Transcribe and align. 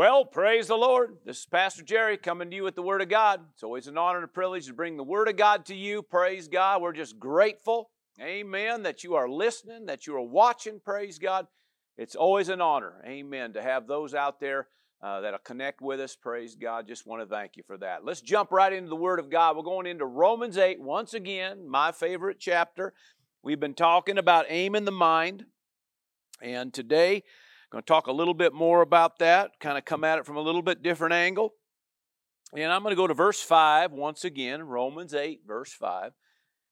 Well, 0.00 0.24
praise 0.24 0.68
the 0.68 0.78
Lord. 0.78 1.18
This 1.26 1.40
is 1.40 1.44
Pastor 1.44 1.82
Jerry 1.82 2.16
coming 2.16 2.48
to 2.48 2.56
you 2.56 2.62
with 2.62 2.74
the 2.74 2.80
Word 2.80 3.02
of 3.02 3.10
God. 3.10 3.42
It's 3.52 3.62
always 3.62 3.86
an 3.86 3.98
honor 3.98 4.16
and 4.16 4.24
a 4.24 4.28
privilege 4.28 4.64
to 4.64 4.72
bring 4.72 4.96
the 4.96 5.04
Word 5.04 5.28
of 5.28 5.36
God 5.36 5.66
to 5.66 5.74
you. 5.74 6.00
Praise 6.00 6.48
God. 6.48 6.80
We're 6.80 6.94
just 6.94 7.18
grateful, 7.18 7.90
amen, 8.18 8.84
that 8.84 9.04
you 9.04 9.14
are 9.16 9.28
listening, 9.28 9.84
that 9.84 10.06
you 10.06 10.16
are 10.16 10.22
watching. 10.22 10.80
Praise 10.82 11.18
God. 11.18 11.48
It's 11.98 12.14
always 12.14 12.48
an 12.48 12.62
honor, 12.62 13.02
amen, 13.06 13.52
to 13.52 13.62
have 13.62 13.86
those 13.86 14.14
out 14.14 14.40
there 14.40 14.68
uh, 15.02 15.20
that'll 15.20 15.38
connect 15.40 15.82
with 15.82 16.00
us. 16.00 16.16
Praise 16.16 16.54
God. 16.54 16.88
Just 16.88 17.06
want 17.06 17.20
to 17.20 17.26
thank 17.26 17.58
you 17.58 17.62
for 17.66 17.76
that. 17.76 18.02
Let's 18.02 18.22
jump 18.22 18.52
right 18.52 18.72
into 18.72 18.88
the 18.88 18.96
Word 18.96 19.18
of 19.18 19.28
God. 19.28 19.54
We're 19.54 19.64
going 19.64 19.86
into 19.86 20.06
Romans 20.06 20.56
8 20.56 20.80
once 20.80 21.12
again, 21.12 21.68
my 21.68 21.92
favorite 21.92 22.38
chapter. 22.40 22.94
We've 23.42 23.60
been 23.60 23.74
talking 23.74 24.16
about 24.16 24.46
aim 24.48 24.74
in 24.74 24.86
the 24.86 24.92
mind, 24.92 25.44
and 26.40 26.72
today, 26.72 27.22
Going 27.70 27.82
to 27.82 27.86
talk 27.86 28.08
a 28.08 28.12
little 28.12 28.34
bit 28.34 28.52
more 28.52 28.82
about 28.82 29.20
that, 29.20 29.52
kind 29.60 29.78
of 29.78 29.84
come 29.84 30.02
at 30.02 30.18
it 30.18 30.26
from 30.26 30.36
a 30.36 30.40
little 30.40 30.62
bit 30.62 30.82
different 30.82 31.14
angle. 31.14 31.54
And 32.52 32.72
I'm 32.72 32.82
going 32.82 32.90
to 32.90 32.96
go 32.96 33.06
to 33.06 33.14
verse 33.14 33.40
5 33.40 33.92
once 33.92 34.24
again, 34.24 34.64
Romans 34.64 35.14
8, 35.14 35.42
verse 35.46 35.72
5. 35.72 36.12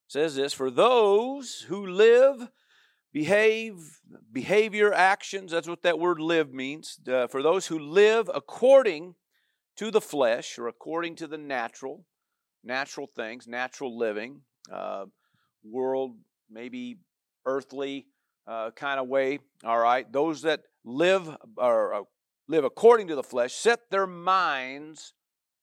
Says 0.09 0.35
this 0.35 0.53
For 0.53 0.73
those 0.73 1.67
who 1.69 1.87
live, 1.87 2.49
behave, 3.13 4.01
behavior, 4.33 4.93
actions, 4.93 5.53
that's 5.53 5.69
what 5.69 5.83
that 5.83 6.01
word 6.01 6.19
live 6.19 6.53
means. 6.53 6.99
Uh, 7.07 7.29
for 7.29 7.45
those 7.45 7.69
who 7.69 7.79
live 7.79 8.29
according 8.35 9.15
to 9.77 9.93
the 9.93 10.01
flesh 10.01 10.59
or 10.59 10.67
according 10.67 11.15
to 11.17 11.29
the 11.29 11.39
natural, 11.39 12.05
natural 12.65 13.07
things, 13.07 13.47
natural 13.47 13.97
living, 13.97 14.41
uh, 14.73 15.05
world, 15.63 16.17
maybe 16.51 16.99
earthly 17.47 18.07
uh, 18.49 18.73
kind 18.73 18.99
of 18.99 19.07
way, 19.07 19.39
all 19.65 19.79
right, 19.79 20.11
those 20.11 20.43
that 20.43 20.63
live 20.85 21.37
or 21.57 21.95
uh, 21.95 22.03
live 22.49 22.65
according 22.65 23.09
to 23.09 23.15
the 23.15 23.23
flesh 23.23 23.53
set 23.53 23.91
their 23.91 24.07
minds 24.07 25.13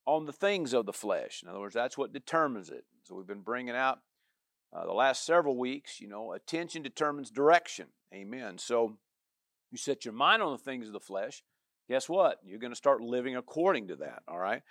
on 0.06 0.26
the 0.26 0.34
things 0.34 0.74
of 0.74 0.86
the 0.86 0.94
flesh. 0.94 1.42
In 1.42 1.50
other 1.50 1.60
words, 1.60 1.74
that's 1.74 1.98
what 1.98 2.14
determines 2.14 2.70
it. 2.70 2.86
So 3.04 3.16
we've 3.16 3.28
been 3.28 3.42
bringing 3.42 3.76
out 3.76 4.00
uh, 4.72 4.86
the 4.86 4.94
last 4.94 5.26
several 5.26 5.58
weeks, 5.58 6.00
you 6.00 6.08
know, 6.08 6.34
attention 6.34 6.84
determines 6.84 7.32
direction. 7.32 7.88
Amen. 8.14 8.58
So 8.58 8.98
you 9.72 9.78
set 9.78 10.06
your 10.06 10.14
mind 10.14 10.42
on 10.42 10.52
the 10.52 10.58
things 10.58 10.88
of 10.88 10.94
the 10.94 11.00
flesh, 11.00 11.44
guess 11.90 12.08
what? 12.08 12.40
You're 12.46 12.60
going 12.60 12.72
to 12.72 12.78
start 12.78 13.02
living 13.02 13.36
according 13.36 13.88
to 13.88 13.96
that, 13.98 14.24
all 14.28 14.38
right? 14.38 14.62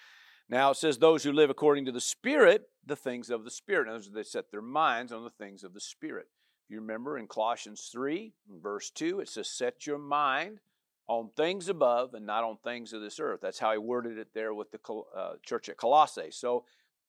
Now 0.48 0.70
it 0.70 0.77
says, 0.77 0.98
those 0.98 1.25
who 1.25 1.33
live 1.33 1.50
according 1.50 1.87
to 1.87 1.92
the 1.92 2.00
Spirit, 2.00 2.69
the 2.84 2.97
things 2.97 3.31
of 3.31 3.45
the 3.45 3.50
Spirit. 3.50 3.89
Other 3.89 3.97
words, 3.97 4.11
they 4.12 4.22
set 4.22 4.50
their 4.50 4.62
minds 4.62 5.12
on 5.12 5.25
the 5.25 5.31
things 5.31 5.65
of 5.65 5.75
the 5.75 5.81
Spirit. 5.81 6.27
You 6.69 6.81
remember 6.81 7.19
in 7.19 7.27
Colossians 7.27 7.89
3, 7.93 8.33
verse 8.62 8.91
2, 8.91 9.20
it 9.20 9.29
says, 9.29 9.48
Set 9.48 9.87
your 9.87 9.98
mind 9.98 10.61
on 11.06 11.31
things 11.37 11.69
above 11.69 12.15
and 12.15 12.25
not 12.25 12.45
on 12.45 12.56
things 12.56 12.93
of 12.93 13.03
this 13.03 13.21
earth. 13.21 13.41
That's 13.43 13.59
how 13.59 13.73
he 13.73 13.79
worded 13.79 14.19
it 14.19 14.29
there 14.34 14.55
with 14.55 14.71
the 14.71 14.81
uh, 15.15 15.34
church 15.43 15.69
at 15.69 15.77
Colossae. 15.77 16.31
So, 16.31 16.65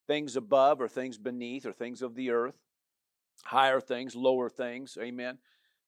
things 0.07 0.35
above 0.35 0.81
or 0.81 0.87
things 0.87 1.17
beneath 1.17 1.65
or 1.65 1.71
things 1.71 2.01
of 2.01 2.15
the 2.15 2.29
earth, 2.29 2.55
higher 3.45 3.79
things, 3.79 4.15
lower 4.15 4.49
things. 4.49 4.97
Amen. 5.01 5.37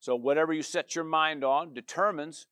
So, 0.00 0.16
whatever 0.16 0.52
you 0.52 0.62
set 0.62 0.94
your 0.94 1.04
mind 1.04 1.44
on 1.44 1.74
determines 1.74 2.46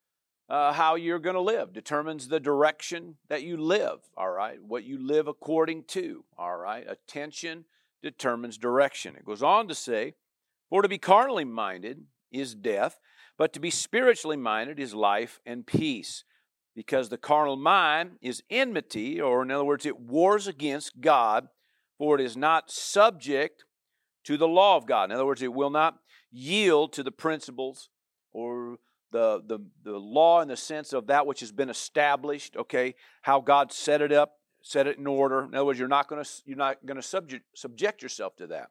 uh, 0.49 0.73
how 0.73 0.95
you're 0.95 1.19
going 1.19 1.35
to 1.35 1.41
live, 1.41 1.73
determines 1.73 2.29
the 2.29 2.39
direction 2.39 3.17
that 3.29 3.43
you 3.43 3.57
live, 3.57 4.01
all 4.17 4.31
right? 4.31 4.63
What 4.63 4.85
you 4.85 4.99
live 5.05 5.27
according 5.27 5.85
to, 5.85 6.25
all 6.39 6.57
right? 6.57 6.85
Attention 6.89 7.65
determines 8.03 8.57
direction. 8.59 9.17
It 9.17 9.25
goes 9.25 9.43
on 9.43 9.67
to 9.69 9.75
say, 9.75 10.15
for 10.71 10.83
to 10.83 10.89
be 10.89 10.99
carnally 10.99 11.45
minded 11.45 12.05
is 12.31 12.55
death, 12.55 12.99
but 13.39 13.53
to 13.53 13.61
be 13.61 13.71
spiritually 13.71 14.37
minded 14.37 14.79
is 14.79 14.95
life 14.95 15.41
and 15.47 15.67
peace. 15.67 16.25
Because 16.75 17.09
the 17.09 17.17
carnal 17.17 17.57
mind 17.57 18.19
is 18.21 18.43
enmity, 18.51 19.21
or 19.21 19.43
in 19.43 19.51
other 19.51 19.65
words, 19.65 19.87
it 19.87 19.99
wars 19.99 20.47
against 20.47 21.01
God, 21.01 21.49
for 21.97 22.17
it 22.17 22.21
is 22.21 22.37
not 22.37 22.71
subject 22.71 23.65
to 24.25 24.37
the 24.37 24.49
law 24.49 24.77
of 24.77 24.87
God. 24.87 25.05
In 25.05 25.13
other 25.13 25.25
words, 25.25 25.41
it 25.41 25.55
will 25.55 25.71
not 25.71 25.99
yield 26.31 26.93
to 26.93 27.03
the 27.03 27.13
principles 27.13 27.89
or 28.33 28.77
the, 29.13 29.41
the, 29.47 29.61
the 29.85 29.97
law 29.97 30.43
in 30.43 30.49
the 30.49 30.57
sense 30.57 30.93
of 30.93 31.07
that 31.07 31.27
which 31.27 31.41
has 31.41 31.53
been 31.53 31.71
established, 31.71 32.57
okay, 32.57 32.95
how 33.23 33.41
God 33.41 33.73
set 33.73 34.03
it 34.03 34.13
up, 34.13 34.35
set 34.63 34.87
it 34.87 34.99
in 34.99 35.07
order. 35.07 35.45
In 35.45 35.55
other 35.55 35.65
words, 35.65 35.79
you're 35.79 35.89
not 35.89 36.09
going 36.09 36.23
to 36.23 36.31
you're 36.45 36.57
not 36.59 36.85
going 36.85 36.97
to 36.97 37.03
subject 37.03 37.45
subject 37.57 38.03
yourself 38.03 38.37
to 38.37 38.49
that. 38.49 38.69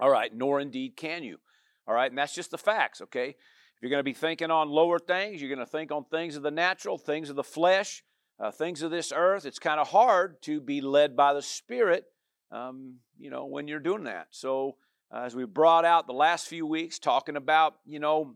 All 0.00 0.10
right, 0.10 0.34
nor 0.34 0.60
indeed 0.60 0.96
can 0.96 1.22
you. 1.22 1.38
All 1.86 1.94
right, 1.94 2.10
and 2.10 2.18
that's 2.18 2.34
just 2.34 2.50
the 2.50 2.58
facts, 2.58 3.00
okay? 3.00 3.30
If 3.30 3.82
you're 3.82 3.90
going 3.90 4.00
to 4.00 4.04
be 4.04 4.12
thinking 4.12 4.50
on 4.50 4.68
lower 4.68 4.98
things, 4.98 5.40
you're 5.40 5.54
going 5.54 5.64
to 5.64 5.70
think 5.70 5.90
on 5.90 6.04
things 6.04 6.36
of 6.36 6.42
the 6.42 6.50
natural, 6.50 6.98
things 6.98 7.30
of 7.30 7.36
the 7.36 7.44
flesh, 7.44 8.02
uh, 8.38 8.50
things 8.50 8.82
of 8.82 8.90
this 8.90 9.12
earth. 9.14 9.46
It's 9.46 9.58
kind 9.58 9.80
of 9.80 9.88
hard 9.88 10.42
to 10.42 10.60
be 10.60 10.80
led 10.80 11.16
by 11.16 11.32
the 11.32 11.42
Spirit, 11.42 12.04
um, 12.52 12.96
you 13.18 13.30
know, 13.30 13.46
when 13.46 13.68
you're 13.68 13.78
doing 13.80 14.04
that. 14.04 14.28
So, 14.30 14.76
uh, 15.12 15.22
as 15.22 15.34
we 15.34 15.44
brought 15.44 15.84
out 15.84 16.06
the 16.06 16.12
last 16.12 16.48
few 16.48 16.66
weeks, 16.66 16.98
talking 16.98 17.36
about, 17.36 17.76
you 17.86 17.98
know, 17.98 18.34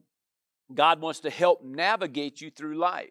God 0.72 1.00
wants 1.00 1.20
to 1.20 1.30
help 1.30 1.62
navigate 1.62 2.40
you 2.40 2.50
through 2.50 2.78
life. 2.78 3.10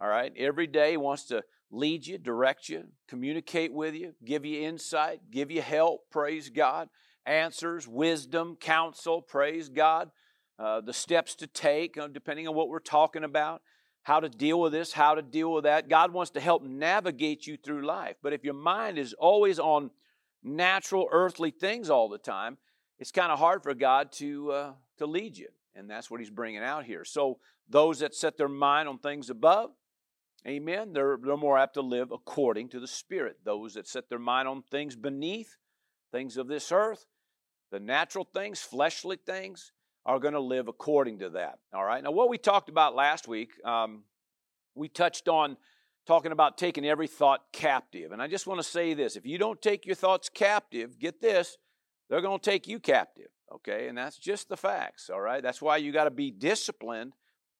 All 0.00 0.08
right, 0.08 0.32
every 0.36 0.66
day 0.66 0.92
He 0.92 0.96
wants 0.96 1.24
to 1.26 1.42
lead 1.70 2.06
you, 2.06 2.18
direct 2.18 2.68
you, 2.68 2.84
communicate 3.08 3.72
with 3.72 3.94
you, 3.94 4.14
give 4.24 4.44
you 4.44 4.62
insight, 4.62 5.30
give 5.30 5.50
you 5.50 5.62
help. 5.62 6.10
Praise 6.10 6.50
God 6.50 6.88
answers, 7.26 7.86
wisdom, 7.86 8.56
counsel, 8.56 9.22
praise 9.22 9.68
God, 9.68 10.10
uh, 10.58 10.80
the 10.80 10.92
steps 10.92 11.34
to 11.36 11.46
take, 11.46 11.96
uh, 11.96 12.08
depending 12.08 12.46
on 12.48 12.54
what 12.54 12.68
we're 12.68 12.78
talking 12.80 13.24
about, 13.24 13.62
how 14.02 14.20
to 14.20 14.28
deal 14.28 14.60
with 14.60 14.72
this, 14.72 14.92
how 14.92 15.14
to 15.14 15.22
deal 15.22 15.52
with 15.52 15.64
that. 15.64 15.88
God 15.88 16.12
wants 16.12 16.30
to 16.32 16.40
help 16.40 16.62
navigate 16.62 17.46
you 17.46 17.56
through 17.56 17.86
life. 17.86 18.16
But 18.22 18.32
if 18.32 18.44
your 18.44 18.54
mind 18.54 18.98
is 18.98 19.14
always 19.14 19.58
on 19.58 19.90
natural, 20.42 21.08
earthly 21.10 21.50
things 21.50 21.90
all 21.90 22.08
the 22.08 22.18
time, 22.18 22.58
it's 22.98 23.12
kind 23.12 23.32
of 23.32 23.38
hard 23.38 23.62
for 23.62 23.74
God 23.74 24.12
to, 24.12 24.52
uh, 24.52 24.72
to 24.98 25.06
lead 25.06 25.36
you. 25.36 25.48
And 25.74 25.88
that's 25.88 26.10
what 26.10 26.20
he's 26.20 26.30
bringing 26.30 26.62
out 26.62 26.84
here. 26.84 27.04
So, 27.04 27.38
those 27.68 28.00
that 28.00 28.16
set 28.16 28.36
their 28.36 28.48
mind 28.48 28.88
on 28.88 28.98
things 28.98 29.30
above, 29.30 29.70
amen, 30.44 30.92
they're, 30.92 31.16
they're 31.22 31.36
more 31.36 31.56
apt 31.56 31.74
to 31.74 31.82
live 31.82 32.10
according 32.10 32.68
to 32.70 32.80
the 32.80 32.88
Spirit. 32.88 33.36
Those 33.44 33.74
that 33.74 33.86
set 33.86 34.08
their 34.08 34.18
mind 34.18 34.48
on 34.48 34.62
things 34.62 34.96
beneath, 34.96 35.56
things 36.12 36.36
of 36.36 36.48
this 36.48 36.72
earth, 36.72 37.06
the 37.70 37.80
natural 37.80 38.24
things, 38.24 38.60
fleshly 38.60 39.16
things, 39.16 39.72
are 40.06 40.18
going 40.18 40.34
to 40.34 40.40
live 40.40 40.68
according 40.68 41.18
to 41.20 41.30
that. 41.30 41.58
All 41.74 41.84
right. 41.84 42.02
Now, 42.02 42.10
what 42.10 42.28
we 42.28 42.38
talked 42.38 42.68
about 42.68 42.94
last 42.94 43.28
week, 43.28 43.52
um, 43.64 44.04
we 44.74 44.88
touched 44.88 45.28
on 45.28 45.56
talking 46.06 46.32
about 46.32 46.56
taking 46.58 46.86
every 46.86 47.06
thought 47.06 47.40
captive. 47.52 48.12
And 48.12 48.22
I 48.22 48.26
just 48.26 48.46
want 48.46 48.58
to 48.60 48.64
say 48.64 48.94
this 48.94 49.16
if 49.16 49.26
you 49.26 49.38
don't 49.38 49.60
take 49.60 49.86
your 49.86 49.94
thoughts 49.94 50.28
captive, 50.28 50.98
get 50.98 51.20
this, 51.20 51.56
they're 52.08 52.22
going 52.22 52.40
to 52.40 52.50
take 52.50 52.66
you 52.66 52.80
captive. 52.80 53.28
Okay. 53.52 53.88
And 53.88 53.98
that's 53.98 54.18
just 54.18 54.48
the 54.48 54.56
facts. 54.56 55.10
All 55.10 55.20
right. 55.20 55.42
That's 55.42 55.60
why 55.60 55.76
you 55.76 55.92
got 55.92 56.04
to 56.04 56.10
be 56.10 56.30
disciplined 56.30 57.12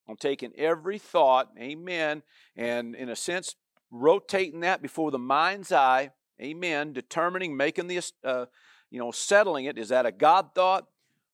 on 0.09 0.17
taking 0.17 0.53
every 0.57 0.99
thought, 0.99 1.51
amen, 1.59 2.23
and 2.57 2.97
in 2.97 3.09
a 3.09 3.17
sense, 3.17 3.55
rotating 3.93 4.61
that 4.61 4.83
before 4.83 5.13
the 5.13 5.19
mind's 5.19 5.71
eye, 5.71 6.11
amen, 6.41 6.93
determining, 6.93 7.57
making 7.57 7.87
the, 7.87 8.03
uh, 8.25 8.47
you 8.91 8.99
know, 8.99 9.11
settling 9.11 9.67
it. 9.67 9.79
Is 9.79 9.91
that 9.91 10.07
a 10.07 10.13
God 10.13 10.55
thought 10.55 10.87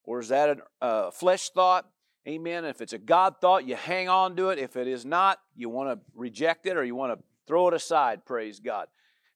or 0.04 0.20
is 0.20 0.28
that 0.28 0.58
a 0.80 0.84
uh, 0.84 1.10
flesh 1.10 1.50
thought? 1.50 1.88
Amen. 2.28 2.64
If 2.64 2.80
it's 2.80 2.92
a 2.92 2.98
God 2.98 3.36
thought, 3.40 3.66
you 3.66 3.76
hang 3.76 4.08
on 4.08 4.34
to 4.36 4.50
it. 4.50 4.58
If 4.58 4.76
it 4.76 4.88
is 4.88 5.04
not, 5.04 5.38
you 5.54 5.68
want 5.68 5.90
to 5.90 6.04
reject 6.14 6.66
it 6.66 6.76
or 6.76 6.84
you 6.84 6.94
want 6.94 7.16
to 7.16 7.24
throw 7.46 7.68
it 7.68 7.74
aside. 7.74 8.24
Praise 8.24 8.58
God. 8.58 8.88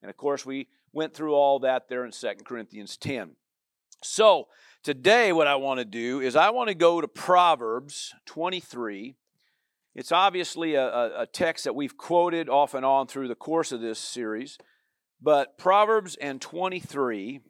And 0.03 0.11
of 0.11 0.17
course, 0.17 0.45
we 0.45 0.67
went 0.93 1.15
through 1.15 1.35
all 1.35 1.61
that 1.61 1.89
there 1.89 2.05
in 2.05 2.11
2 2.11 2.29
Corinthians 2.45 2.97
10. 2.97 3.33
So, 4.03 4.49
today, 4.83 5.33
what 5.33 5.47
I 5.47 5.57
want 5.57 5.79
to 5.79 5.85
do 5.85 6.21
is 6.21 6.35
I 6.35 6.51
want 6.51 6.69
to 6.69 6.75
go 6.75 7.01
to 7.01 7.07
Proverbs 7.07 8.15
23. 8.27 9.15
It's 9.95 10.11
obviously 10.11 10.75
a, 10.75 11.21
a 11.21 11.27
text 11.27 11.65
that 11.65 11.75
we've 11.75 11.97
quoted 11.97 12.49
off 12.49 12.75
and 12.75 12.85
on 12.85 13.07
through 13.07 13.29
the 13.29 13.35
course 13.35 13.73
of 13.73 13.81
this 13.81 13.99
series, 13.99 14.57
but 15.21 15.59
Proverbs 15.59 16.17
and 16.17 16.41
23 16.41 17.41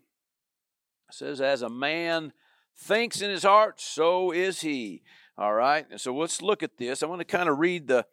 says, 1.11 1.41
As 1.41 1.63
a 1.63 1.69
man 1.69 2.33
thinks 2.77 3.21
in 3.21 3.31
his 3.31 3.43
heart, 3.43 3.81
so 3.81 4.33
is 4.33 4.61
he. 4.61 5.03
All 5.39 5.55
right, 5.55 5.87
and 5.91 6.01
so 6.01 6.15
let's 6.15 6.43
look 6.43 6.63
at 6.63 6.77
this. 6.77 7.03
I 7.03 7.07
want 7.07 7.21
to 7.21 7.25
kind 7.25 7.49
of 7.49 7.59
read 7.59 7.87
the 7.87 8.05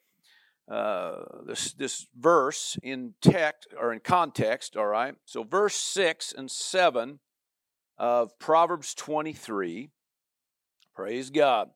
uh, 0.72 1.24
this 1.46 1.74
this 1.74 2.08
verse 2.18 2.78
in 2.84 3.14
text 3.22 3.68
or 3.78 3.92
in 3.92 4.00
context. 4.00 4.78
All 4.78 4.86
right, 4.86 5.16
so 5.26 5.44
verse 5.44 5.76
six 5.76 6.34
and 6.36 6.50
seven 6.50 7.20
of 7.98 8.38
Proverbs 8.40 8.94
twenty 8.94 9.34
three. 9.34 9.90
Praise 10.96 11.30
God. 11.30 11.70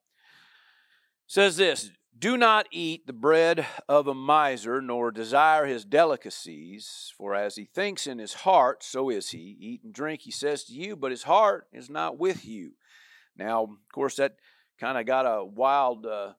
Says 1.27 1.57
this: 1.57 1.91
do 2.17 2.37
not 2.37 2.67
eat 2.71 3.07
the 3.07 3.13
bread 3.13 3.65
of 3.87 4.07
a 4.07 4.13
miser, 4.13 4.81
nor 4.81 5.11
desire 5.11 5.65
his 5.65 5.85
delicacies, 5.85 7.13
for 7.17 7.33
as 7.33 7.55
he 7.55 7.65
thinks 7.65 8.05
in 8.05 8.19
his 8.19 8.33
heart, 8.33 8.83
so 8.83 9.09
is 9.09 9.29
he. 9.29 9.57
Eat 9.59 9.83
and 9.83 9.93
drink, 9.93 10.21
he 10.21 10.31
says 10.31 10.63
to 10.65 10.73
you, 10.73 10.95
but 10.95 11.11
his 11.11 11.23
heart 11.23 11.67
is 11.71 11.89
not 11.89 12.19
with 12.19 12.45
you. 12.45 12.71
Now, 13.35 13.63
of 13.63 13.69
course, 13.93 14.17
that 14.17 14.35
kind 14.79 14.97
of 14.97 15.05
got 15.05 15.25
a 15.25 15.43
wild, 15.43 16.05
uh, 16.05 16.33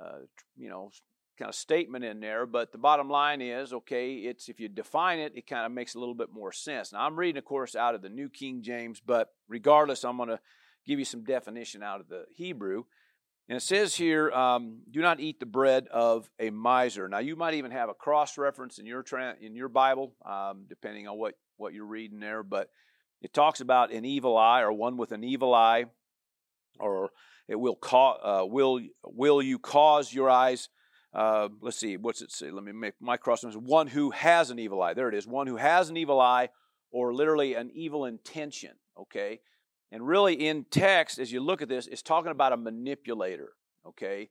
uh, 0.00 0.18
you 0.56 0.70
know, 0.70 0.90
kind 1.38 1.48
of 1.48 1.54
statement 1.54 2.04
in 2.04 2.20
there, 2.20 2.46
but 2.46 2.72
the 2.72 2.78
bottom 2.78 3.08
line 3.08 3.40
is 3.40 3.72
okay, 3.72 4.14
it's 4.14 4.48
if 4.48 4.58
you 4.58 4.68
define 4.68 5.20
it, 5.20 5.32
it 5.36 5.46
kind 5.46 5.64
of 5.64 5.72
makes 5.72 5.94
a 5.94 5.98
little 5.98 6.14
bit 6.14 6.32
more 6.32 6.52
sense. 6.52 6.92
Now, 6.92 7.06
I'm 7.06 7.16
reading, 7.16 7.38
of 7.38 7.44
course, 7.44 7.76
out 7.76 7.94
of 7.94 8.02
the 8.02 8.08
New 8.08 8.28
King 8.28 8.62
James, 8.62 9.00
but 9.04 9.28
regardless, 9.46 10.04
I'm 10.04 10.16
going 10.16 10.30
to 10.30 10.40
give 10.84 10.98
you 10.98 11.04
some 11.04 11.22
definition 11.22 11.82
out 11.82 12.00
of 12.00 12.08
the 12.08 12.24
Hebrew. 12.34 12.84
And 13.48 13.56
it 13.56 13.62
says 13.62 13.94
here, 13.94 14.30
um, 14.30 14.82
"Do 14.90 15.00
not 15.00 15.20
eat 15.20 15.40
the 15.40 15.46
bread 15.46 15.88
of 15.88 16.30
a 16.38 16.50
miser." 16.50 17.08
Now, 17.08 17.18
you 17.18 17.34
might 17.34 17.54
even 17.54 17.70
have 17.70 17.88
a 17.88 17.94
cross 17.94 18.36
reference 18.36 18.78
in 18.78 18.86
your 18.86 19.02
tra- 19.02 19.36
in 19.40 19.56
your 19.56 19.68
Bible, 19.68 20.14
um, 20.24 20.66
depending 20.68 21.08
on 21.08 21.18
what 21.18 21.34
what 21.56 21.72
you're 21.72 21.86
reading 21.86 22.20
there. 22.20 22.42
But 22.42 22.70
it 23.22 23.32
talks 23.32 23.60
about 23.60 23.90
an 23.92 24.04
evil 24.04 24.36
eye 24.36 24.60
or 24.60 24.72
one 24.72 24.96
with 24.96 25.12
an 25.12 25.24
evil 25.24 25.54
eye, 25.54 25.86
or 26.78 27.10
it 27.48 27.56
will 27.56 27.76
cause 27.76 28.20
uh, 28.22 28.46
will 28.46 28.80
will 29.04 29.40
you 29.40 29.58
cause 29.58 30.12
your 30.12 30.28
eyes 30.28 30.68
uh, 31.12 31.48
let's 31.60 31.78
see, 31.78 31.96
what's 31.96 32.20
it 32.20 32.30
say? 32.30 32.50
Let 32.50 32.64
me 32.64 32.72
make 32.72 32.94
my 33.00 33.16
cross 33.16 33.42
reference. 33.42 33.66
one 33.66 33.86
who 33.86 34.10
has 34.10 34.50
an 34.50 34.58
evil 34.58 34.82
eye. 34.82 34.94
There 34.94 35.08
it 35.08 35.14
is. 35.14 35.26
One 35.26 35.46
who 35.46 35.56
has 35.56 35.88
an 35.88 35.96
evil 35.96 36.20
eye, 36.20 36.50
or 36.90 37.14
literally 37.14 37.54
an 37.54 37.70
evil 37.74 38.04
intention. 38.04 38.72
Okay? 38.98 39.40
And 39.90 40.06
really, 40.06 40.34
in 40.34 40.64
text, 40.64 41.18
as 41.18 41.32
you 41.32 41.40
look 41.40 41.62
at 41.62 41.68
this, 41.68 41.86
it's 41.86 42.02
talking 42.02 42.30
about 42.30 42.52
a 42.52 42.56
manipulator. 42.56 43.52
Okay? 43.86 44.28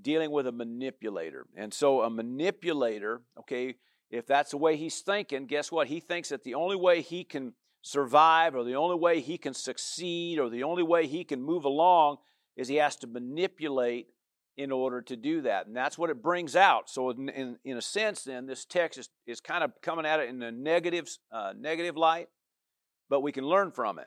Dealing 0.00 0.30
with 0.30 0.46
a 0.46 0.52
manipulator. 0.52 1.46
And 1.56 1.74
so, 1.74 2.02
a 2.02 2.10
manipulator, 2.10 3.22
okay, 3.40 3.74
if 4.10 4.26
that's 4.26 4.52
the 4.52 4.58
way 4.58 4.76
he's 4.76 5.00
thinking, 5.00 5.46
guess 5.46 5.72
what? 5.72 5.88
He 5.88 5.98
thinks 5.98 6.28
that 6.28 6.44
the 6.44 6.54
only 6.54 6.76
way 6.76 7.00
he 7.00 7.24
can 7.24 7.54
survive, 7.82 8.54
or 8.54 8.62
the 8.62 8.76
only 8.76 8.96
way 8.96 9.20
he 9.20 9.38
can 9.38 9.54
succeed, 9.54 10.38
or 10.38 10.48
the 10.48 10.62
only 10.62 10.82
way 10.82 11.06
he 11.06 11.24
can 11.24 11.42
move 11.42 11.64
along 11.64 12.18
is 12.56 12.68
he 12.68 12.76
has 12.76 12.96
to 12.96 13.06
manipulate 13.06 14.08
in 14.56 14.70
order 14.70 15.00
to 15.00 15.16
do 15.16 15.40
that. 15.40 15.66
And 15.66 15.74
that's 15.74 15.96
what 15.96 16.10
it 16.10 16.22
brings 16.22 16.54
out. 16.54 16.88
So, 16.88 17.10
in, 17.10 17.28
in, 17.30 17.58
in 17.64 17.76
a 17.76 17.82
sense, 17.82 18.22
then, 18.22 18.46
this 18.46 18.64
text 18.64 18.98
is, 18.98 19.08
is 19.26 19.40
kind 19.40 19.64
of 19.64 19.72
coming 19.80 20.06
at 20.06 20.20
it 20.20 20.28
in 20.28 20.42
a 20.42 20.52
negative, 20.52 21.08
uh, 21.32 21.54
negative 21.58 21.96
light, 21.96 22.28
but 23.08 23.20
we 23.20 23.32
can 23.32 23.44
learn 23.44 23.72
from 23.72 23.98
it. 23.98 24.06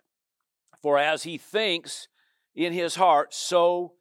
For 0.85 0.99
as 0.99 1.23
he 1.23 1.39
thinks 1.39 2.09
in 2.53 2.71
his 2.71 2.93
heart, 2.93 3.33
so 3.33 3.93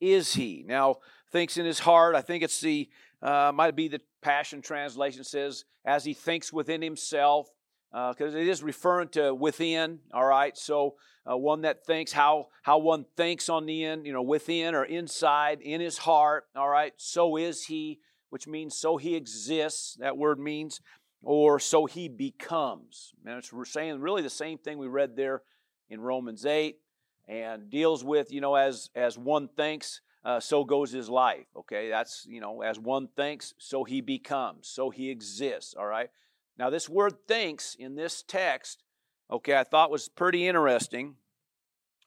is 0.00 0.34
he. 0.34 0.64
Now, 0.64 0.98
thinks 1.32 1.56
in 1.56 1.66
his 1.66 1.80
heart, 1.80 2.14
I 2.14 2.20
think 2.20 2.44
it's 2.44 2.60
the, 2.60 2.88
uh, 3.20 3.50
might 3.52 3.74
be 3.74 3.88
the 3.88 4.00
Passion 4.22 4.62
Translation 4.62 5.24
says, 5.24 5.64
as 5.84 6.04
he 6.04 6.14
thinks 6.14 6.52
within 6.52 6.80
himself, 6.80 7.48
because 7.90 8.36
uh, 8.36 8.38
it 8.38 8.46
is 8.46 8.62
referring 8.62 9.08
to 9.08 9.34
within, 9.34 9.98
all 10.14 10.26
right? 10.26 10.56
So, 10.56 10.94
uh, 11.28 11.36
one 11.36 11.62
that 11.62 11.84
thinks 11.84 12.12
how 12.12 12.50
how 12.62 12.78
one 12.78 13.04
thinks 13.16 13.48
on 13.48 13.66
the 13.66 13.84
end, 13.84 14.06
you 14.06 14.12
know, 14.12 14.22
within 14.22 14.76
or 14.76 14.84
inside, 14.84 15.60
in 15.60 15.80
his 15.80 15.98
heart. 15.98 16.44
All 16.54 16.68
right, 16.68 16.92
so 16.98 17.36
is 17.36 17.64
he, 17.64 17.98
which 18.30 18.46
means 18.46 18.76
so 18.76 18.96
he 18.96 19.16
exists. 19.16 19.96
That 19.98 20.16
word 20.16 20.38
means, 20.38 20.80
or 21.20 21.58
so 21.58 21.86
he 21.86 22.08
becomes. 22.08 23.12
And 23.26 23.38
it's 23.38 23.52
we're 23.52 23.64
saying 23.64 23.98
really 23.98 24.22
the 24.22 24.30
same 24.30 24.56
thing 24.56 24.78
we 24.78 24.86
read 24.86 25.16
there 25.16 25.42
in 25.90 26.00
Romans 26.00 26.46
eight, 26.46 26.78
and 27.26 27.70
deals 27.70 28.04
with 28.04 28.32
you 28.32 28.40
know 28.40 28.54
as 28.54 28.90
as 28.94 29.18
one 29.18 29.48
thinks. 29.48 30.00
Uh, 30.24 30.40
so 30.40 30.64
goes 30.64 30.90
his 30.90 31.08
life. 31.08 31.46
Okay, 31.56 31.88
that's 31.88 32.26
you 32.28 32.40
know, 32.40 32.60
as 32.60 32.78
one 32.78 33.08
thinks, 33.16 33.54
so 33.56 33.84
he 33.84 34.00
becomes, 34.00 34.68
so 34.68 34.90
he 34.90 35.10
exists. 35.10 35.74
All 35.78 35.86
right. 35.86 36.10
Now, 36.58 36.70
this 36.70 36.88
word 36.88 37.14
thinks 37.28 37.76
in 37.76 37.94
this 37.94 38.24
text 38.24 38.82
okay, 39.30 39.56
I 39.56 39.64
thought 39.64 39.90
was 39.90 40.08
pretty 40.08 40.46
interesting. 40.46 41.16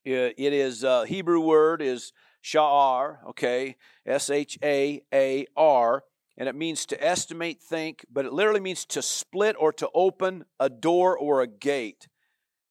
It 0.03 0.35
is 0.37 0.83
uh, 0.83 1.03
Hebrew 1.03 1.41
word 1.41 1.81
is 1.81 2.11
sha'ar, 2.43 3.17
okay, 3.29 3.75
S 4.05 4.31
H 4.31 4.57
A 4.63 5.03
A 5.13 5.45
R, 5.55 6.03
and 6.37 6.49
it 6.49 6.55
means 6.55 6.87
to 6.87 7.03
estimate, 7.03 7.61
think, 7.61 8.05
but 8.11 8.25
it 8.25 8.33
literally 8.33 8.59
means 8.59 8.83
to 8.85 9.01
split 9.03 9.55
or 9.59 9.71
to 9.73 9.89
open 9.93 10.45
a 10.59 10.69
door 10.69 11.15
or 11.15 11.41
a 11.41 11.47
gate. 11.47 12.07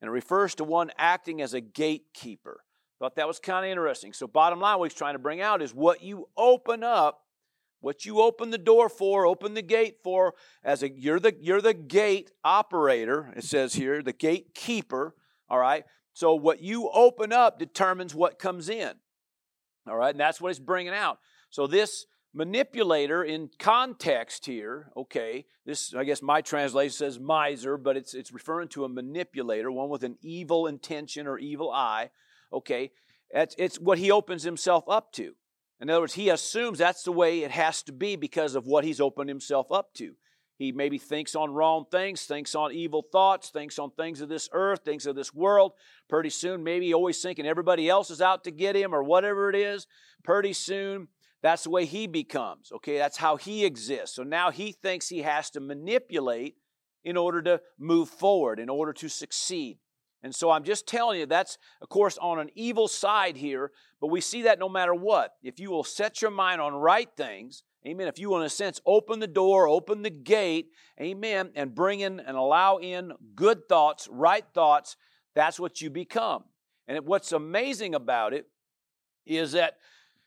And 0.00 0.08
it 0.08 0.12
refers 0.12 0.54
to 0.56 0.64
one 0.64 0.90
acting 0.96 1.42
as 1.42 1.54
a 1.54 1.60
gatekeeper. 1.60 2.62
Thought 2.98 3.16
that 3.16 3.28
was 3.28 3.38
kind 3.38 3.64
of 3.64 3.70
interesting. 3.70 4.12
So, 4.12 4.26
bottom 4.26 4.60
line, 4.60 4.78
what 4.78 4.90
he's 4.90 4.98
trying 4.98 5.14
to 5.14 5.18
bring 5.18 5.40
out 5.40 5.62
is 5.62 5.74
what 5.74 6.02
you 6.02 6.28
open 6.36 6.84
up 6.84 7.22
what 7.80 8.04
you 8.04 8.20
open 8.20 8.50
the 8.50 8.58
door 8.58 8.88
for, 8.88 9.26
open 9.26 9.54
the 9.54 9.62
gate 9.62 9.96
for, 10.04 10.34
as 10.62 10.82
a 10.82 10.90
you're 10.90 11.18
the 11.18 11.34
you're 11.40 11.62
the 11.62 11.74
gate 11.74 12.30
operator, 12.44 13.32
it 13.36 13.44
says 13.44 13.74
here, 13.74 14.02
the 14.02 14.12
gatekeeper, 14.12 15.14
all 15.48 15.58
right? 15.58 15.84
So 16.12 16.34
what 16.34 16.62
you 16.62 16.90
open 16.90 17.32
up 17.32 17.58
determines 17.58 18.14
what 18.14 18.38
comes 18.38 18.68
in. 18.68 18.92
All 19.88 19.96
right, 19.96 20.10
and 20.10 20.20
that's 20.20 20.40
what 20.40 20.50
it's 20.50 20.58
bringing 20.58 20.92
out. 20.92 21.18
So 21.48 21.66
this 21.66 22.04
manipulator 22.32 23.24
in 23.24 23.50
context 23.58 24.46
here, 24.46 24.90
okay, 24.96 25.46
this 25.66 25.94
I 25.94 26.04
guess 26.04 26.22
my 26.22 26.40
translation 26.40 26.92
says 26.92 27.18
miser, 27.18 27.76
but 27.76 27.96
it's 27.96 28.14
it's 28.14 28.32
referring 28.32 28.68
to 28.68 28.84
a 28.84 28.88
manipulator, 28.88 29.70
one 29.70 29.88
with 29.88 30.04
an 30.04 30.16
evil 30.22 30.66
intention 30.66 31.26
or 31.26 31.38
evil 31.38 31.70
eye. 31.70 32.10
Okay, 32.52 32.92
it's, 33.30 33.54
it's 33.58 33.78
what 33.78 33.98
he 33.98 34.10
opens 34.10 34.42
himself 34.42 34.84
up 34.88 35.12
to. 35.12 35.34
In 35.80 35.88
other 35.88 36.00
words, 36.00 36.14
he 36.14 36.28
assumes 36.28 36.78
that's 36.78 37.04
the 37.04 37.12
way 37.12 37.42
it 37.42 37.50
has 37.50 37.82
to 37.84 37.92
be 37.92 38.16
because 38.16 38.54
of 38.54 38.66
what 38.66 38.84
he's 38.84 39.00
opened 39.00 39.28
himself 39.28 39.72
up 39.72 39.94
to. 39.94 40.14
He 40.58 40.72
maybe 40.72 40.98
thinks 40.98 41.34
on 41.34 41.54
wrong 41.54 41.86
things, 41.90 42.24
thinks 42.24 42.54
on 42.54 42.70
evil 42.70 43.02
thoughts, 43.10 43.48
thinks 43.48 43.78
on 43.78 43.92
things 43.92 44.20
of 44.20 44.28
this 44.28 44.46
earth, 44.52 44.80
things 44.84 45.06
of 45.06 45.16
this 45.16 45.32
world. 45.32 45.72
Pretty 46.06 46.28
soon, 46.28 46.62
maybe 46.62 46.92
always 46.92 47.22
thinking 47.22 47.46
everybody 47.46 47.88
else 47.88 48.10
is 48.10 48.20
out 48.20 48.44
to 48.44 48.50
get 48.50 48.76
him 48.76 48.94
or 48.94 49.02
whatever 49.02 49.48
it 49.48 49.56
is. 49.56 49.86
Pretty 50.22 50.52
soon, 50.52 51.08
that's 51.42 51.64
the 51.64 51.70
way 51.70 51.84
he 51.84 52.06
becomes. 52.06 52.70
Okay, 52.72 52.98
that's 52.98 53.16
how 53.16 53.36
he 53.36 53.64
exists. 53.64 54.16
So 54.16 54.22
now 54.22 54.50
he 54.50 54.72
thinks 54.72 55.08
he 55.08 55.22
has 55.22 55.50
to 55.50 55.60
manipulate 55.60 56.56
in 57.02 57.16
order 57.16 57.40
to 57.42 57.60
move 57.78 58.08
forward, 58.08 58.60
in 58.60 58.68
order 58.68 58.92
to 58.92 59.08
succeed. 59.08 59.78
And 60.22 60.34
so 60.34 60.50
I'm 60.50 60.64
just 60.64 60.86
telling 60.86 61.18
you, 61.18 61.24
that's, 61.24 61.56
of 61.80 61.88
course, 61.88 62.18
on 62.18 62.38
an 62.38 62.50
evil 62.54 62.88
side 62.88 63.38
here, 63.38 63.70
but 64.02 64.08
we 64.08 64.20
see 64.20 64.42
that 64.42 64.58
no 64.58 64.68
matter 64.68 64.94
what. 64.94 65.32
If 65.42 65.58
you 65.58 65.70
will 65.70 65.82
set 65.82 66.20
your 66.20 66.30
mind 66.30 66.60
on 66.60 66.74
right 66.74 67.08
things, 67.16 67.62
amen, 67.86 68.06
if 68.06 68.18
you 68.18 68.28
will, 68.28 68.40
in 68.40 68.44
a 68.44 68.50
sense, 68.50 68.82
open 68.84 69.20
the 69.20 69.26
door, 69.26 69.66
open 69.66 70.02
the 70.02 70.10
gate, 70.10 70.66
amen, 71.00 71.52
and 71.54 71.74
bring 71.74 72.00
in 72.00 72.20
and 72.20 72.36
allow 72.36 72.76
in 72.76 73.12
good 73.34 73.66
thoughts, 73.66 74.08
right 74.10 74.44
thoughts, 74.52 74.96
that's 75.34 75.58
what 75.58 75.80
you 75.80 75.88
become. 75.88 76.44
And 76.86 77.06
what's 77.06 77.32
amazing 77.32 77.94
about 77.94 78.34
it 78.34 78.44
is 79.24 79.52
that, 79.52 79.78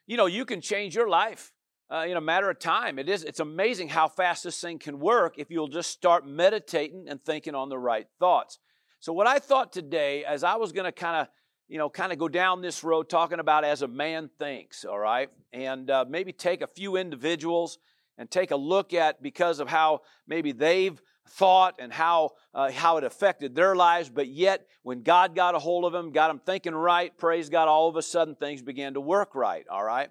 you 0.07 0.17
know, 0.17 0.25
you 0.25 0.45
can 0.45 0.61
change 0.61 0.95
your 0.95 1.09
life. 1.09 1.51
Uh, 1.91 2.05
in 2.07 2.17
a 2.17 2.21
matter 2.21 2.49
of 2.49 2.57
time. 2.57 2.97
It 2.97 3.07
is, 3.07 3.23
it's 3.23 3.41
amazing 3.41 3.89
how 3.89 4.07
fast 4.07 4.45
this 4.45 4.59
thing 4.59 4.79
can 4.79 4.99
work 4.99 5.35
if 5.37 5.51
you'll 5.51 5.67
just 5.67 5.91
start 5.91 6.25
meditating 6.25 7.05
and 7.07 7.21
thinking 7.21 7.53
on 7.53 7.69
the 7.69 7.77
right 7.77 8.07
thoughts. 8.19 8.57
So, 8.99 9.13
what 9.13 9.27
I 9.27 9.37
thought 9.37 9.71
today, 9.71 10.23
as 10.25 10.43
I 10.43 10.55
was 10.55 10.71
going 10.71 10.85
to 10.85 10.91
kind 10.91 11.17
of 11.17 11.27
you 11.67 11.77
know, 11.77 11.89
kind 11.89 12.11
of 12.11 12.17
go 12.17 12.27
down 12.27 12.61
this 12.61 12.83
road 12.83 13.09
talking 13.09 13.39
about 13.39 13.63
as 13.63 13.81
a 13.81 13.87
man 13.87 14.29
thinks, 14.37 14.85
all 14.85 14.99
right? 14.99 15.29
And 15.51 15.89
uh, 15.89 16.05
maybe 16.07 16.31
take 16.31 16.61
a 16.61 16.67
few 16.67 16.97
individuals 16.97 17.79
and 18.17 18.29
take 18.29 18.51
a 18.51 18.55
look 18.55 18.93
at 18.93 19.23
because 19.23 19.59
of 19.59 19.67
how 19.69 20.01
maybe 20.27 20.51
they've 20.51 21.01
thought 21.29 21.75
and 21.79 21.91
how 21.91 22.31
uh, 22.53 22.71
how 22.71 22.97
it 22.97 23.03
affected 23.03 23.55
their 23.55 23.75
lives 23.75 24.09
but 24.09 24.27
yet 24.27 24.65
when 24.83 25.01
god 25.01 25.35
got 25.35 25.55
a 25.55 25.59
hold 25.59 25.85
of 25.85 25.93
them 25.93 26.11
got 26.11 26.27
them 26.27 26.41
thinking 26.45 26.75
right 26.75 27.17
praise 27.17 27.49
god 27.49 27.67
all 27.67 27.87
of 27.89 27.95
a 27.95 28.01
sudden 28.01 28.35
things 28.35 28.61
began 28.61 28.93
to 28.93 29.01
work 29.01 29.33
right 29.33 29.65
all 29.69 29.83
right 29.83 30.09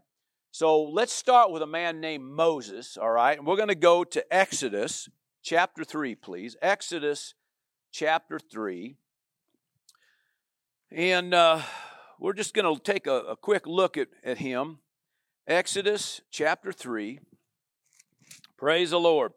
so 0.51 0.83
let's 0.83 1.13
start 1.13 1.51
with 1.51 1.63
a 1.63 1.67
man 1.67 2.01
named 2.01 2.25
moses 2.25 2.97
all 2.97 3.11
right 3.11 3.39
and 3.39 3.47
we're 3.47 3.57
going 3.57 3.69
to 3.69 3.75
go 3.75 4.03
to 4.03 4.25
exodus 4.35 5.09
chapter 5.43 5.85
3 5.85 6.15
please 6.15 6.57
exodus 6.63 7.35
chapter 7.93 8.39
3. 8.39 8.97
And 10.91 11.35
uh, 11.35 11.61
we're 12.19 12.33
just 12.33 12.55
going 12.55 12.75
to 12.75 12.83
take 12.83 13.07
a, 13.07 13.17
a, 13.21 13.37
quick 13.37 13.67
look 13.67 13.97
at, 13.97 14.09
at 14.25 14.39
him. 14.39 14.79
Exodus 15.47 16.23
chapter 16.31 16.73
3. 16.73 17.21
Praise 18.57 18.91
the 18.91 19.01
Lord. 19.01 19.33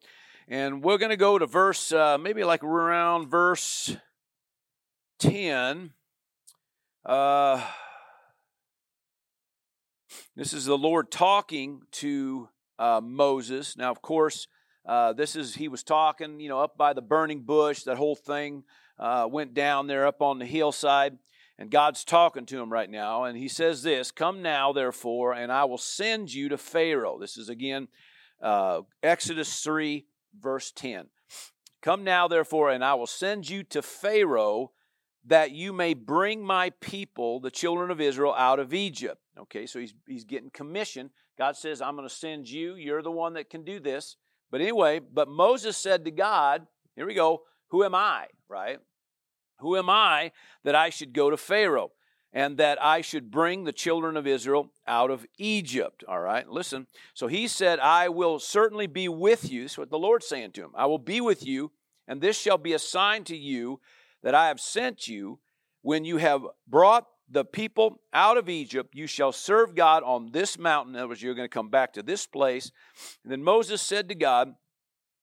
And 0.47 0.83
we're 0.83 0.99
going 0.99 1.09
to 1.09 1.17
go 1.17 1.39
to 1.39 1.47
verse, 1.47 1.91
uh, 1.91 2.19
maybe 2.19 2.43
like 2.43 2.63
around 2.63 3.29
verse 3.29 3.95
10. 5.17 5.89
Uh, 7.03 7.63
this 10.35 10.53
is 10.53 10.65
the 10.65 10.77
Lord 10.77 11.09
talking 11.09 11.81
to 11.93 12.49
uh, 12.77 13.01
Moses. 13.03 13.75
Now, 13.75 13.89
of 13.89 14.03
course, 14.03 14.47
uh, 14.85 15.13
this 15.13 15.35
is, 15.35 15.55
he 15.55 15.67
was 15.67 15.81
talking, 15.81 16.39
you 16.39 16.49
know, 16.49 16.59
up 16.59 16.77
by 16.77 16.93
the 16.93 17.01
burning 17.01 17.41
bush. 17.41 17.81
That 17.81 17.97
whole 17.97 18.15
thing 18.15 18.65
uh, 18.99 19.27
went 19.27 19.55
down 19.55 19.87
there 19.87 20.05
up 20.05 20.21
on 20.21 20.37
the 20.37 20.45
hillside. 20.45 21.17
And 21.57 21.71
God's 21.71 22.03
talking 22.03 22.45
to 22.47 22.61
him 22.61 22.71
right 22.71 22.89
now. 22.89 23.23
And 23.23 23.35
he 23.35 23.47
says 23.47 23.81
this 23.81 24.11
Come 24.11 24.43
now, 24.43 24.73
therefore, 24.73 25.33
and 25.33 25.51
I 25.51 25.63
will 25.63 25.79
send 25.79 26.31
you 26.31 26.49
to 26.49 26.57
Pharaoh. 26.59 27.17
This 27.17 27.35
is 27.35 27.49
again 27.49 27.87
uh, 28.43 28.81
Exodus 29.01 29.61
3, 29.61 30.05
verse 30.39 30.71
10. 30.71 31.07
Come 31.81 32.03
now, 32.03 32.27
therefore, 32.27 32.71
and 32.71 32.83
I 32.83 32.95
will 32.95 33.07
send 33.07 33.49
you 33.49 33.63
to 33.63 33.81
Pharaoh 33.81 34.71
that 35.25 35.51
you 35.51 35.73
may 35.73 35.93
bring 35.93 36.43
my 36.43 36.71
people, 36.81 37.39
the 37.39 37.51
children 37.51 37.91
of 37.91 38.01
Israel, 38.01 38.33
out 38.37 38.59
of 38.59 38.73
Egypt. 38.73 39.21
Okay, 39.37 39.65
so 39.65 39.79
he's, 39.79 39.93
he's 40.07 40.23
getting 40.23 40.49
commission 40.49 41.11
God 41.37 41.57
says, 41.57 41.81
I'm 41.81 41.95
going 41.95 42.07
to 42.07 42.13
send 42.13 42.49
you. 42.49 42.75
You're 42.75 43.01
the 43.01 43.11
one 43.11 43.33
that 43.33 43.49
can 43.49 43.63
do 43.63 43.79
this. 43.79 44.15
But 44.51 44.61
anyway, 44.61 44.99
but 44.99 45.27
Moses 45.27 45.77
said 45.77 46.05
to 46.05 46.11
God, 46.11 46.65
Here 46.95 47.05
we 47.05 47.13
go, 47.13 47.43
who 47.69 47.83
am 47.83 47.95
I, 47.95 48.27
right? 48.47 48.79
Who 49.59 49.75
am 49.75 49.89
I 49.89 50.31
that 50.63 50.75
I 50.75 50.89
should 50.89 51.13
go 51.13 51.29
to 51.29 51.37
Pharaoh 51.37 51.91
and 52.35 52.57
that 52.57 52.83
I 52.83 53.01
should 53.01 53.31
bring 53.31 53.63
the 53.63 53.71
children 53.71 54.17
of 54.17 54.27
Israel 54.27 54.69
out 54.85 55.09
of 55.09 55.25
Egypt? 55.37 56.03
All 56.07 56.19
right, 56.19 56.47
listen. 56.47 56.85
So 57.15 57.25
he 57.25 57.47
said, 57.47 57.79
I 57.79 58.09
will 58.09 58.37
certainly 58.37 58.85
be 58.85 59.07
with 59.07 59.49
you. 59.49 59.63
That's 59.63 59.77
what 59.77 59.89
the 59.89 59.97
Lord's 59.97 60.27
saying 60.27 60.51
to 60.51 60.63
him. 60.63 60.71
I 60.75 60.85
will 60.85 60.99
be 60.99 61.21
with 61.21 61.47
you, 61.47 61.71
and 62.07 62.21
this 62.21 62.37
shall 62.37 62.59
be 62.59 62.73
a 62.73 62.79
sign 62.79 63.23
to 63.23 63.37
you 63.37 63.79
that 64.21 64.35
I 64.35 64.49
have 64.49 64.59
sent 64.59 65.07
you 65.07 65.39
when 65.81 66.03
you 66.03 66.17
have 66.17 66.41
brought 66.67 67.05
the 67.29 67.45
people 67.45 68.01
out 68.13 68.37
of 68.37 68.49
Egypt, 68.49 68.93
you 68.95 69.07
shall 69.07 69.31
serve 69.31 69.75
God 69.75 70.03
on 70.03 70.31
this 70.31 70.59
mountain. 70.59 70.95
In 70.95 70.99
other 70.99 71.09
words, 71.09 71.21
you're 71.21 71.33
going 71.33 71.47
to 71.47 71.53
come 71.53 71.69
back 71.69 71.93
to 71.93 72.03
this 72.03 72.27
place. 72.27 72.71
And 73.23 73.31
then 73.31 73.43
Moses 73.43 73.81
said 73.81 74.09
to 74.09 74.15
God, 74.15 74.53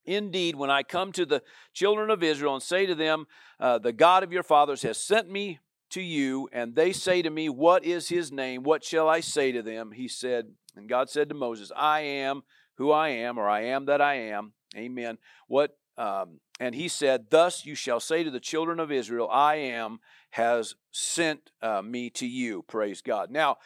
Indeed, 0.05 0.57
when 0.57 0.71
I 0.71 0.83
come 0.83 1.13
to 1.13 1.25
the 1.25 1.43
children 1.73 2.11
of 2.11 2.23
Israel 2.25 2.55
and 2.55 2.63
say 2.63 2.87
to 2.87 2.95
them, 2.95 3.27
uh, 3.61 3.79
The 3.79 3.93
God 3.93 4.25
of 4.25 4.33
your 4.33 4.43
fathers 4.43 4.83
has 4.83 4.99
sent 4.99 5.31
me 5.31 5.61
to 5.93 6.03
you, 6.03 6.49
and 6.53 6.75
they 6.75 6.93
say 6.93 7.23
to 7.23 7.31
me, 7.31 7.49
What 7.49 7.85
is 7.85 8.09
his 8.09 8.33
name? 8.33 8.63
What 8.63 8.85
shall 8.85 9.09
I 9.09 9.21
say 9.21 9.53
to 9.53 9.63
them? 9.63 9.93
He 9.93 10.09
said, 10.09 10.53
and 10.77 10.89
God 10.89 11.11
said 11.11 11.29
to 11.29 11.35
Moses, 11.35 11.71
I 11.77 12.01
am 12.01 12.43
who 12.77 12.91
I 12.91 13.11
am, 13.11 13.39
or 13.39 13.49
I 13.49 13.65
am 13.65 13.87
that 13.87 14.01
I 14.01 14.15
am. 14.15 14.53
Amen. 14.77 15.19
What 15.49 15.77
um, 15.99 16.41
and 16.59 16.75
he 16.75 16.89
said, 16.89 17.27
Thus 17.31 17.67
you 17.67 17.75
shall 17.75 18.01
say 18.01 18.25
to 18.25 18.31
the 18.31 18.41
children 18.41 18.81
of 18.81 18.93
Israel, 18.93 19.29
I 19.31 19.57
am 19.57 20.01
has 20.31 20.75
sent 20.91 21.51
uh, 21.61 21.83
me 21.83 22.09
to 22.11 22.27
you. 22.27 22.63
Praise 22.63 23.03
God. 23.03 23.31
Now, 23.31 23.59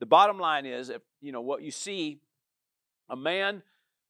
the 0.00 0.06
bottom 0.06 0.38
line 0.38 0.64
is, 0.64 0.88
if, 0.88 1.02
you 1.20 1.32
know, 1.32 1.42
what 1.42 1.62
you 1.62 1.70
see, 1.70 2.20
a 3.10 3.16
man 3.16 3.62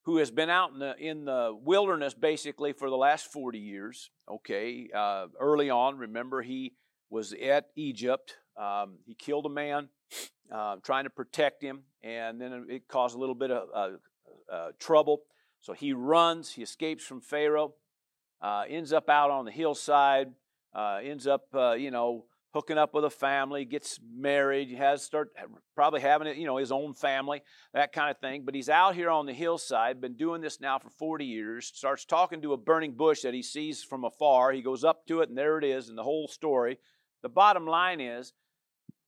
who 0.04 0.18
has 0.18 0.30
been 0.30 0.50
out 0.50 0.72
in 0.72 0.78
the, 0.78 0.96
in 0.96 1.24
the 1.24 1.56
wilderness 1.60 2.14
basically 2.14 2.72
for 2.72 2.90
the 2.90 2.96
last 2.96 3.32
40 3.32 3.58
years. 3.58 4.10
Okay, 4.30 4.88
uh, 4.94 5.26
early 5.40 5.70
on, 5.70 5.98
remember 5.98 6.42
he 6.42 6.74
was 7.12 7.34
at 7.34 7.66
Egypt. 7.76 8.36
Um, 8.56 8.94
he 9.04 9.14
killed 9.14 9.44
a 9.44 9.50
man 9.50 9.90
uh, 10.50 10.76
trying 10.82 11.04
to 11.04 11.10
protect 11.10 11.62
him, 11.62 11.82
and 12.02 12.40
then 12.40 12.66
it 12.70 12.88
caused 12.88 13.14
a 13.14 13.18
little 13.18 13.34
bit 13.34 13.50
of 13.50 13.68
uh, 13.74 14.52
uh 14.52 14.68
trouble. 14.78 15.20
So 15.60 15.74
he 15.74 15.92
runs, 15.92 16.52
he 16.52 16.62
escapes 16.62 17.04
from 17.04 17.20
Pharaoh, 17.20 17.74
uh, 18.40 18.64
ends 18.68 18.92
up 18.92 19.08
out 19.08 19.30
on 19.30 19.44
the 19.44 19.52
hillside, 19.52 20.32
uh, 20.74 21.00
ends 21.04 21.26
up, 21.26 21.44
you 21.78 21.90
know, 21.90 22.24
hooking 22.52 22.78
up 22.78 22.94
with 22.94 23.04
a 23.04 23.10
family, 23.10 23.64
gets 23.64 23.98
married, 24.14 24.74
has 24.74 25.02
start 25.02 25.30
probably 25.74 26.00
having 26.00 26.26
it, 26.26 26.36
you 26.36 26.46
know, 26.46 26.56
his 26.56 26.72
own 26.72 26.94
family, 26.94 27.42
that 27.72 27.92
kind 27.92 28.10
of 28.10 28.18
thing. 28.18 28.42
But 28.44 28.54
he's 28.54 28.68
out 28.68 28.94
here 28.94 29.10
on 29.10 29.26
the 29.26 29.32
hillside, 29.32 30.00
been 30.00 30.16
doing 30.16 30.40
this 30.40 30.60
now 30.60 30.78
for 30.78 30.90
40 30.90 31.24
years, 31.24 31.70
starts 31.74 32.04
talking 32.04 32.42
to 32.42 32.52
a 32.52 32.56
burning 32.56 32.94
bush 32.94 33.22
that 33.22 33.34
he 33.34 33.42
sees 33.42 33.82
from 33.82 34.04
afar. 34.04 34.52
He 34.52 34.62
goes 34.62 34.84
up 34.84 35.06
to 35.06 35.20
it, 35.20 35.28
and 35.28 35.38
there 35.38 35.58
it 35.58 35.64
is, 35.64 35.88
and 35.88 35.96
the 35.96 36.02
whole 36.02 36.28
story. 36.28 36.78
The 37.22 37.28
bottom 37.28 37.66
line 37.66 38.00
is, 38.00 38.32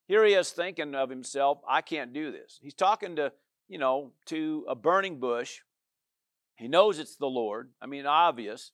here 0.07 0.25
he 0.25 0.35
is 0.35 0.51
thinking 0.51 0.95
of 0.95 1.11
himself, 1.11 1.59
I 1.69 1.81
can't 1.81 2.13
do 2.13 2.31
this. 2.31 2.59
He's 2.63 2.75
talking 2.75 3.17
to, 3.17 3.33
you 3.69 3.79
know, 3.79 4.13
to 4.27 4.65
a 4.69 4.75
burning 4.75 5.19
bush. 5.19 5.61
He 6.57 6.69
knows 6.69 6.99
it's 6.99 7.17
the 7.17 7.27
Lord. 7.27 7.71
I 7.81 7.87
mean, 7.87 8.07
obvious. 8.07 8.73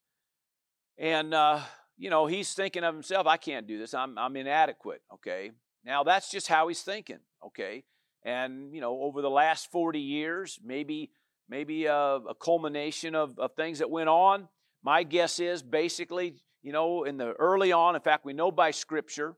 And 0.98 1.32
uh, 1.32 1.60
you 2.00 2.08
know, 2.08 2.26
he's 2.26 2.54
thinking 2.54 2.82
of 2.82 2.94
himself, 2.94 3.26
I 3.26 3.36
can't 3.36 3.66
do 3.66 3.78
this. 3.78 3.92
I'm, 3.92 4.16
I'm 4.16 4.34
inadequate, 4.34 5.02
okay? 5.14 5.50
Now, 5.84 6.02
that's 6.02 6.30
just 6.30 6.48
how 6.48 6.68
he's 6.68 6.80
thinking, 6.80 7.18
okay? 7.44 7.84
And, 8.24 8.74
you 8.74 8.80
know, 8.80 9.00
over 9.02 9.20
the 9.20 9.30
last 9.30 9.70
40 9.70 10.00
years, 10.00 10.58
maybe 10.64 11.10
maybe 11.50 11.86
a, 11.86 11.96
a 11.96 12.34
culmination 12.34 13.14
of, 13.14 13.38
of 13.38 13.54
things 13.54 13.80
that 13.80 13.90
went 13.90 14.08
on. 14.08 14.48
My 14.82 15.02
guess 15.02 15.40
is 15.40 15.62
basically, 15.62 16.36
you 16.62 16.72
know, 16.72 17.04
in 17.04 17.16
the 17.16 17.32
early 17.32 17.72
on, 17.72 17.94
in 17.94 18.00
fact, 18.00 18.24
we 18.24 18.32
know 18.32 18.50
by 18.50 18.70
Scripture 18.70 19.36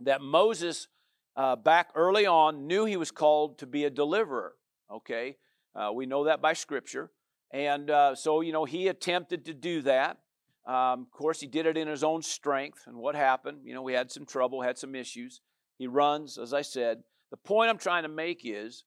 that 0.00 0.20
Moses, 0.20 0.88
uh, 1.36 1.56
back 1.56 1.90
early 1.94 2.26
on, 2.26 2.66
knew 2.66 2.84
he 2.84 2.96
was 2.96 3.10
called 3.10 3.58
to 3.58 3.66
be 3.66 3.84
a 3.84 3.90
deliverer, 3.90 4.54
okay? 4.90 5.36
Uh, 5.74 5.90
we 5.92 6.06
know 6.06 6.24
that 6.24 6.40
by 6.40 6.52
Scripture. 6.52 7.10
And 7.52 7.90
uh, 7.90 8.14
so, 8.14 8.40
you 8.40 8.52
know, 8.52 8.64
he 8.64 8.88
attempted 8.88 9.44
to 9.44 9.54
do 9.54 9.82
that. 9.82 10.18
Um, 10.66 11.02
of 11.02 11.10
course, 11.10 11.40
he 11.40 11.46
did 11.46 11.66
it 11.66 11.76
in 11.76 11.88
his 11.88 12.02
own 12.02 12.22
strength. 12.22 12.84
And 12.86 12.96
what 12.96 13.14
happened? 13.14 13.58
You 13.64 13.74
know, 13.74 13.82
we 13.82 13.92
had 13.92 14.10
some 14.10 14.24
trouble, 14.24 14.62
had 14.62 14.78
some 14.78 14.94
issues. 14.94 15.40
He 15.78 15.86
runs, 15.86 16.38
as 16.38 16.54
I 16.54 16.62
said. 16.62 17.02
The 17.30 17.36
point 17.36 17.70
I'm 17.70 17.78
trying 17.78 18.04
to 18.04 18.08
make 18.08 18.40
is, 18.44 18.84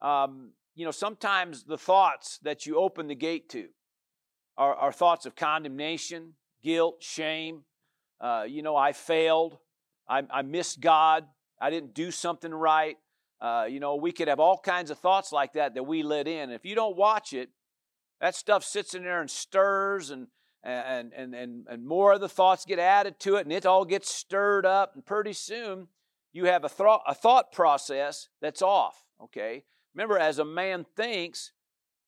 um, 0.00 0.52
you 0.74 0.84
know, 0.84 0.90
sometimes 0.90 1.64
the 1.64 1.78
thoughts 1.78 2.38
that 2.42 2.66
you 2.66 2.78
open 2.78 3.08
the 3.08 3.14
gate 3.14 3.48
to 3.50 3.68
are, 4.56 4.74
are 4.74 4.92
thoughts 4.92 5.26
of 5.26 5.34
condemnation, 5.34 6.34
guilt, 6.62 7.02
shame. 7.02 7.62
Uh, 8.20 8.44
you 8.48 8.62
know, 8.62 8.76
I 8.76 8.92
failed. 8.92 9.58
I, 10.08 10.22
I, 10.30 10.42
missed 10.42 10.80
God. 10.80 11.24
I 11.60 11.70
didn't 11.70 11.94
do 11.94 12.10
something 12.10 12.52
right. 12.52 12.96
Uh, 13.40 13.66
you 13.68 13.78
know, 13.78 13.96
we 13.96 14.10
could 14.10 14.28
have 14.28 14.40
all 14.40 14.58
kinds 14.58 14.90
of 14.90 14.98
thoughts 14.98 15.30
like 15.32 15.52
that 15.52 15.74
that 15.74 15.84
we 15.84 16.02
let 16.02 16.26
in. 16.26 16.50
If 16.50 16.64
you 16.64 16.74
don't 16.74 16.96
watch 16.96 17.32
it, 17.32 17.50
that 18.20 18.34
stuff 18.34 18.64
sits 18.64 18.94
in 18.94 19.04
there 19.04 19.20
and 19.20 19.30
stirs 19.30 20.10
and 20.10 20.28
and, 20.64 21.12
and, 21.14 21.34
and, 21.34 21.66
and 21.68 21.86
more 21.86 22.12
of 22.12 22.20
the 22.20 22.28
thoughts 22.28 22.64
get 22.64 22.78
added 22.78 23.18
to 23.20 23.36
it, 23.36 23.46
and 23.46 23.52
it 23.52 23.64
all 23.64 23.84
gets 23.84 24.10
stirred 24.10 24.66
up, 24.66 24.94
and 24.94 25.04
pretty 25.04 25.32
soon 25.32 25.88
you 26.32 26.46
have 26.46 26.64
a, 26.64 26.68
thought, 26.68 27.02
a 27.06 27.14
thought 27.14 27.52
process 27.52 28.28
that's 28.40 28.60
off, 28.62 29.04
okay? 29.22 29.64
Remember, 29.94 30.18
as 30.18 30.38
a 30.38 30.44
man 30.44 30.84
thinks, 30.96 31.52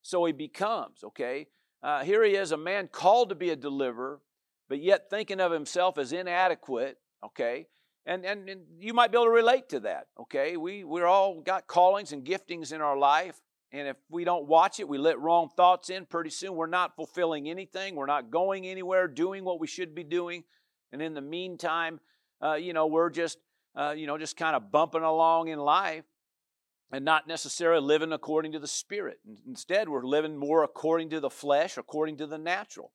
so 0.02 0.24
he 0.24 0.32
becomes, 0.32 1.02
okay? 1.04 1.46
Uh, 1.82 2.02
here 2.02 2.24
he 2.24 2.34
is, 2.34 2.52
a 2.52 2.56
man 2.56 2.88
called 2.88 3.28
to 3.28 3.34
be 3.34 3.50
a 3.50 3.56
deliverer, 3.56 4.20
but 4.70 4.80
yet 4.80 5.10
thinking 5.10 5.40
of 5.40 5.50
himself 5.50 5.98
as 5.98 6.12
inadequate, 6.12 6.96
okay? 7.26 7.66
And, 8.06 8.24
and, 8.24 8.48
and 8.48 8.60
you 8.78 8.94
might 8.94 9.10
be 9.10 9.18
able 9.18 9.26
to 9.26 9.32
relate 9.32 9.68
to 9.70 9.80
that, 9.80 10.06
okay? 10.18 10.56
We, 10.56 10.84
we're 10.84 11.08
all 11.08 11.40
got 11.40 11.66
callings 11.66 12.12
and 12.12 12.24
giftings 12.24 12.72
in 12.72 12.80
our 12.80 12.96
life. 12.96 13.40
And 13.72 13.88
if 13.88 13.96
we 14.08 14.22
don't 14.22 14.46
watch 14.46 14.78
it, 14.78 14.88
we 14.88 14.96
let 14.96 15.18
wrong 15.18 15.48
thoughts 15.56 15.90
in, 15.90 16.06
pretty 16.06 16.30
soon 16.30 16.54
we're 16.54 16.68
not 16.68 16.94
fulfilling 16.94 17.50
anything. 17.50 17.96
We're 17.96 18.06
not 18.06 18.30
going 18.30 18.64
anywhere, 18.64 19.08
doing 19.08 19.44
what 19.44 19.58
we 19.58 19.66
should 19.66 19.92
be 19.92 20.04
doing. 20.04 20.44
And 20.92 21.02
in 21.02 21.14
the 21.14 21.20
meantime, 21.20 21.98
uh, 22.40 22.54
you 22.54 22.72
know, 22.72 22.86
we're 22.86 23.10
just, 23.10 23.38
uh, 23.76 23.90
you 23.96 24.06
know, 24.06 24.18
just 24.18 24.36
kind 24.36 24.54
of 24.54 24.70
bumping 24.70 25.02
along 25.02 25.48
in 25.48 25.58
life 25.58 26.04
and 26.92 27.04
not 27.04 27.26
necessarily 27.26 27.84
living 27.84 28.12
according 28.12 28.52
to 28.52 28.60
the 28.60 28.68
Spirit. 28.68 29.18
Instead, 29.48 29.88
we're 29.88 30.06
living 30.06 30.36
more 30.36 30.62
according 30.62 31.10
to 31.10 31.18
the 31.18 31.30
flesh, 31.30 31.76
according 31.76 32.18
to 32.18 32.28
the 32.28 32.38
natural. 32.38 32.92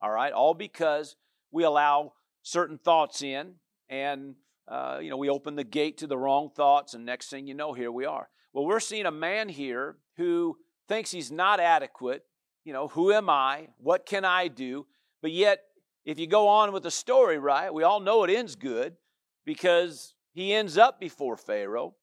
All 0.00 0.10
right? 0.10 0.32
All 0.32 0.54
because 0.54 1.16
we 1.50 1.64
allow 1.64 2.12
certain 2.42 2.78
thoughts 2.78 3.22
in 3.22 3.54
and, 3.88 4.34
uh, 4.68 4.98
you 5.00 5.10
know, 5.10 5.16
we 5.16 5.28
open 5.28 5.56
the 5.56 5.64
gate 5.64 5.98
to 5.98 6.06
the 6.06 6.18
wrong 6.18 6.50
thoughts, 6.50 6.94
and 6.94 7.04
next 7.04 7.28
thing 7.28 7.46
you 7.46 7.54
know, 7.54 7.72
here 7.72 7.92
we 7.92 8.04
are. 8.04 8.28
Well, 8.52 8.66
we're 8.66 8.80
seeing 8.80 9.06
a 9.06 9.10
man 9.10 9.48
here 9.48 9.98
who 10.16 10.56
thinks 10.88 11.10
he's 11.10 11.30
not 11.30 11.60
adequate. 11.60 12.24
You 12.64 12.72
know, 12.72 12.88
who 12.88 13.12
am 13.12 13.30
I? 13.30 13.68
What 13.78 14.06
can 14.06 14.24
I 14.24 14.48
do? 14.48 14.86
But 15.22 15.30
yet, 15.32 15.60
if 16.04 16.18
you 16.18 16.26
go 16.26 16.48
on 16.48 16.72
with 16.72 16.82
the 16.82 16.90
story, 16.90 17.38
right, 17.38 17.72
we 17.72 17.82
all 17.82 18.00
know 18.00 18.24
it 18.24 18.30
ends 18.30 18.56
good 18.56 18.96
because 19.44 20.14
he 20.32 20.52
ends 20.52 20.76
up 20.76 20.98
before 20.98 21.36
Pharaoh. 21.36 21.94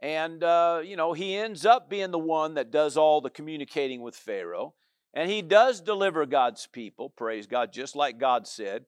And, 0.00 0.44
uh, 0.44 0.80
you 0.84 0.96
know, 0.96 1.12
he 1.12 1.34
ends 1.34 1.66
up 1.66 1.90
being 1.90 2.10
the 2.10 2.18
one 2.18 2.54
that 2.54 2.70
does 2.70 2.96
all 2.96 3.20
the 3.20 3.30
communicating 3.30 4.00
with 4.00 4.14
Pharaoh. 4.14 4.74
And 5.14 5.30
he 5.30 5.42
does 5.42 5.80
deliver 5.80 6.26
God's 6.26 6.66
people, 6.66 7.10
praise 7.10 7.46
God, 7.46 7.72
just 7.72 7.96
like 7.96 8.18
God 8.18 8.46
said. 8.46 8.84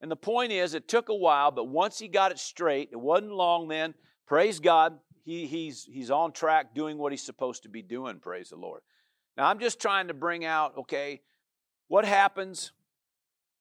And 0.00 0.10
the 0.10 0.16
point 0.16 0.52
is, 0.52 0.74
it 0.74 0.88
took 0.88 1.08
a 1.08 1.14
while, 1.14 1.50
but 1.50 1.68
once 1.68 1.98
he 1.98 2.08
got 2.08 2.30
it 2.30 2.38
straight, 2.38 2.90
it 2.92 3.00
wasn't 3.00 3.32
long 3.32 3.68
then, 3.68 3.94
praise 4.26 4.60
God, 4.60 4.98
he, 5.24 5.46
he's, 5.46 5.84
he's 5.90 6.10
on 6.10 6.32
track 6.32 6.74
doing 6.74 6.98
what 6.98 7.12
he's 7.12 7.24
supposed 7.24 7.62
to 7.62 7.68
be 7.68 7.82
doing, 7.82 8.18
praise 8.18 8.50
the 8.50 8.56
Lord. 8.56 8.82
Now, 9.36 9.48
I'm 9.48 9.58
just 9.58 9.80
trying 9.80 10.08
to 10.08 10.14
bring 10.14 10.44
out, 10.44 10.76
okay, 10.78 11.22
what 11.88 12.04
happens, 12.04 12.72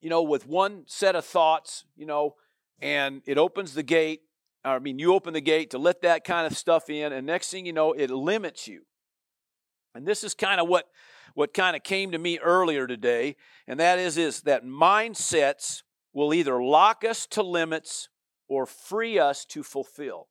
you 0.01 0.09
know, 0.09 0.21
with 0.21 0.45
one 0.47 0.83
set 0.85 1.15
of 1.15 1.25
thoughts, 1.25 1.85
you 1.95 2.05
know, 2.05 2.35
and 2.81 3.21
it 3.25 3.37
opens 3.37 3.73
the 3.73 3.83
gate. 3.83 4.21
I 4.65 4.79
mean, 4.79 4.99
you 4.99 5.13
open 5.13 5.33
the 5.33 5.41
gate 5.41 5.71
to 5.71 5.77
let 5.77 6.01
that 6.01 6.23
kind 6.23 6.45
of 6.45 6.57
stuff 6.57 6.89
in, 6.89 7.11
and 7.13 7.25
next 7.25 7.49
thing 7.49 7.65
you 7.65 7.73
know, 7.73 7.93
it 7.93 8.09
limits 8.09 8.67
you. 8.67 8.81
And 9.95 10.05
this 10.05 10.23
is 10.23 10.33
kind 10.33 10.59
of 10.59 10.67
what, 10.67 10.87
what 11.33 11.53
kind 11.53 11.75
of 11.75 11.83
came 11.83 12.11
to 12.11 12.17
me 12.17 12.39
earlier 12.39 12.87
today, 12.87 13.35
and 13.67 13.79
that 13.79 13.99
is, 13.99 14.17
is 14.17 14.41
that 14.41 14.63
mindsets 14.63 15.83
will 16.13 16.33
either 16.33 16.61
lock 16.61 17.03
us 17.03 17.25
to 17.27 17.41
limits 17.41 18.09
or 18.47 18.65
free 18.65 19.17
us 19.17 19.45
to 19.45 19.63
fulfill. 19.63 20.27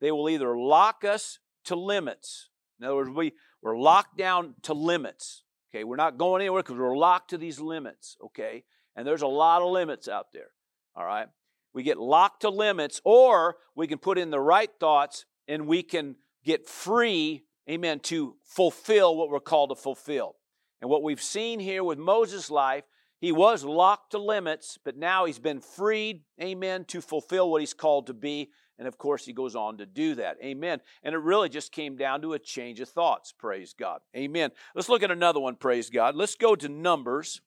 They 0.00 0.12
will 0.12 0.28
either 0.28 0.56
lock 0.56 1.04
us 1.04 1.38
to 1.64 1.76
limits. 1.76 2.50
In 2.78 2.86
other 2.86 2.96
words, 2.96 3.10
we, 3.10 3.32
we're 3.62 3.78
locked 3.78 4.16
down 4.16 4.54
to 4.62 4.74
limits. 4.74 5.44
Okay, 5.74 5.84
we're 5.84 5.96
not 5.96 6.18
going 6.18 6.42
anywhere 6.42 6.62
because 6.62 6.78
we're 6.78 6.96
locked 6.96 7.30
to 7.30 7.38
these 7.38 7.58
limits. 7.58 8.16
Okay, 8.24 8.64
and 8.94 9.06
there's 9.06 9.22
a 9.22 9.26
lot 9.26 9.62
of 9.62 9.70
limits 9.70 10.08
out 10.08 10.32
there. 10.32 10.50
All 10.94 11.04
right, 11.04 11.28
we 11.72 11.82
get 11.82 11.98
locked 11.98 12.42
to 12.42 12.50
limits, 12.50 13.00
or 13.04 13.56
we 13.74 13.86
can 13.86 13.98
put 13.98 14.18
in 14.18 14.30
the 14.30 14.40
right 14.40 14.70
thoughts 14.78 15.24
and 15.48 15.66
we 15.66 15.82
can 15.82 16.16
get 16.44 16.68
free 16.68 17.44
amen, 17.68 18.00
to 18.00 18.36
fulfill 18.44 19.16
what 19.16 19.30
we're 19.30 19.40
called 19.40 19.70
to 19.70 19.76
fulfill. 19.76 20.36
And 20.80 20.90
what 20.90 21.02
we've 21.02 21.22
seen 21.22 21.60
here 21.60 21.84
with 21.84 21.98
Moses' 21.98 22.50
life, 22.50 22.84
he 23.20 23.30
was 23.30 23.64
locked 23.64 24.10
to 24.12 24.18
limits, 24.18 24.78
but 24.84 24.96
now 24.96 25.26
he's 25.26 25.38
been 25.38 25.60
freed, 25.60 26.22
amen, 26.42 26.86
to 26.86 27.00
fulfill 27.00 27.50
what 27.50 27.60
he's 27.60 27.74
called 27.74 28.08
to 28.08 28.14
be. 28.14 28.50
And 28.78 28.88
of 28.88 28.98
course, 28.98 29.24
he 29.24 29.32
goes 29.32 29.54
on 29.54 29.78
to 29.78 29.86
do 29.86 30.16
that. 30.16 30.38
Amen. 30.42 30.80
And 31.04 31.14
it 31.14 31.18
really 31.18 31.48
just 31.48 31.70
came 31.70 31.96
down 31.96 32.20
to 32.22 32.32
a 32.32 32.38
change 32.40 32.80
of 32.80 32.88
thoughts. 32.88 33.32
Praise 33.32 33.74
God. 33.78 34.00
Amen. 34.16 34.50
Let's 34.74 34.88
look 34.88 35.04
at 35.04 35.12
another 35.12 35.38
one. 35.38 35.54
Praise 35.54 35.88
God. 35.88 36.16
Let's 36.16 36.34
go 36.34 36.56
to 36.56 36.68
Numbers. 36.68 37.40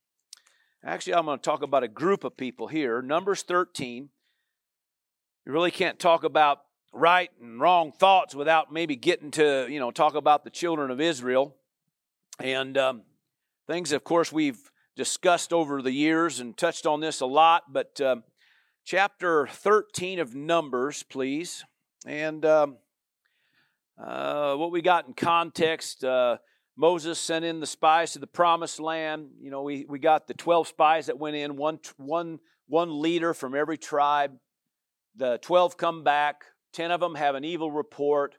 Actually, 0.81 1.15
I'm 1.15 1.25
going 1.25 1.39
to 1.39 1.43
talk 1.43 1.61
about 1.61 1.83
a 1.83 1.89
group 1.89 2.23
of 2.23 2.37
people 2.37 2.67
here. 2.67 3.01
Numbers 3.01 3.41
13. 3.41 4.09
You 5.45 5.51
really 5.51 5.71
can't 5.71 5.99
talk 5.99 6.23
about 6.23 6.59
right 6.95 7.29
and 7.41 7.59
wrong 7.59 7.91
thoughts 7.91 8.33
without 8.33 8.71
maybe 8.71 8.95
getting 8.95 9.29
to, 9.31 9.67
you 9.69 9.79
know, 9.79 9.91
talk 9.91 10.15
about 10.15 10.43
the 10.43 10.49
children 10.49 10.89
of 10.89 11.01
Israel. 11.01 11.55
And 12.39 12.77
um, 12.77 13.01
things, 13.67 13.91
of 13.91 14.03
course, 14.03 14.31
we've 14.31 14.71
discussed 14.95 15.51
over 15.51 15.81
the 15.81 15.91
years 15.91 16.39
and 16.39 16.55
touched 16.55 16.85
on 16.85 17.01
this 17.01 17.19
a 17.19 17.25
lot, 17.25 17.63
but 17.71 17.99
um, 17.99 18.23
chapter 18.85 19.45
13 19.47 20.19
of 20.19 20.33
Numbers, 20.33 21.03
please. 21.03 21.65
And 22.07 22.45
um, 22.45 22.77
uh, 24.01 24.55
what 24.55 24.71
we 24.71 24.81
got 24.81 25.05
in 25.05 25.13
context 25.13 26.03
uh, 26.03 26.37
Moses 26.77 27.19
sent 27.19 27.45
in 27.45 27.59
the 27.59 27.67
spies 27.67 28.13
to 28.13 28.19
the 28.19 28.27
promised 28.27 28.79
land. 28.79 29.29
You 29.39 29.49
know, 29.49 29.61
we, 29.61 29.85
we 29.87 29.97
got 29.97 30.27
the 30.27 30.33
12 30.33 30.67
spies 30.67 31.05
that 31.05 31.17
went 31.17 31.35
in, 31.35 31.55
one, 31.55 31.79
one, 31.97 32.39
one 32.67 33.01
leader 33.01 33.33
from 33.33 33.55
every 33.55 33.77
tribe. 33.77 34.33
The 35.15 35.39
12 35.41 35.77
come 35.77 36.03
back, 36.03 36.43
10 36.75 36.91
of 36.91 36.99
them 36.99 37.15
have 37.15 37.35
an 37.35 37.45
evil 37.45 37.71
report. 37.71 38.35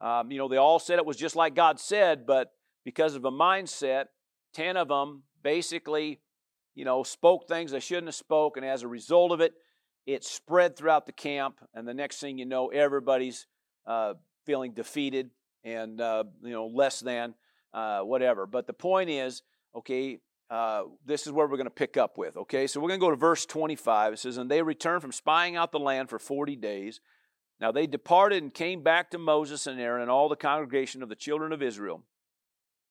Um, 0.00 0.30
you 0.30 0.38
know, 0.38 0.48
they 0.48 0.56
all 0.56 0.78
said 0.78 0.98
it 0.98 1.06
was 1.06 1.16
just 1.16 1.36
like 1.36 1.54
God 1.54 1.78
said, 1.78 2.26
but 2.26 2.52
because 2.84 3.14
of 3.14 3.24
a 3.24 3.30
mindset, 3.30 4.06
10 4.54 4.76
of 4.76 4.88
them 4.88 5.22
basically, 5.42 6.20
you 6.74 6.84
know, 6.84 7.02
spoke 7.02 7.46
things 7.46 7.70
they 7.70 7.80
shouldn't 7.80 8.06
have 8.06 8.14
spoke, 8.14 8.56
and 8.56 8.64
as 8.64 8.82
a 8.82 8.88
result 8.88 9.32
of 9.32 9.40
it, 9.40 9.54
it 10.06 10.24
spread 10.24 10.76
throughout 10.76 11.06
the 11.06 11.12
camp, 11.12 11.60
and 11.74 11.86
the 11.86 11.94
next 11.94 12.18
thing 12.18 12.38
you 12.38 12.46
know, 12.46 12.68
everybody's 12.68 13.46
uh, 13.86 14.14
feeling 14.44 14.72
defeated 14.72 15.30
and 15.64 16.00
uh, 16.00 16.24
you 16.42 16.52
know 16.52 16.66
less 16.68 17.00
than 17.00 17.34
uh, 17.74 18.00
whatever. 18.00 18.46
But 18.46 18.66
the 18.66 18.72
point 18.72 19.10
is, 19.10 19.42
okay, 19.74 20.20
uh, 20.48 20.84
this 21.04 21.26
is 21.26 21.32
where 21.32 21.46
we're 21.46 21.56
going 21.56 21.66
to 21.66 21.70
pick 21.70 21.96
up 21.96 22.16
with. 22.16 22.36
Okay, 22.36 22.66
so 22.66 22.80
we're 22.80 22.88
going 22.88 23.00
to 23.00 23.04
go 23.06 23.10
to 23.10 23.16
verse 23.16 23.44
25. 23.46 24.12
It 24.12 24.18
says, 24.18 24.36
"And 24.38 24.50
they 24.50 24.62
returned 24.62 25.02
from 25.02 25.12
spying 25.12 25.56
out 25.56 25.72
the 25.72 25.80
land 25.80 26.08
for 26.08 26.18
forty 26.18 26.56
days. 26.56 27.00
Now 27.60 27.72
they 27.72 27.86
departed 27.86 28.42
and 28.42 28.52
came 28.52 28.82
back 28.82 29.10
to 29.10 29.18
Moses 29.18 29.66
and 29.66 29.80
Aaron 29.80 30.02
and 30.02 30.10
all 30.10 30.28
the 30.28 30.36
congregation 30.36 31.02
of 31.02 31.08
the 31.08 31.14
children 31.16 31.52
of 31.52 31.62
Israel, 31.62 32.02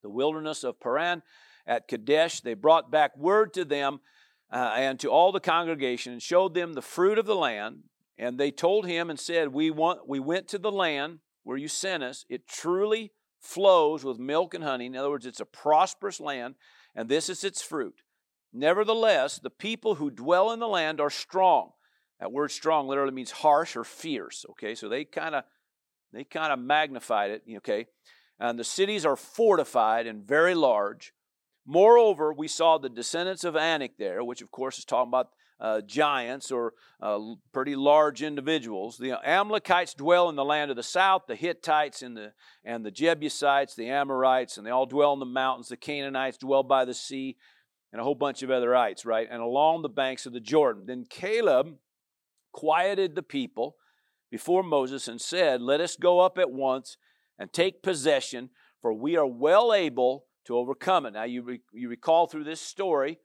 the 0.01 0.09
wilderness 0.09 0.63
of 0.63 0.79
Paran." 0.79 1.21
At 1.67 1.87
Kadesh, 1.87 2.41
they 2.41 2.53
brought 2.53 2.91
back 2.91 3.17
word 3.17 3.51
to 3.55 3.65
them 3.65 3.99
uh, 4.51 4.73
and 4.75 4.99
to 4.99 5.09
all 5.09 5.31
the 5.31 5.39
congregation 5.39 6.13
and 6.13 6.21
showed 6.21 6.53
them 6.53 6.73
the 6.73 6.81
fruit 6.81 7.17
of 7.17 7.25
the 7.25 7.35
land. 7.35 7.85
And 8.17 8.39
they 8.39 8.51
told 8.51 8.85
him 8.85 9.09
and 9.09 9.19
said, 9.19 9.47
we, 9.49 9.71
want, 9.71 10.07
we 10.07 10.19
went 10.19 10.47
to 10.49 10.59
the 10.59 10.71
land 10.71 11.19
where 11.43 11.57
you 11.57 11.67
sent 11.67 12.03
us. 12.03 12.23
It 12.29 12.47
truly 12.47 13.13
flows 13.39 14.03
with 14.03 14.19
milk 14.19 14.53
and 14.53 14.63
honey. 14.63 14.85
In 14.85 14.95
other 14.95 15.09
words, 15.09 15.25
it's 15.25 15.39
a 15.39 15.45
prosperous 15.45 16.19
land, 16.19 16.55
and 16.95 17.09
this 17.09 17.27
is 17.27 17.43
its 17.43 17.63
fruit. 17.63 18.01
Nevertheless, 18.53 19.39
the 19.39 19.49
people 19.49 19.95
who 19.95 20.09
dwell 20.11 20.51
in 20.51 20.59
the 20.59 20.67
land 20.67 21.01
are 21.01 21.09
strong. 21.09 21.71
That 22.19 22.31
word 22.31 22.51
strong 22.51 22.87
literally 22.87 23.13
means 23.13 23.31
harsh 23.31 23.75
or 23.75 23.83
fierce. 23.83 24.45
Okay, 24.51 24.75
so 24.75 24.87
they 24.89 25.05
kind 25.05 25.35
of 25.35 25.43
they 26.13 26.23
kind 26.23 26.53
of 26.53 26.59
magnified 26.59 27.31
it. 27.31 27.43
Okay, 27.57 27.87
and 28.39 28.57
the 28.57 28.63
cities 28.63 29.05
are 29.05 29.15
fortified 29.15 30.07
and 30.07 30.25
very 30.25 30.55
large. 30.55 31.13
Moreover, 31.65 32.31
we 32.31 32.47
saw 32.47 32.77
the 32.77 32.89
descendants 32.89 33.43
of 33.43 33.55
Anak 33.55 33.97
there, 33.97 34.23
which 34.23 34.41
of 34.41 34.51
course 34.51 34.77
is 34.77 34.85
talking 34.85 35.09
about 35.09 35.29
uh, 35.59 35.81
giants 35.81 36.51
or 36.51 36.73
uh, 37.01 37.19
pretty 37.53 37.75
large 37.75 38.21
individuals. 38.21 38.97
The 38.97 39.13
Amalekites 39.25 39.93
dwell 39.93 40.29
in 40.29 40.35
the 40.35 40.45
land 40.45 40.69
of 40.69 40.77
the 40.77 40.83
south, 40.83 41.23
the 41.27 41.35
Hittites 41.35 42.01
and 42.01 42.15
the, 42.15 42.33
and 42.63 42.85
the 42.85 42.91
Jebusites, 42.91 43.75
the 43.75 43.89
Amorites, 43.89 44.57
and 44.57 44.67
they 44.67 44.71
all 44.71 44.85
dwell 44.85 45.13
in 45.13 45.19
the 45.19 45.25
mountains. 45.25 45.69
The 45.69 45.77
Canaanites 45.77 46.37
dwell 46.37 46.63
by 46.63 46.85
the 46.85 46.93
sea, 46.93 47.37
and 47.91 48.01
a 48.01 48.03
whole 48.03 48.15
bunch 48.15 48.43
of 48.43 48.49
otherites, 48.49 49.05
right? 49.05 49.27
And 49.31 49.41
along 49.41 49.81
the 49.81 49.89
banks 49.89 50.25
of 50.25 50.33
the 50.33 50.39
Jordan. 50.41 50.83
Then 50.85 51.05
Caleb 51.09 51.77
quieted 52.55 53.15
the 53.15 53.21
people 53.21 53.75
before 54.31 54.63
Moses 54.63 55.09
and 55.09 55.19
said, 55.19 55.61
Let 55.61 55.81
us 55.81 55.97
go 55.97 56.21
up 56.21 56.37
at 56.37 56.49
once 56.49 56.95
and 57.37 57.51
take 57.51 57.83
possession, 57.83 58.49
for 58.81 58.93
we 58.93 59.17
are 59.17 59.27
well 59.27 59.73
able 59.73 60.25
to 60.45 60.55
overcome 60.55 61.05
it. 61.05 61.11
Now, 61.11 61.25
you, 61.25 61.43
re- 61.43 61.59
you 61.73 61.89
recall 61.89 62.27
through 62.27 62.45
this 62.45 62.61
story, 62.61 63.19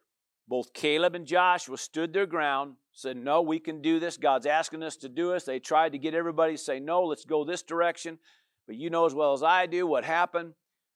both 0.48 0.72
Caleb 0.72 1.14
and 1.14 1.26
Joshua 1.26 1.78
stood 1.78 2.12
their 2.12 2.26
ground, 2.26 2.74
said, 2.92 3.16
No, 3.16 3.40
we 3.40 3.60
can 3.60 3.80
do 3.80 4.00
this. 4.00 4.16
God's 4.16 4.46
asking 4.46 4.82
us 4.82 4.96
to 4.96 5.08
do 5.08 5.30
this. 5.30 5.44
They 5.44 5.60
tried 5.60 5.92
to 5.92 5.98
get 5.98 6.12
everybody 6.14 6.54
to 6.54 6.58
say, 6.58 6.80
No, 6.80 7.04
let's 7.04 7.24
go 7.24 7.44
this 7.44 7.62
direction. 7.62 8.18
But 8.66 8.76
you 8.76 8.90
know 8.90 9.06
as 9.06 9.14
well 9.14 9.32
as 9.32 9.44
I 9.44 9.66
do 9.66 9.86
what 9.86 10.04
happened. 10.04 10.54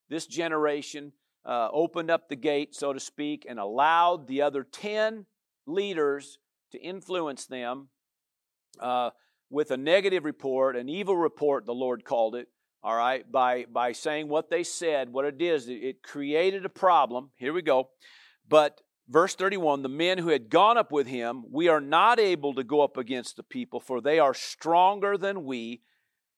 This 0.09 0.27
generation 0.27 1.13
uh, 1.45 1.69
opened 1.73 2.11
up 2.11 2.29
the 2.29 2.37
gate, 2.37 2.75
so 2.75 2.93
to 2.93 3.01
speak, 3.01 3.47
and 3.49 3.61
allowed 3.61 4.27
the 4.27 4.43
other 4.43 4.65
10 4.65 5.27
leaders 5.67 6.39
to 6.73 6.83
influence 6.83 7.47
them 7.47 7.89
uh, 8.81 9.11
with 9.51 9.71
a 9.71 9.77
negative 9.77 10.25
report, 10.25 10.77
an 10.77 10.89
evil 10.89 11.17
report, 11.17 11.67
the 11.67 11.75
Lord 11.75 12.05
called 12.05 12.35
it, 12.35 12.49
all 12.83 12.97
right, 12.97 13.31
by, 13.31 13.65
by 13.73 13.93
saying 13.93 14.29
what 14.29 14.51
they 14.51 14.63
said, 14.63 15.13
what 15.13 15.25
it 15.25 15.41
is, 15.41 15.69
it 15.69 16.03
created 16.03 16.67
a 16.67 16.71
problem. 16.71 17.31
Here 17.37 17.53
we 17.53 17.63
go. 17.63 17.89
But 18.47 18.83
verse 19.09 19.35
31 19.35 19.83
the 19.83 19.89
men 19.89 20.19
who 20.19 20.29
had 20.29 20.51
gone 20.51 20.77
up 20.77 20.93
with 20.93 21.07
him, 21.07 21.45
we 21.51 21.69
are 21.69 21.81
not 21.81 22.21
able 22.21 22.55
to 22.55 22.65
go 22.65 22.83
up 22.83 22.97
against 22.97 23.37
the 23.37 23.43
people, 23.43 23.81
for 23.81 24.01
they 24.01 24.19
are 24.19 24.35
stronger 24.35 25.17
than 25.17 25.45
we. 25.45 25.81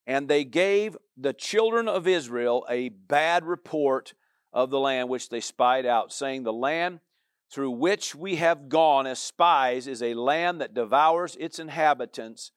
And 0.06 0.28
they 0.28 0.44
gave 0.44 0.96
the 1.16 1.32
children 1.32 1.88
of 1.88 2.06
Israel 2.06 2.64
a 2.70 2.90
bad 2.90 3.44
report 3.44 4.14
of 4.52 4.70
the 4.70 4.78
land 4.78 5.08
which 5.08 5.30
they 5.30 5.40
spied 5.40 5.84
out, 5.84 6.12
saying, 6.12 6.44
The 6.44 6.52
land 6.52 7.00
through 7.50 7.70
which 7.70 8.14
we 8.14 8.36
have 8.36 8.68
gone 8.68 9.06
as 9.06 9.18
spies 9.18 9.86
is 9.86 10.02
a 10.02 10.14
land 10.14 10.60
that 10.60 10.74
devours 10.74 11.36
its 11.38 11.58
inhabitants, 11.58 12.50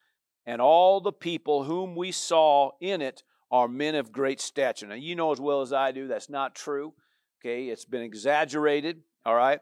and 0.45 0.61
all 0.61 0.99
the 0.99 1.11
people 1.11 1.63
whom 1.63 1.95
we 1.95 2.11
saw 2.11 2.71
in 2.81 3.01
it 3.01 3.23
are 3.51 3.67
men 3.67 3.95
of 3.95 4.11
great 4.11 4.41
stature. 4.41 4.87
Now, 4.87 4.95
you 4.95 5.15
know 5.15 5.31
as 5.31 5.39
well 5.39 5.61
as 5.61 5.73
I 5.73 5.91
do 5.91 6.07
that's 6.07 6.29
not 6.29 6.55
true. 6.55 6.93
Okay, 7.41 7.67
it's 7.67 7.85
been 7.85 8.01
exaggerated. 8.01 9.01
All 9.25 9.35
right. 9.35 9.59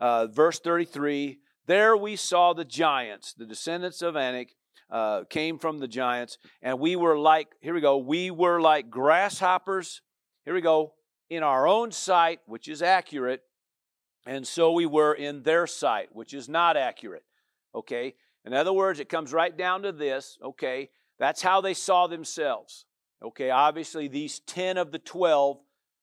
Uh, 0.00 0.26
verse 0.26 0.58
33 0.60 1.38
There 1.66 1.96
we 1.96 2.16
saw 2.16 2.52
the 2.52 2.64
giants, 2.64 3.34
the 3.34 3.46
descendants 3.46 4.02
of 4.02 4.16
Anak. 4.16 4.48
Uh, 4.90 5.24
came 5.24 5.58
from 5.58 5.78
the 5.78 5.88
giants, 5.88 6.36
and 6.60 6.78
we 6.78 6.96
were 6.96 7.18
like, 7.18 7.48
here 7.62 7.72
we 7.72 7.80
go, 7.80 7.96
we 7.96 8.30
were 8.30 8.60
like 8.60 8.90
grasshoppers, 8.90 10.02
here 10.44 10.52
we 10.52 10.60
go, 10.60 10.92
in 11.30 11.42
our 11.42 11.66
own 11.66 11.90
sight, 11.90 12.40
which 12.44 12.68
is 12.68 12.82
accurate, 12.82 13.40
and 14.26 14.46
so 14.46 14.72
we 14.72 14.86
were 14.86 15.14
in 15.14 15.42
their 15.42 15.66
sight, 15.66 16.14
which 16.14 16.34
is 16.34 16.48
not 16.48 16.76
accurate. 16.76 17.24
Okay? 17.74 18.14
In 18.44 18.54
other 18.54 18.72
words, 18.72 19.00
it 19.00 19.08
comes 19.08 19.32
right 19.32 19.56
down 19.56 19.82
to 19.82 19.92
this, 19.92 20.38
okay? 20.42 20.90
That's 21.18 21.42
how 21.42 21.60
they 21.60 21.74
saw 21.74 22.06
themselves. 22.06 22.84
Okay, 23.22 23.50
obviously, 23.50 24.08
these 24.08 24.40
10 24.40 24.76
of 24.76 24.90
the 24.90 24.98
12 24.98 25.60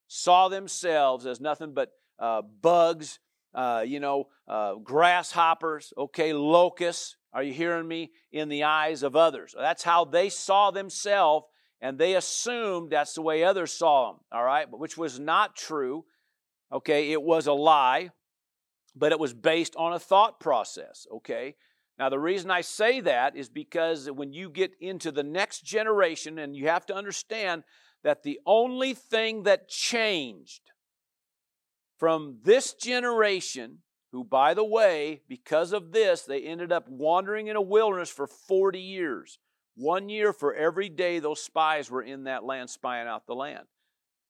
saw 0.07 0.47
themselves 0.47 1.25
as 1.25 1.41
nothing 1.41 1.73
but 1.73 1.91
uh, 2.17 2.41
bugs, 2.41 3.19
uh, 3.53 3.83
you 3.85 3.99
know, 3.99 4.27
uh, 4.47 4.75
grasshoppers, 4.75 5.91
okay, 5.97 6.31
locusts. 6.33 7.17
Are 7.33 7.43
you 7.43 7.53
hearing 7.53 7.87
me? 7.87 8.11
In 8.31 8.49
the 8.49 8.63
eyes 8.63 9.03
of 9.03 9.15
others. 9.15 9.53
That's 9.57 9.83
how 9.83 10.05
they 10.05 10.29
saw 10.29 10.71
themselves, 10.71 11.45
and 11.81 11.97
they 11.97 12.15
assumed 12.15 12.91
that's 12.91 13.13
the 13.13 13.21
way 13.21 13.43
others 13.43 13.73
saw 13.73 14.11
them, 14.11 14.21
all 14.31 14.43
right, 14.43 14.69
but 14.69 14.79
which 14.79 14.97
was 14.97 15.19
not 15.19 15.55
true. 15.55 16.05
Okay, 16.71 17.11
it 17.11 17.21
was 17.21 17.47
a 17.47 17.53
lie, 17.53 18.11
but 18.95 19.11
it 19.11 19.19
was 19.19 19.33
based 19.33 19.75
on 19.75 19.93
a 19.93 19.99
thought 19.99 20.39
process, 20.39 21.07
okay? 21.11 21.55
Now, 21.97 22.09
the 22.09 22.19
reason 22.19 22.49
I 22.49 22.61
say 22.61 23.01
that 23.01 23.35
is 23.35 23.49
because 23.49 24.09
when 24.09 24.31
you 24.31 24.49
get 24.49 24.71
into 24.79 25.11
the 25.11 25.23
next 25.23 25.65
generation, 25.65 26.39
and 26.39 26.55
you 26.55 26.67
have 26.67 26.85
to 26.87 26.95
understand 26.95 27.63
that 28.03 28.23
the 28.23 28.39
only 28.45 28.93
thing 28.93 29.43
that 29.43 29.67
changed 29.67 30.61
from 31.97 32.37
this 32.43 32.73
generation, 32.73 33.79
who, 34.11 34.23
by 34.23 34.53
the 34.53 34.63
way, 34.63 35.21
because 35.27 35.73
of 35.73 35.91
this, 35.91 36.21
they 36.21 36.41
ended 36.41 36.71
up 36.71 36.87
wandering 36.87 37.47
in 37.47 37.57
a 37.57 37.61
wilderness 37.61 38.09
for 38.09 38.25
40 38.25 38.79
years. 38.79 39.37
One 39.75 40.09
year 40.09 40.33
for 40.33 40.53
every 40.53 40.89
day 40.89 41.19
those 41.19 41.43
spies 41.43 41.91
were 41.91 42.01
in 42.01 42.23
that 42.23 42.43
land 42.43 42.69
spying 42.69 43.07
out 43.07 43.27
the 43.27 43.35
land. 43.35 43.65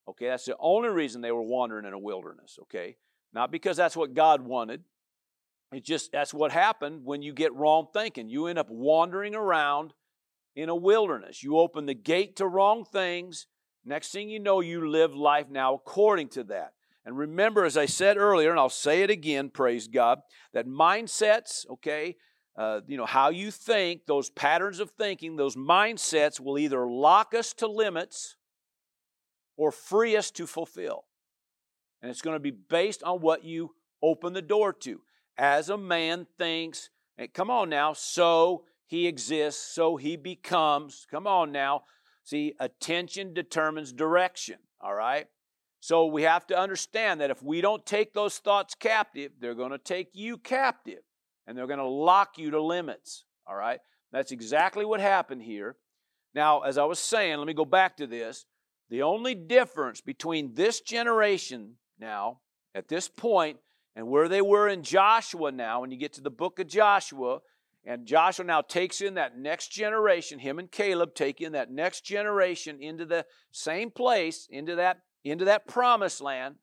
Okay, 0.10 0.28
that's 0.28 0.45
the 0.45 0.56
only 0.60 0.89
reason 0.89 1.22
they 1.22 1.32
were 1.32 1.43
wandering 1.43 1.86
in 1.86 1.93
a 1.93 2.00
wilderness, 2.00 2.58
okay? 2.63 2.98
Not 3.32 3.52
because 3.52 3.78
that's 3.78 3.95
what 3.95 4.15
God 4.15 4.41
wanted, 4.41 4.84
it's 5.72 5.88
just 5.88 6.12
that's 6.12 6.34
what 6.34 6.52
happened 6.52 7.06
when 7.06 7.22
you 7.22 7.32
get 7.32 7.54
wrong 7.54 7.88
thinking. 7.93 8.28
You 8.28 8.48
end 8.48 8.58
up 8.58 8.69
wandering 8.69 9.36
around 9.36 9.93
in 10.56 10.67
a 10.67 10.76
wilderness. 10.76 11.43
You 11.43 11.60
open 11.60 11.86
the 11.86 11.93
gate 11.93 12.38
to 12.38 12.48
wrong 12.48 12.86
things. 12.86 13.45
Next 13.86 14.12
thing 14.12 14.30
you 14.30 14.39
know, 14.39 14.62
you 14.62 14.89
live 14.89 15.13
life 15.13 15.48
now 15.50 15.76
according 15.76 16.30
to 16.30 16.43
that. 16.45 16.74
And 17.06 17.17
remember, 17.17 17.65
as 17.65 17.78
I 17.78 17.86
said 17.86 18.17
earlier, 18.17 18.50
and 18.50 18.60
I'll 18.60 18.69
say 18.69 19.04
it 19.04 19.10
again, 19.10 19.50
praise 19.50 19.88
God, 19.88 20.19
that 20.54 20.67
mindsets, 20.67 21.69
okay, 21.69 22.15
uh, 22.58 22.82
you 22.88 22.98
know, 22.98 23.06
how 23.06 23.30
you 23.30 23.52
think, 23.52 24.06
those 24.06 24.30
patterns 24.32 24.80
of 24.80 24.91
thinking, 24.91 25.36
those 25.36 25.56
mindsets 25.56 26.39
will 26.39 26.58
either 26.58 26.86
lock 26.88 27.34
us 27.34 27.54
to 27.54 27.67
limits 27.67 28.36
or 29.60 29.74
free 29.74 30.15
us 30.15 30.32
to 30.32 30.48
fulfill. 30.48 31.04
And 32.02 32.10
it's 32.10 32.22
going 32.22 32.36
to 32.36 32.39
be 32.39 32.52
based 32.52 33.04
on 33.04 33.19
what 33.19 33.43
you 33.43 33.76
open 34.02 34.32
the 34.32 34.41
door 34.41 34.72
to. 34.72 35.02
As 35.38 35.69
a 35.69 35.78
man 35.78 36.28
thinks, 36.38 36.89
and 37.17 37.34
come 37.34 37.50
on 37.50 37.69
now, 37.69 37.91
so 37.91 38.63
he 38.88 39.06
exists, 39.06 39.62
so 39.62 39.98
he 39.98 40.15
becomes. 40.15 41.06
Come 41.12 41.28
on 41.28 41.52
now. 41.52 41.84
See, 42.24 42.54
attention 42.58 43.34
determines 43.34 43.91
direction, 43.91 44.60
all 44.80 44.93
right? 44.93 45.28
So 45.82 46.06
we 46.06 46.24
have 46.24 46.48
to 46.48 46.58
understand 46.58 47.19
that 47.19 47.30
if 47.30 47.43
we 47.43 47.60
don't 47.60 47.86
take 47.86 48.13
those 48.13 48.38
thoughts 48.38 48.76
captive, 48.76 49.34
they're 49.41 49.56
going 49.56 49.72
to 49.72 49.78
take 49.78 50.12
you 50.13 50.38
captive 50.38 51.00
and 51.45 51.58
they're 51.58 51.67
going 51.67 51.80
to 51.80 51.86
lock 51.86 52.38
you 52.38 52.52
to 52.52 52.62
limits, 52.62 53.26
all 53.45 53.56
right? 53.56 53.80
That's 54.13 54.32
exactly 54.32 54.86
what 54.86 55.02
happened 55.02 55.41
here. 55.41 55.76
Now, 56.34 56.62
as 56.62 56.78
I 56.78 56.86
was 56.86 57.00
saying, 57.00 57.38
let 57.38 57.48
me 57.48 57.54
go 57.54 57.65
back 57.65 57.98
to 57.98 58.08
this. 58.08 58.45
The 58.89 59.04
only 59.04 59.36
difference 59.36 60.02
between 60.02 60.56
this 60.56 60.82
generation 60.82 61.75
now, 61.99 62.39
at 62.73 62.88
this 62.88 63.08
point, 63.08 63.58
and 63.95 64.08
where 64.08 64.28
they 64.28 64.41
were 64.41 64.67
in 64.67 64.84
Joshua 64.84 65.52
now, 65.52 65.82
when 65.82 65.91
you 65.91 65.97
get 65.97 66.13
to 66.13 66.21
the 66.21 66.32
book 66.32 66.60
of 66.60 66.67
Joshua, 66.67 67.39
and 67.86 68.06
Joshua 68.06 68.45
now 68.45 68.62
takes 68.62 69.02
in 69.02 69.15
that 69.15 69.38
next 69.38 69.69
generation, 69.69 70.39
him 70.39 70.60
and 70.60 70.71
Caleb 70.71 71.13
take 71.15 71.41
in 71.41 71.52
that 71.54 71.71
next 71.71 72.02
generation 72.02 72.82
into 72.82 73.06
the 73.06 73.25
same 73.52 73.91
place, 73.91 74.47
into 74.49 74.75
that, 74.75 75.02
into 75.23 75.45
that 75.45 75.67
promised 75.67 76.21
land, 76.21 76.56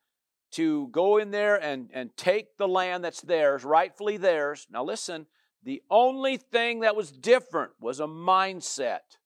to 0.52 0.88
go 0.88 1.18
in 1.18 1.30
there 1.30 1.56
and, 1.56 1.90
and 1.92 2.16
take 2.16 2.56
the 2.56 2.68
land 2.68 3.04
that's 3.04 3.20
theirs, 3.20 3.64
rightfully 3.64 4.16
theirs. 4.16 4.66
Now 4.70 4.84
listen, 4.84 5.26
the 5.62 5.82
only 5.90 6.36
thing 6.36 6.80
that 6.80 6.96
was 6.96 7.10
different 7.10 7.72
was 7.80 8.00
a 8.00 8.06
mindset. 8.06 9.18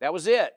That 0.00 0.12
was 0.12 0.26
it. 0.26 0.52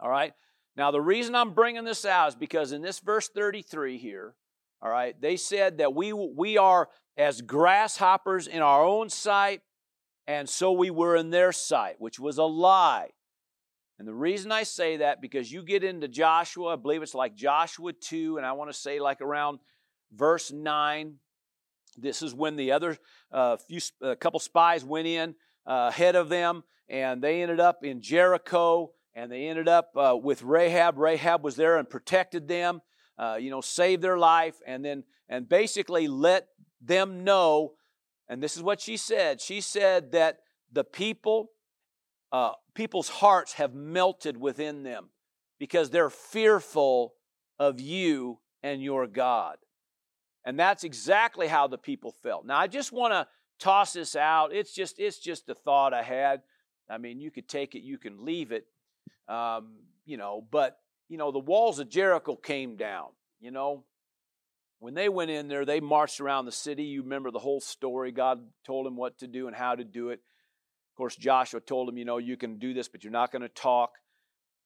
All 0.00 0.10
right? 0.10 0.32
Now, 0.76 0.90
the 0.90 1.00
reason 1.00 1.34
I'm 1.34 1.54
bringing 1.54 1.84
this 1.84 2.04
out 2.04 2.28
is 2.28 2.34
because 2.36 2.72
in 2.72 2.82
this 2.82 3.00
verse 3.00 3.28
33 3.28 3.98
here, 3.98 4.34
all 4.80 4.90
right, 4.90 5.20
they 5.20 5.36
said 5.36 5.78
that 5.78 5.92
we, 5.92 6.12
we 6.12 6.56
are 6.56 6.88
as 7.16 7.40
grasshoppers 7.40 8.46
in 8.46 8.62
our 8.62 8.84
own 8.84 9.08
sight, 9.08 9.60
and 10.28 10.48
so 10.48 10.70
we 10.70 10.90
were 10.90 11.16
in 11.16 11.30
their 11.30 11.50
sight, 11.50 11.96
which 11.98 12.20
was 12.20 12.38
a 12.38 12.44
lie. 12.44 13.08
And 13.98 14.06
the 14.06 14.14
reason 14.14 14.52
I 14.52 14.62
say 14.62 14.98
that, 14.98 15.20
because 15.20 15.50
you 15.50 15.64
get 15.64 15.82
into 15.82 16.06
Joshua, 16.06 16.74
I 16.74 16.76
believe 16.76 17.02
it's 17.02 17.14
like 17.14 17.34
Joshua 17.34 17.92
2, 17.92 18.36
and 18.36 18.46
I 18.46 18.52
want 18.52 18.70
to 18.70 18.78
say 18.78 19.00
like 19.00 19.20
around 19.20 19.58
verse 20.12 20.52
9. 20.52 21.14
This 21.96 22.22
is 22.22 22.32
when 22.32 22.54
the 22.54 22.70
other 22.70 22.96
uh, 23.32 23.56
few, 23.56 23.80
a 24.00 24.14
couple 24.14 24.38
spies 24.38 24.84
went 24.84 25.08
in 25.08 25.34
uh, 25.66 25.90
ahead 25.92 26.14
of 26.14 26.28
them, 26.28 26.62
and 26.88 27.20
they 27.20 27.42
ended 27.42 27.58
up 27.58 27.84
in 27.84 28.00
Jericho 28.00 28.92
and 29.18 29.32
they 29.32 29.48
ended 29.48 29.66
up 29.66 29.90
uh, 29.96 30.16
with 30.16 30.42
Rahab. 30.42 30.96
Rahab 30.96 31.42
was 31.42 31.56
there 31.56 31.76
and 31.76 31.90
protected 31.90 32.46
them, 32.46 32.80
uh, 33.18 33.36
you 33.40 33.50
know, 33.50 33.60
saved 33.60 34.00
their 34.00 34.16
life, 34.16 34.54
and 34.64 34.84
then 34.84 35.02
and 35.28 35.48
basically 35.48 36.06
let 36.06 36.46
them 36.80 37.24
know. 37.24 37.72
And 38.28 38.40
this 38.40 38.56
is 38.56 38.62
what 38.62 38.80
she 38.80 38.96
said. 38.96 39.40
She 39.40 39.60
said 39.60 40.12
that 40.12 40.38
the 40.70 40.84
people, 40.84 41.50
uh, 42.30 42.52
people's 42.74 43.08
hearts 43.08 43.54
have 43.54 43.74
melted 43.74 44.36
within 44.36 44.84
them 44.84 45.08
because 45.58 45.90
they're 45.90 46.10
fearful 46.10 47.14
of 47.58 47.80
you 47.80 48.38
and 48.62 48.80
your 48.80 49.08
God. 49.08 49.56
And 50.44 50.56
that's 50.56 50.84
exactly 50.84 51.48
how 51.48 51.66
the 51.66 51.76
people 51.76 52.12
felt. 52.22 52.46
Now, 52.46 52.58
I 52.58 52.68
just 52.68 52.92
want 52.92 53.12
to 53.12 53.26
toss 53.58 53.94
this 53.94 54.14
out. 54.14 54.54
It's 54.54 54.72
just 54.72 55.00
it's 55.00 55.18
just 55.18 55.48
a 55.48 55.56
thought 55.56 55.92
I 55.92 56.02
had. 56.02 56.42
I 56.88 56.98
mean, 56.98 57.20
you 57.20 57.32
could 57.32 57.48
take 57.48 57.74
it, 57.74 57.82
you 57.82 57.98
can 57.98 58.24
leave 58.24 58.52
it. 58.52 58.66
Um, 59.28 59.76
you 60.04 60.16
know, 60.16 60.46
but, 60.50 60.78
you 61.08 61.18
know, 61.18 61.30
the 61.30 61.38
walls 61.38 61.78
of 61.78 61.88
Jericho 61.88 62.34
came 62.36 62.76
down, 62.76 63.08
you 63.40 63.50
know. 63.50 63.84
When 64.80 64.94
they 64.94 65.08
went 65.08 65.30
in 65.30 65.48
there, 65.48 65.64
they 65.64 65.80
marched 65.80 66.20
around 66.20 66.44
the 66.44 66.52
city. 66.52 66.84
You 66.84 67.02
remember 67.02 67.30
the 67.30 67.40
whole 67.40 67.60
story. 67.60 68.12
God 68.12 68.40
told 68.64 68.86
them 68.86 68.96
what 68.96 69.18
to 69.18 69.26
do 69.26 69.48
and 69.48 69.56
how 69.56 69.74
to 69.74 69.84
do 69.84 70.10
it. 70.10 70.20
Of 70.92 70.96
course, 70.96 71.16
Joshua 71.16 71.60
told 71.60 71.88
them, 71.88 71.98
you 71.98 72.04
know, 72.04 72.18
you 72.18 72.36
can 72.36 72.58
do 72.58 72.72
this, 72.72 72.88
but 72.88 73.02
you're 73.02 73.10
not 73.12 73.32
going 73.32 73.42
to 73.42 73.48
talk. 73.48 73.90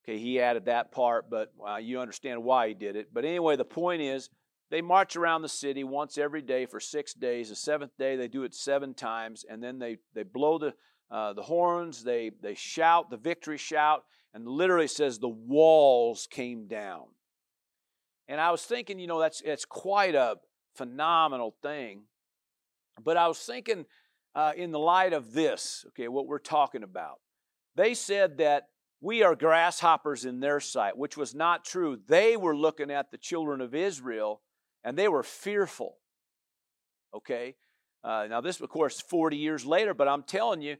Okay, 0.04 0.18
he 0.18 0.40
added 0.40 0.66
that 0.66 0.92
part, 0.92 1.30
but 1.30 1.52
you 1.80 1.98
understand 2.00 2.44
why 2.44 2.68
he 2.68 2.74
did 2.74 2.96
it. 2.96 3.08
But 3.12 3.24
anyway, 3.24 3.56
the 3.56 3.64
point 3.64 4.02
is, 4.02 4.28
they 4.70 4.80
march 4.80 5.16
around 5.16 5.42
the 5.42 5.48
city 5.48 5.84
once 5.84 6.18
every 6.18 6.42
day 6.42 6.66
for 6.66 6.80
six 6.80 7.14
days. 7.14 7.50
The 7.50 7.56
seventh 7.56 7.92
day, 7.98 8.16
they 8.16 8.28
do 8.28 8.44
it 8.44 8.54
seven 8.54 8.94
times, 8.94 9.44
and 9.48 9.62
then 9.62 9.78
they, 9.78 9.98
they 10.14 10.24
blow 10.24 10.58
the, 10.58 10.74
uh, 11.10 11.34
the 11.34 11.42
horns, 11.42 12.02
they, 12.02 12.32
they 12.42 12.54
shout 12.54 13.10
the 13.10 13.18
victory 13.18 13.58
shout, 13.58 14.04
and 14.34 14.46
literally 14.46 14.88
says 14.88 15.18
the 15.18 15.28
walls 15.28 16.26
came 16.30 16.66
down. 16.66 17.04
And 18.28 18.40
I 18.40 18.50
was 18.50 18.62
thinking, 18.62 18.98
you 18.98 19.06
know, 19.06 19.20
that's 19.20 19.42
it's 19.42 19.64
quite 19.64 20.14
a 20.14 20.36
phenomenal 20.74 21.54
thing. 21.62 22.02
But 23.02 23.16
I 23.16 23.28
was 23.28 23.38
thinking 23.38 23.86
uh, 24.34 24.52
in 24.56 24.70
the 24.70 24.78
light 24.78 25.12
of 25.12 25.32
this, 25.32 25.84
okay, 25.88 26.08
what 26.08 26.26
we're 26.26 26.38
talking 26.38 26.82
about. 26.82 27.20
They 27.74 27.94
said 27.94 28.38
that 28.38 28.68
we 29.00 29.22
are 29.22 29.34
grasshoppers 29.34 30.24
in 30.24 30.40
their 30.40 30.60
sight, 30.60 30.96
which 30.96 31.16
was 31.16 31.34
not 31.34 31.64
true. 31.64 31.98
They 32.06 32.36
were 32.36 32.56
looking 32.56 32.90
at 32.90 33.10
the 33.10 33.18
children 33.18 33.60
of 33.60 33.74
Israel 33.74 34.40
and 34.84 34.96
they 34.96 35.08
were 35.08 35.22
fearful. 35.22 35.96
Okay? 37.14 37.56
Uh, 38.04 38.26
now, 38.28 38.40
this, 38.40 38.60
of 38.60 38.68
course, 38.68 39.00
40 39.00 39.36
years 39.36 39.64
later, 39.64 39.94
but 39.94 40.08
I'm 40.08 40.22
telling 40.22 40.60
you, 40.60 40.76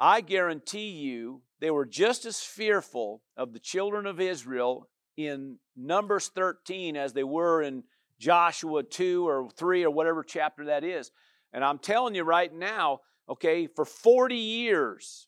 I 0.00 0.22
guarantee 0.22 0.88
you 0.88 1.42
they 1.60 1.70
were 1.70 1.84
just 1.84 2.24
as 2.24 2.40
fearful 2.40 3.22
of 3.36 3.52
the 3.52 3.58
children 3.58 4.06
of 4.06 4.18
Israel 4.18 4.88
in 5.18 5.58
Numbers 5.76 6.30
13 6.34 6.96
as 6.96 7.12
they 7.12 7.22
were 7.22 7.62
in 7.62 7.84
Joshua 8.18 8.82
2 8.82 9.28
or 9.28 9.50
3 9.50 9.84
or 9.84 9.90
whatever 9.90 10.24
chapter 10.24 10.64
that 10.66 10.84
is. 10.84 11.10
And 11.52 11.62
I'm 11.62 11.78
telling 11.78 12.14
you 12.14 12.24
right 12.24 12.52
now, 12.52 13.00
okay, 13.28 13.66
for 13.66 13.84
40 13.84 14.34
years, 14.36 15.26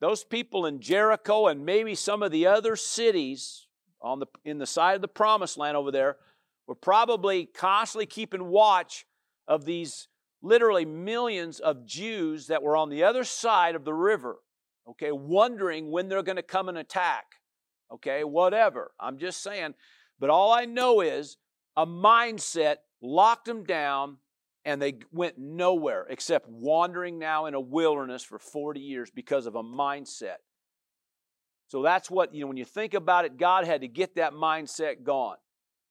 those 0.00 0.24
people 0.24 0.64
in 0.64 0.80
Jericho 0.80 1.48
and 1.48 1.66
maybe 1.66 1.94
some 1.94 2.22
of 2.22 2.32
the 2.32 2.46
other 2.46 2.76
cities 2.76 3.66
on 4.00 4.20
the, 4.20 4.26
in 4.44 4.58
the 4.58 4.66
side 4.66 4.94
of 4.94 5.02
the 5.02 5.08
promised 5.08 5.58
land 5.58 5.76
over 5.76 5.90
there 5.90 6.16
were 6.66 6.74
probably 6.74 7.44
constantly 7.44 8.06
keeping 8.06 8.46
watch 8.46 9.04
of 9.46 9.66
these 9.66 10.08
literally 10.42 10.84
millions 10.84 11.60
of 11.60 11.86
Jews 11.86 12.48
that 12.48 12.62
were 12.62 12.76
on 12.76 12.90
the 12.90 13.04
other 13.04 13.24
side 13.24 13.74
of 13.74 13.84
the 13.84 13.94
river 13.94 14.38
okay, 14.88 15.12
wondering 15.12 15.90
when 15.90 16.08
they're 16.08 16.22
going 16.22 16.36
to 16.36 16.42
come 16.42 16.68
and 16.68 16.78
attack, 16.78 17.24
okay, 17.92 18.24
whatever. 18.24 18.92
I'm 18.98 19.18
just 19.18 19.42
saying. 19.42 19.74
But 20.18 20.30
all 20.30 20.52
I 20.52 20.64
know 20.64 21.00
is 21.00 21.36
a 21.76 21.86
mindset 21.86 22.76
locked 23.00 23.46
them 23.46 23.64
down 23.64 24.18
and 24.64 24.80
they 24.80 24.98
went 25.10 25.38
nowhere 25.38 26.06
except 26.08 26.48
wandering 26.48 27.18
now 27.18 27.46
in 27.46 27.54
a 27.54 27.60
wilderness 27.60 28.22
for 28.22 28.38
40 28.38 28.80
years 28.80 29.10
because 29.10 29.46
of 29.46 29.56
a 29.56 29.62
mindset. 29.62 30.36
So 31.68 31.82
that's 31.82 32.10
what, 32.10 32.34
you 32.34 32.42
know, 32.42 32.48
when 32.48 32.58
you 32.58 32.64
think 32.64 32.94
about 32.94 33.24
it, 33.24 33.38
God 33.38 33.66
had 33.66 33.80
to 33.80 33.88
get 33.88 34.16
that 34.16 34.34
mindset 34.34 35.02
gone. 35.02 35.36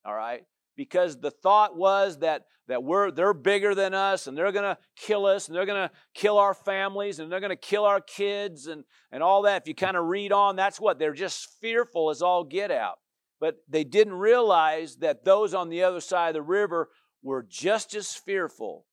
All 0.05 0.13
right? 0.13 0.43
Because 0.81 1.19
the 1.19 1.29
thought 1.29 1.77
was 1.77 2.17
that, 2.21 2.45
that 2.67 2.81
we're, 2.81 3.11
they're 3.11 3.35
bigger 3.35 3.75
than 3.75 3.93
us 3.93 4.25
and 4.25 4.35
they're 4.35 4.51
going 4.51 4.65
to 4.65 4.75
kill 4.95 5.27
us 5.27 5.47
and 5.47 5.55
they're 5.55 5.67
going 5.67 5.87
to 5.87 5.93
kill 6.15 6.39
our 6.39 6.55
families 6.55 7.19
and 7.19 7.31
they're 7.31 7.39
going 7.39 7.51
to 7.51 7.55
kill 7.55 7.85
our 7.85 8.01
kids 8.01 8.65
and, 8.65 8.83
and 9.11 9.21
all 9.21 9.43
that. 9.43 9.61
If 9.61 9.67
you 9.67 9.75
kind 9.75 9.95
of 9.95 10.05
read 10.05 10.31
on, 10.31 10.55
that's 10.55 10.81
what 10.81 10.97
they're 10.97 11.13
just 11.13 11.49
fearful 11.61 12.09
as 12.09 12.23
all 12.23 12.43
get 12.43 12.71
out. 12.71 12.97
But 13.39 13.57
they 13.69 13.83
didn't 13.83 14.15
realize 14.15 14.95
that 15.01 15.23
those 15.23 15.53
on 15.53 15.69
the 15.69 15.83
other 15.83 16.01
side 16.01 16.29
of 16.29 16.33
the 16.33 16.41
river 16.41 16.89
were 17.21 17.45
just 17.47 17.93
as 17.93 18.15
fearful 18.15 18.87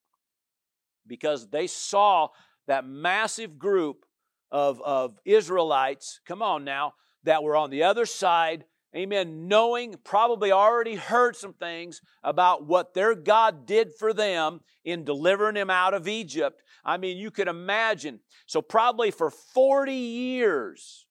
because 1.07 1.49
they 1.49 1.69
saw 1.69 2.29
that 2.67 2.87
massive 2.87 3.59
group 3.59 4.05
of, 4.51 4.79
of 4.83 5.17
Israelites, 5.25 6.21
come 6.27 6.43
on 6.43 6.65
now, 6.65 6.93
that 7.25 7.43
were 7.43 7.57
on 7.57 7.71
the 7.71 7.85
other 7.85 8.05
side 8.05 8.65
amen, 8.97 9.49
knowing, 9.49 9.97
probably 10.05 10.51
already 10.51 10.97
heard 10.97 11.37
some 11.37 11.53
things 11.53 12.01
about 12.23 12.67
what 12.67 12.95
their 12.95 13.15
God 13.15 13.67
did 13.67 13.91
for 13.99 14.13
them 14.13 14.61
in 14.85 15.05
delivering 15.05 15.55
them 15.55 15.71
out 15.71 15.95
of 15.95 16.09
Egypt. 16.09 16.63
I 16.85 16.97
mean, 16.97 17.19
you 17.19 17.31
could 17.31 17.49
imagine. 17.49 18.21
So, 18.47 18.63
probably 18.63 19.11
for 19.11 19.31
40 19.31 19.93
years, 19.93 21.07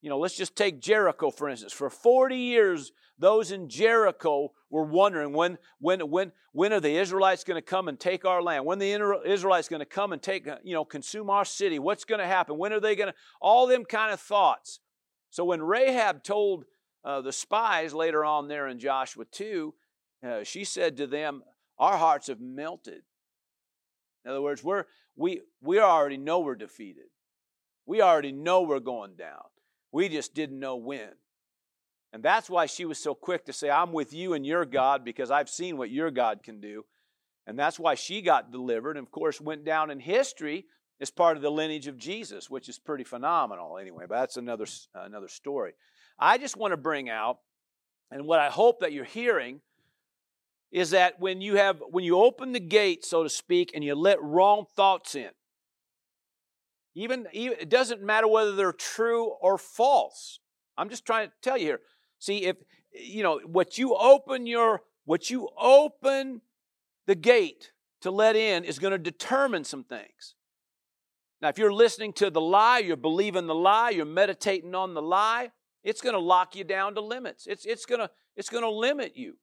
you 0.00 0.08
know, 0.08 0.18
let's 0.18 0.36
just 0.36 0.56
take 0.56 0.80
Jericho 0.80 1.30
for 1.30 1.48
instance. 1.48 1.72
For 1.72 1.90
40 1.90 2.36
years, 2.36 2.92
those 3.18 3.52
in 3.52 3.68
Jericho 3.68 4.52
were 4.70 4.84
wondering 4.84 5.34
when, 5.34 5.58
when, 5.78 6.00
when, 6.00 6.32
when 6.52 6.72
are 6.72 6.80
the 6.80 6.96
Israelites 6.96 7.44
going 7.44 7.58
to 7.58 7.62
come 7.62 7.86
and 7.88 8.00
take 8.00 8.24
our 8.24 8.42
land? 8.42 8.64
When 8.64 8.78
the 8.78 9.20
Israelites 9.26 9.68
going 9.68 9.80
to 9.80 9.86
come 9.86 10.12
and 10.12 10.22
take, 10.22 10.48
uh, 10.48 10.56
you 10.64 10.72
know, 10.72 10.86
consume 10.86 11.28
our 11.28 11.44
city? 11.44 11.78
What's 11.78 12.06
going 12.06 12.20
to 12.20 12.26
happen? 12.26 12.56
When 12.56 12.72
are 12.72 12.80
they 12.80 12.96
going 12.96 13.10
to? 13.10 13.14
All 13.40 13.66
them 13.66 13.84
kind 13.84 14.12
of 14.12 14.20
thoughts. 14.20 14.80
So 15.30 15.44
when 15.44 15.62
Rahab 15.62 16.22
told 16.22 16.64
uh, 17.04 17.20
the 17.20 17.32
spies 17.32 17.94
later 17.94 18.24
on 18.24 18.48
there 18.48 18.68
in 18.68 18.78
Joshua 18.78 19.24
2, 19.24 19.74
uh, 20.26 20.44
she 20.44 20.64
said 20.64 20.96
to 20.98 21.06
them, 21.06 21.42
Our 21.78 21.96
hearts 21.96 22.26
have 22.26 22.40
melted. 22.40 23.02
In 24.24 24.30
other 24.30 24.42
words, 24.42 24.62
we're, 24.62 24.84
we, 25.16 25.40
we 25.62 25.78
already 25.78 26.18
know 26.18 26.40
we're 26.40 26.54
defeated. 26.54 27.06
We 27.86 28.02
already 28.02 28.32
know 28.32 28.62
we're 28.62 28.80
going 28.80 29.16
down. 29.16 29.44
We 29.92 30.08
just 30.08 30.34
didn't 30.34 30.60
know 30.60 30.76
when. 30.76 31.10
And 32.12 32.22
that's 32.22 32.50
why 32.50 32.66
she 32.66 32.84
was 32.84 32.98
so 32.98 33.14
quick 33.14 33.46
to 33.46 33.52
say, 33.52 33.70
I'm 33.70 33.92
with 33.92 34.12
you 34.12 34.34
and 34.34 34.44
your 34.44 34.64
God 34.64 35.04
because 35.04 35.30
I've 35.30 35.48
seen 35.48 35.76
what 35.76 35.90
your 35.90 36.10
God 36.10 36.42
can 36.42 36.60
do. 36.60 36.84
And 37.46 37.58
that's 37.58 37.78
why 37.78 37.94
she 37.94 38.20
got 38.20 38.52
delivered 38.52 38.96
and, 38.96 39.06
of 39.06 39.12
course, 39.12 39.40
went 39.40 39.64
down 39.64 39.90
in 39.90 40.00
history 40.00 40.66
as 41.00 41.10
part 41.10 41.36
of 41.36 41.42
the 41.42 41.50
lineage 41.50 41.86
of 41.86 41.96
Jesus, 41.96 42.50
which 42.50 42.68
is 42.68 42.78
pretty 42.78 43.04
phenomenal 43.04 43.78
anyway, 43.78 44.04
but 44.08 44.20
that's 44.20 44.36
another, 44.36 44.66
uh, 44.94 45.02
another 45.02 45.28
story. 45.28 45.72
I 46.18 46.36
just 46.38 46.56
want 46.56 46.72
to 46.72 46.76
bring 46.76 47.08
out, 47.08 47.38
and 48.10 48.26
what 48.26 48.40
I 48.40 48.50
hope 48.50 48.80
that 48.80 48.92
you're 48.92 49.04
hearing 49.04 49.60
is 50.70 50.90
that 50.90 51.18
when 51.18 51.40
you 51.40 51.56
have 51.56 51.82
when 51.90 52.04
you 52.04 52.18
open 52.18 52.52
the 52.52 52.60
gate 52.60 53.04
so 53.04 53.22
to 53.22 53.28
speak 53.28 53.72
and 53.74 53.82
you 53.82 53.94
let 53.94 54.22
wrong 54.22 54.64
thoughts 54.76 55.14
in 55.14 55.30
even, 56.94 57.26
even 57.32 57.58
it 57.58 57.68
doesn't 57.68 58.02
matter 58.02 58.28
whether 58.28 58.54
they're 58.54 58.72
true 58.72 59.26
or 59.40 59.58
false 59.58 60.38
i'm 60.78 60.88
just 60.88 61.04
trying 61.04 61.28
to 61.28 61.34
tell 61.42 61.58
you 61.58 61.66
here 61.66 61.80
see 62.18 62.44
if 62.44 62.56
you 62.92 63.22
know 63.22 63.40
what 63.46 63.78
you 63.78 63.96
open 63.96 64.46
your 64.46 64.82
what 65.04 65.30
you 65.30 65.48
open 65.58 66.40
the 67.06 67.14
gate 67.14 67.72
to 68.00 68.10
let 68.10 68.36
in 68.36 68.64
is 68.64 68.78
going 68.78 68.92
to 68.92 68.98
determine 68.98 69.64
some 69.64 69.82
things 69.82 70.34
now 71.40 71.48
if 71.48 71.58
you're 71.58 71.72
listening 71.72 72.12
to 72.12 72.30
the 72.30 72.40
lie 72.40 72.78
you're 72.78 72.96
believing 72.96 73.46
the 73.46 73.54
lie 73.54 73.90
you're 73.90 74.04
meditating 74.04 74.74
on 74.74 74.94
the 74.94 75.02
lie 75.02 75.50
it's 75.82 76.00
going 76.00 76.14
to 76.14 76.20
lock 76.20 76.54
you 76.54 76.64
down 76.64 76.94
to 76.94 77.00
limits 77.00 77.46
it's, 77.46 77.64
it's 77.64 77.86
going 77.86 78.00
to 78.00 78.10
it's 78.36 78.48
going 78.48 78.64
to 78.64 78.70
limit 78.70 79.16
you 79.16 79.34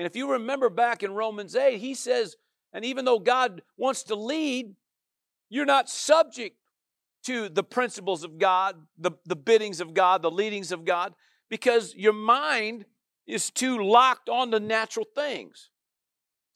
and 0.00 0.06
if 0.06 0.16
you 0.16 0.32
remember 0.32 0.70
back 0.70 1.02
in 1.02 1.12
Romans 1.12 1.54
8, 1.54 1.78
he 1.78 1.94
says, 1.94 2.36
and 2.72 2.86
even 2.86 3.04
though 3.04 3.18
God 3.18 3.60
wants 3.76 4.02
to 4.04 4.14
lead, 4.14 4.74
you're 5.50 5.66
not 5.66 5.90
subject 5.90 6.56
to 7.24 7.50
the 7.50 7.62
principles 7.62 8.24
of 8.24 8.38
God, 8.38 8.76
the, 8.96 9.10
the 9.26 9.36
biddings 9.36 9.78
of 9.78 9.92
God, 9.92 10.22
the 10.22 10.30
leadings 10.30 10.72
of 10.72 10.86
God, 10.86 11.12
because 11.50 11.94
your 11.94 12.14
mind 12.14 12.86
is 13.26 13.50
too 13.50 13.84
locked 13.84 14.30
on 14.30 14.50
to 14.52 14.58
natural 14.58 15.04
things. 15.14 15.68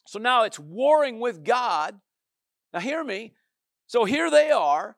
So 0.07 0.17
now 0.17 0.41
it's 0.41 0.57
warring 0.59 1.19
with 1.19 1.43
God. 1.43 1.99
Now 2.73 2.79
hear 2.79 3.03
me. 3.03 3.33
So 3.87 4.05
here 4.05 4.31
they 4.31 4.51
are, 4.51 4.97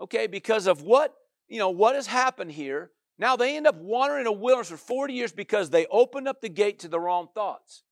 okay, 0.00 0.26
because 0.26 0.66
of 0.66 0.82
what, 0.82 1.14
you 1.48 1.58
know, 1.58 1.70
what 1.70 1.94
has 1.94 2.06
happened 2.06 2.52
here. 2.52 2.90
Now 3.18 3.36
they 3.36 3.56
end 3.56 3.66
up 3.66 3.76
wandering 3.76 4.22
in 4.22 4.26
a 4.26 4.32
wilderness 4.32 4.68
for 4.68 4.76
40 4.76 5.14
years 5.14 5.32
because 5.32 5.70
they 5.70 5.86
opened 5.86 6.28
up 6.28 6.40
the 6.40 6.48
gate 6.48 6.80
to 6.80 6.88
the 6.88 7.00
wrong 7.00 7.28
thoughts. 7.34 7.82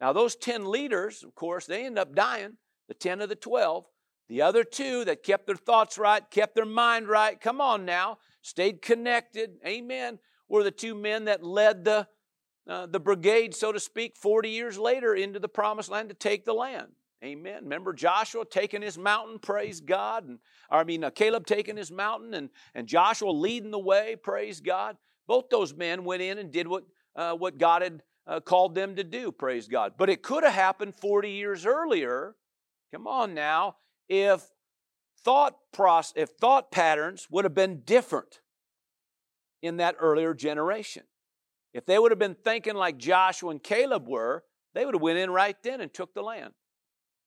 Now, 0.00 0.12
those 0.12 0.34
10 0.34 0.70
leaders, 0.70 1.22
of 1.22 1.34
course, 1.34 1.66
they 1.66 1.84
end 1.84 1.98
up 1.98 2.14
dying, 2.14 2.56
the 2.88 2.94
10 2.94 3.20
of 3.20 3.28
the 3.28 3.36
12. 3.36 3.84
The 4.28 4.42
other 4.42 4.64
two 4.64 5.04
that 5.04 5.22
kept 5.22 5.46
their 5.46 5.56
thoughts 5.56 5.98
right, 5.98 6.22
kept 6.30 6.54
their 6.54 6.64
mind 6.64 7.08
right, 7.08 7.38
come 7.38 7.60
on 7.60 7.84
now, 7.84 8.18
stayed 8.42 8.80
connected, 8.80 9.58
amen, 9.66 10.18
were 10.48 10.64
the 10.64 10.70
two 10.70 10.94
men 10.94 11.26
that 11.26 11.44
led 11.44 11.84
the, 11.84 12.06
uh, 12.68 12.86
the 12.86 13.00
brigade, 13.00 13.54
so 13.54 13.72
to 13.72 13.80
speak, 13.80 14.16
40 14.16 14.48
years 14.48 14.78
later 14.78 15.14
into 15.14 15.38
the 15.38 15.48
promised 15.48 15.90
land 15.90 16.08
to 16.08 16.14
take 16.14 16.44
the 16.44 16.54
land. 16.54 16.92
Amen. 17.22 17.64
Remember 17.64 17.92
Joshua 17.92 18.44
taking 18.46 18.80
his 18.80 18.96
mountain, 18.96 19.38
praise 19.38 19.80
God, 19.80 20.26
and 20.26 20.38
I 20.70 20.84
mean 20.84 21.04
uh, 21.04 21.10
Caleb 21.10 21.46
taking 21.46 21.76
his 21.76 21.92
mountain, 21.92 22.32
and 22.32 22.48
and 22.74 22.86
Joshua 22.86 23.30
leading 23.30 23.70
the 23.70 23.78
way, 23.78 24.16
praise 24.16 24.60
God. 24.60 24.96
Both 25.26 25.50
those 25.50 25.74
men 25.74 26.04
went 26.04 26.22
in 26.22 26.38
and 26.38 26.50
did 26.50 26.66
what 26.66 26.84
uh, 27.14 27.34
what 27.34 27.58
God 27.58 27.82
had 27.82 28.02
uh, 28.26 28.40
called 28.40 28.74
them 28.74 28.96
to 28.96 29.04
do, 29.04 29.32
praise 29.32 29.68
God. 29.68 29.94
But 29.98 30.08
it 30.08 30.22
could 30.22 30.44
have 30.44 30.54
happened 30.54 30.94
40 30.94 31.30
years 31.30 31.66
earlier. 31.66 32.36
Come 32.92 33.06
on 33.06 33.34
now, 33.34 33.76
if 34.08 34.48
thought 35.22 35.56
process, 35.72 36.14
if 36.16 36.30
thought 36.30 36.72
patterns 36.72 37.28
would 37.30 37.44
have 37.44 37.54
been 37.54 37.82
different 37.84 38.40
in 39.62 39.76
that 39.76 39.96
earlier 40.00 40.32
generation. 40.32 41.02
If 41.74 41.86
they 41.86 41.98
would 41.98 42.12
have 42.12 42.18
been 42.18 42.34
thinking 42.34 42.74
like 42.74 42.96
Joshua 42.96 43.50
and 43.50 43.62
Caleb 43.62 44.08
were, 44.08 44.44
they 44.74 44.84
would 44.84 44.94
have 44.94 45.02
went 45.02 45.18
in 45.18 45.30
right 45.30 45.56
then 45.62 45.80
and 45.80 45.92
took 45.92 46.14
the 46.14 46.22
land. 46.22 46.52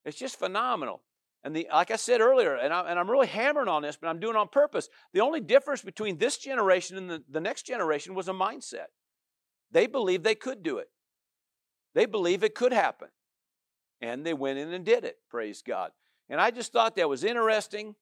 It's 0.05 0.17
just 0.17 0.37
phenomenal. 0.37 1.01
And 1.43 1.55
the, 1.55 1.67
like 1.71 1.91
I 1.91 1.97
said 1.97 2.21
earlier, 2.21 2.55
and, 2.55 2.73
I, 2.73 2.99
am 2.99 3.09
really 3.09 3.27
hammering 3.27 3.67
on 3.67 3.81
this, 3.81 3.97
but 3.97 4.07
I'm 4.07 4.19
doing 4.19 4.35
it 4.35 4.39
on 4.39 4.47
purpose. 4.47 4.87
The 5.13 5.19
only 5.19 5.41
difference 5.41 5.81
between 5.81 6.17
this 6.17 6.37
generation 6.37 6.97
and 6.97 7.09
the, 7.09 7.23
the 7.29 7.41
next 7.41 7.63
generation 7.63 8.15
was 8.15 8.29
a 8.29 8.33
mindset. 8.33 8.87
They 9.71 9.87
believed 9.87 10.23
they 10.23 10.35
could 10.35 10.63
do 10.63 10.77
it. 10.77 10.89
They 11.95 12.05
believed 12.05 12.43
it 12.43 12.55
could 12.55 12.71
happen. 12.71 13.09
And 14.01 14.25
they 14.25 14.33
went 14.33 14.57
in 14.57 14.73
and 14.73 14.85
did 14.85 15.03
it, 15.03 15.17
praise 15.29 15.61
God. 15.61 15.91
And 16.29 16.39
I 16.39 16.51
just 16.51 16.71
thought 16.71 16.95
that 16.95 17.09
was 17.09 17.23
interesting. 17.23 17.95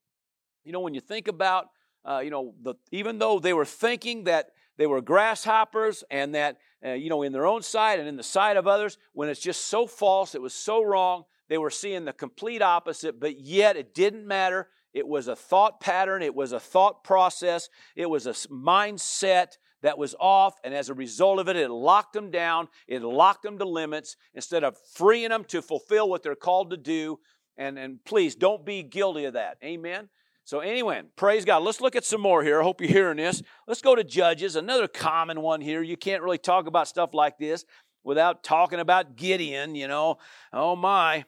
You 0.64 0.72
know, 0.72 0.80
when 0.80 0.94
you 0.94 1.02
think 1.02 1.28
about, 1.28 1.68
uh, 2.08 2.20
you 2.20 2.30
know, 2.30 2.54
the, 2.62 2.76
even 2.92 3.18
though 3.18 3.40
they 3.40 3.54
were 3.54 3.66
thinking 3.66 4.26
that 4.26 4.52
they 4.78 4.88
were 4.88 5.02
grasshoppers 5.02 6.04
and 6.10 6.36
that, 6.36 6.58
uh, 6.86 6.92
you 6.92 7.10
know, 7.10 7.24
in 7.24 7.32
their 7.32 7.46
own 7.46 7.62
sight 7.62 8.00
and 8.00 8.08
in 8.08 8.18
the 8.18 8.24
sight 8.24 8.58
of 8.58 8.68
others, 8.68 8.98
when 9.14 9.30
it's 9.30 9.40
just 9.40 9.66
so 9.66 9.88
false, 9.88 10.36
it 10.36 10.42
was 10.42 10.54
so 10.54 10.84
wrong, 10.84 11.24
they 11.52 11.58
were 11.58 11.70
seeing 11.70 12.06
the 12.06 12.14
complete 12.14 12.62
opposite, 12.62 13.20
but 13.20 13.42
yet 13.42 13.76
it 13.76 13.94
didn't 13.94 14.26
matter. 14.26 14.70
It 14.94 15.06
was 15.06 15.28
a 15.28 15.36
thought 15.36 15.82
pattern, 15.82 16.22
it 16.22 16.34
was 16.34 16.54
a 16.54 16.62
thought 16.62 17.04
process, 17.04 17.68
it 17.94 18.10
was 18.10 18.26
a 18.26 18.32
mindset 18.32 19.58
that 19.82 19.98
was 19.98 20.16
off, 20.18 20.54
and 20.64 20.74
as 20.74 20.88
a 20.88 20.94
result 20.94 21.40
of 21.40 21.50
it, 21.50 21.58
it 21.58 21.70
locked 21.70 22.14
them 22.14 22.32
down, 22.32 22.70
it 22.88 23.02
locked 23.02 23.44
them 23.44 23.58
to 23.58 23.66
limits 23.66 24.16
instead 24.34 24.64
of 24.64 24.78
freeing 24.94 25.28
them 25.28 25.44
to 25.50 25.62
fulfill 25.62 26.10
what 26.10 26.24
they're 26.24 26.36
called 26.36 26.70
to 26.70 26.78
do. 26.78 27.20
And, 27.58 27.78
and 27.78 28.02
please 28.06 28.34
don't 28.34 28.66
be 28.66 28.82
guilty 28.82 29.26
of 29.26 29.34
that. 29.34 29.58
Amen. 29.62 30.08
So, 30.46 30.62
anyway, 30.62 31.02
praise 31.18 31.44
God. 31.44 31.64
Let's 31.64 31.82
look 31.82 31.98
at 31.98 32.06
some 32.06 32.22
more 32.22 32.44
here. 32.44 32.62
I 32.62 32.64
hope 32.64 32.80
you're 32.80 32.90
hearing 32.90 33.18
this. 33.18 33.44
Let's 33.68 33.82
go 33.82 33.94
to 33.94 34.06
Judges, 34.06 34.56
another 34.56 34.88
common 34.88 35.42
one 35.42 35.60
here. 35.60 35.82
You 35.82 35.98
can't 35.98 36.24
really 36.24 36.38
talk 36.38 36.66
about 36.66 36.88
stuff 36.88 37.14
like 37.14 37.38
this 37.38 37.66
without 38.06 38.42
talking 38.42 38.80
about 38.80 39.18
Gideon, 39.18 39.76
you 39.76 39.90
know. 39.90 40.16
Oh, 40.54 40.78
my. 40.78 41.26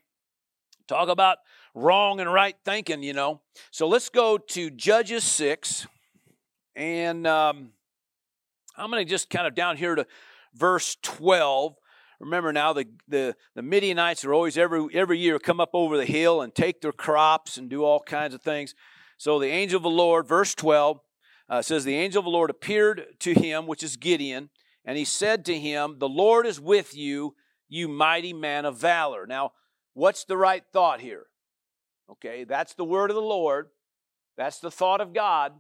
Talk 0.88 1.10
about 1.10 1.38
wrong 1.74 2.20
and 2.20 2.32
right 2.32 2.56
thinking, 2.66 3.04
you 3.04 3.14
know. 3.14 3.42
So, 3.72 3.88
let's 3.88 4.10
go 4.10 4.38
to 4.38 4.70
Judges 4.70 5.24
6. 5.24 5.88
And 6.76 7.28
um, 7.28 7.70
I'm 8.76 8.90
going 8.90 9.06
to 9.06 9.10
just 9.10 9.30
kind 9.30 9.46
of 9.46 9.56
down 9.56 9.78
here 9.78 9.96
to 9.96 10.08
verse 10.56 10.98
12. 11.02 11.76
Remember 12.20 12.54
now, 12.54 12.74
the, 12.74 12.88
the, 13.08 13.36
the 13.56 13.62
Midianites 13.62 14.24
are 14.24 14.34
always 14.34 14.58
every, 14.58 14.88
every 14.94 15.20
year 15.20 15.40
come 15.40 15.60
up 15.60 15.72
over 15.74 15.98
the 15.98 16.06
hill 16.06 16.42
and 16.42 16.56
take 16.56 16.82
their 16.82 16.92
crops 16.92 17.58
and 17.58 17.70
do 17.70 17.84
all 17.84 18.00
kinds 18.00 18.34
of 18.34 18.42
things. 18.42 18.74
So 19.18 19.40
the 19.40 19.48
angel 19.48 19.78
of 19.78 19.84
the 19.84 19.90
Lord, 19.90 20.28
verse 20.28 20.56
12, 20.56 21.00
uh, 21.50 21.62
says, 21.62 21.84
The 21.84 21.96
angel 21.96 22.20
of 22.20 22.26
the 22.26 22.32
Lord 22.32 22.50
appeared 22.50 23.06
to 23.20 23.34
him, 23.34 23.68
which 23.68 23.84
is 23.84 23.98
Gideon, 23.98 24.50
and 24.86 24.98
he 24.98 25.06
said 25.06 25.46
to 25.46 25.60
him, 25.60 26.00
The 26.00 26.10
Lord 26.10 26.46
is 26.46 26.60
with 26.60 26.96
you, 26.96 27.36
you 27.68 27.88
mighty 27.88 28.34
man 28.34 28.66
of 28.66 28.78
valor. 28.78 29.26
Now, 29.28 29.52
what's 29.94 30.26
the 30.26 30.38
right 30.38 30.64
thought 30.72 31.02
here? 31.02 31.26
Okay, 32.10 32.44
that's 32.44 32.74
the 32.74 32.84
word 32.84 33.10
of 33.10 33.16
the 33.16 33.22
Lord. 33.22 33.70
That's 34.38 34.60
the 34.60 34.72
thought 34.72 35.02
of 35.02 35.14
God. 35.14 35.54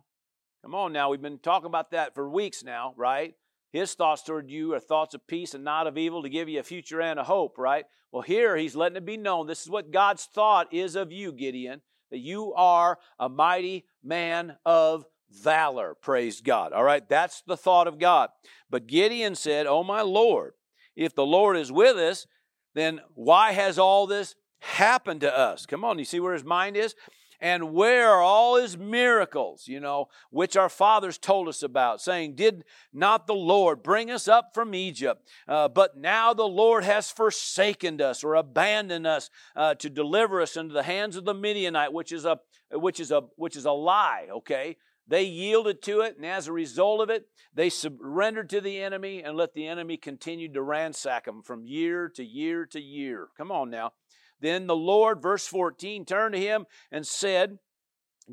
Come 0.63 0.76
on 0.76 0.93
now, 0.93 1.10
we've 1.10 1.22
been 1.22 1.39
talking 1.39 1.67
about 1.67 1.91
that 1.91 2.15
for 2.15 2.30
weeks 2.30 2.63
now, 2.63 2.93
right? 2.96 3.36
His 3.72 3.96
thoughts 3.96 4.22
toward 4.22 4.50
you 4.50 4.74
are 4.74 4.80
thoughts 4.80 5.15
of 5.15 5.28
peace 5.28 5.54
and 5.54 5.63
not 5.63 5.88
of 5.88 5.98
evil 5.98 6.22
to 6.24 6.30
give 6.30 6.48
you 6.48 6.60
a 6.60 6.63
future 6.63 7.02
and 7.02 7.19
a 7.19 7.24
hope, 7.24 7.58
right? 7.58 7.86
Well, 8.12 8.22
here 8.22 8.56
he's 8.56 8.76
letting 8.76 8.98
it 8.98 9.06
be 9.06 9.17
known 9.17 9.48
this 9.48 9.63
is 9.63 9.69
what 9.69 9.91
God's 9.91 10.26
thought 10.26 10.72
is 10.72 10.96
of 10.96 11.12
you, 11.12 11.34
Gideon, 11.34 11.82
that 12.12 12.19
you 12.19 12.54
are 12.54 13.00
a 13.19 13.28
mighty 13.28 13.86
man 14.04 14.58
of 14.65 15.06
valor. 15.32 15.96
Praise 16.00 16.39
God. 16.39 16.72
All 16.72 16.84
right, 16.84 17.08
that's 17.10 17.41
the 17.41 17.58
thought 17.58 17.88
of 17.88 17.98
God. 17.98 18.30
But 18.69 18.86
Gideon 18.86 19.34
said, 19.34 19.65
Oh, 19.65 19.84
my 19.84 20.02
Lord, 20.02 20.54
if 20.96 21.15
the 21.15 21.26
Lord 21.26 21.58
is 21.58 21.72
with 21.72 21.98
us, 21.98 22.28
then 22.74 23.02
why 23.14 23.52
has 23.52 23.78
all 23.78 24.08
this 24.08 24.36
happened 24.60 25.22
to 25.22 25.38
us? 25.38 25.66
Come 25.66 25.84
on, 25.84 26.00
you 26.00 26.06
see 26.06 26.20
where 26.20 26.34
his 26.34 26.44
mind 26.44 26.78
is? 26.78 26.96
And 27.44 27.74
where 27.74 28.10
are 28.10 28.22
all 28.22 28.56
his 28.56 28.78
miracles, 28.78 29.68
you 29.68 29.82
know, 29.82 30.08
which 30.30 30.56
our 30.56 30.70
fathers 30.70 31.18
told 31.18 31.50
us 31.50 31.62
about, 31.62 32.00
saying, 32.00 32.36
Did 32.36 32.64
not 32.94 33.28
the 33.28 33.36
Lord 33.36 33.84
bring 33.84 34.10
us 34.10 34.30
up 34.30 34.52
from 34.54 34.74
Egypt? 34.74 35.28
Uh, 35.46 35.68
but 35.68 35.98
now 35.98 36.34
the 36.34 36.48
Lord 36.48 36.86
has 36.86 37.12
forsaken 37.12 38.00
us 38.00 38.24
or 38.24 38.36
abandoned 38.36 39.06
us 39.06 39.30
uh, 39.58 39.76
to 39.76 39.90
deliver 39.90 40.42
us 40.42 40.56
into 40.56 40.74
the 40.74 40.84
hands 40.84 41.18
of 41.18 41.26
the 41.26 41.34
Midianite, 41.34 41.92
which 41.92 42.14
is 42.14 42.24
a 42.24 42.40
which 42.72 43.02
is 43.02 43.12
a 43.12 43.24
which 43.36 43.58
is 43.58 43.66
a 43.66 43.72
lie, 43.72 44.28
okay? 44.32 44.78
They 45.08 45.24
yielded 45.24 45.82
to 45.84 46.02
it, 46.02 46.16
and 46.16 46.26
as 46.26 46.48
a 46.48 46.54
result 46.54 47.02
of 47.02 47.10
it, 47.10 47.28
they 47.54 47.70
surrendered 47.70 48.50
to 48.52 48.62
the 48.62 48.82
enemy 48.82 49.22
and 49.22 49.36
let 49.36 49.54
the 49.54 49.68
enemy 49.68 49.98
continue 49.98 50.52
to 50.54 50.62
ransack 50.62 51.26
them 51.26 51.42
from 51.44 51.66
year 51.66 52.10
to 52.16 52.24
year 52.24 52.66
to 52.68 52.80
year. 52.80 53.28
Come 53.38 53.52
on 53.52 53.70
now. 53.70 53.94
Then 54.39 54.68
the 54.68 54.76
Lord, 54.76 55.22
verse 55.22 55.46
14, 55.48 56.06
turned 56.06 56.36
to 56.36 56.39
him 56.39 56.66
and 56.92 57.06
said, 57.06 57.60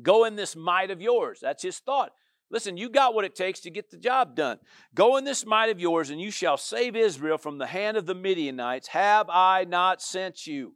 Go 0.01 0.23
in 0.23 0.35
this 0.35 0.55
might 0.55 0.91
of 0.91 1.01
yours. 1.01 1.39
That's 1.41 1.63
his 1.63 1.79
thought. 1.79 2.11
Listen, 2.49 2.75
you 2.75 2.89
got 2.89 3.13
what 3.13 3.23
it 3.25 3.35
takes 3.35 3.61
to 3.61 3.69
get 3.69 3.89
the 3.89 3.97
job 3.97 4.35
done. 4.35 4.59
Go 4.93 5.15
in 5.15 5.23
this 5.23 5.45
might 5.45 5.69
of 5.69 5.79
yours, 5.79 6.09
and 6.09 6.19
you 6.19 6.31
shall 6.31 6.57
save 6.57 6.95
Israel 6.95 7.37
from 7.37 7.57
the 7.57 7.67
hand 7.67 7.95
of 7.95 8.05
the 8.05 8.15
Midianites. 8.15 8.89
Have 8.89 9.29
I 9.29 9.63
not 9.63 10.01
sent 10.01 10.45
you? 10.45 10.75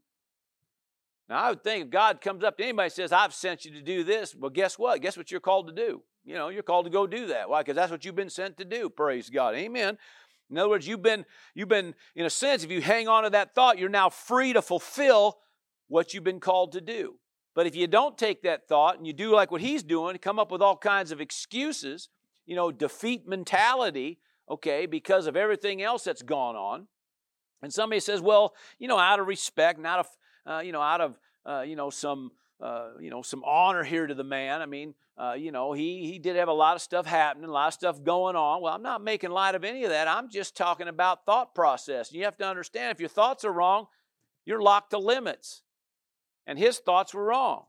Now, 1.28 1.44
I 1.44 1.50
would 1.50 1.64
think 1.64 1.86
if 1.86 1.90
God 1.90 2.22
comes 2.22 2.44
up 2.44 2.58
to 2.58 2.64
anybody 2.64 2.86
and 2.86 2.94
says, 2.94 3.12
I've 3.12 3.34
sent 3.34 3.66
you 3.66 3.72
to 3.72 3.82
do 3.82 4.04
this, 4.04 4.36
well, 4.36 4.52
guess 4.52 4.78
what? 4.78 5.02
Guess 5.02 5.18
what 5.18 5.32
you're 5.32 5.40
called 5.40 5.68
to 5.68 5.74
do? 5.74 6.04
You 6.24 6.36
know, 6.36 6.50
you're 6.50 6.64
called 6.64 6.86
to 6.86 6.92
go 6.92 7.08
do 7.08 7.28
that. 7.28 7.50
Why? 7.50 7.62
Because 7.62 7.76
that's 7.76 7.92
what 7.92 8.06
you've 8.06 8.16
been 8.16 8.30
sent 8.30 8.58
to 8.58 8.66
do. 8.66 8.90
Praise 8.90 9.30
God. 9.30 9.56
Amen. 9.56 9.98
In 10.50 10.58
other 10.58 10.70
words, 10.70 10.88
you've 10.88 11.02
been, 11.02 11.26
you've 11.56 11.70
been, 11.70 11.96
in 12.16 12.26
a 12.26 12.30
sense, 12.30 12.64
if 12.64 12.70
you 12.70 12.82
hang 12.82 13.08
on 13.08 13.24
to 13.24 13.32
that 13.32 13.56
thought, 13.56 13.80
you're 13.80 13.90
now 13.90 14.10
free 14.10 14.54
to 14.54 14.62
fulfill 14.62 15.40
what 15.88 16.14
you've 16.14 16.24
been 16.24 16.40
called 16.40 16.74
to 16.74 16.82
do. 16.82 17.16
But 17.56 17.66
if 17.66 17.76
you 17.76 17.88
don't 17.88 18.18
take 18.18 18.44
that 18.44 18.68
thought 18.68 18.98
and 18.98 19.08
you 19.08 19.14
do 19.14 19.34
like 19.34 19.50
what 19.50 19.62
he's 19.62 19.82
doing, 19.82 20.18
come 20.18 20.38
up 20.38 20.52
with 20.52 20.62
all 20.62 20.78
kinds 20.78 21.12
of 21.12 21.22
excuses, 21.22 22.10
you 22.46 22.56
know, 22.56 22.72
defeat 22.72 23.28
mentality, 23.28 24.20
okay, 24.50 24.86
because 24.86 25.26
of 25.26 25.36
everything 25.36 25.82
else 25.82 26.04
that's 26.04 26.22
gone 26.22 26.56
on. 26.56 26.88
And 27.64 27.74
somebody 27.74 28.00
says, 28.00 28.22
well, 28.22 28.54
you 28.78 28.88
know, 28.88 29.00
out 29.00 29.20
of 29.20 29.28
respect, 29.28 29.80
not 29.80 30.00
of, 30.00 30.08
uh, 30.46 30.60
you 30.60 30.72
know, 30.72 30.82
out 30.82 31.02
of, 31.02 31.20
uh, 31.46 31.62
you 31.62 31.76
know, 31.76 31.90
some, 31.90 32.32
uh, 32.62 32.90
you 33.00 33.10
know, 33.10 33.22
some 33.22 33.44
honor 33.44 33.84
here 33.84 34.08
to 34.08 34.14
the 34.14 34.24
man. 34.24 34.62
I 34.62 34.66
mean, 34.66 34.94
uh, 35.18 35.34
you 35.38 35.52
know, 35.52 35.74
he 35.74 36.12
he 36.12 36.20
did 36.20 36.36
have 36.36 36.48
a 36.48 36.54
lot 36.54 36.76
of 36.76 36.82
stuff 36.82 37.06
happening, 37.06 37.50
a 37.50 37.54
lot 37.54 37.68
of 37.68 37.74
stuff 37.74 38.04
going 38.04 38.36
on. 38.36 38.62
Well, 38.62 38.74
I'm 38.74 38.84
not 38.84 39.04
making 39.04 39.32
light 39.32 39.56
of 39.56 39.64
any 39.64 39.84
of 39.84 39.90
that. 39.90 40.08
I'm 40.08 40.30
just 40.30 40.56
talking 40.56 40.88
about 40.88 41.26
thought 41.26 41.56
process. 41.56 42.12
You 42.12 42.26
have 42.26 42.38
to 42.38 42.48
understand 42.48 42.92
if 42.92 43.00
your 43.00 43.10
thoughts 43.10 43.46
are 43.46 43.54
wrong, 43.54 43.88
you're 44.46 44.62
locked 44.62 44.92
to 44.92 44.98
limits 44.98 45.64
and 46.46 46.60
his 46.60 46.80
thoughts 46.80 47.14
were 47.14 47.26
wrong. 47.26 47.66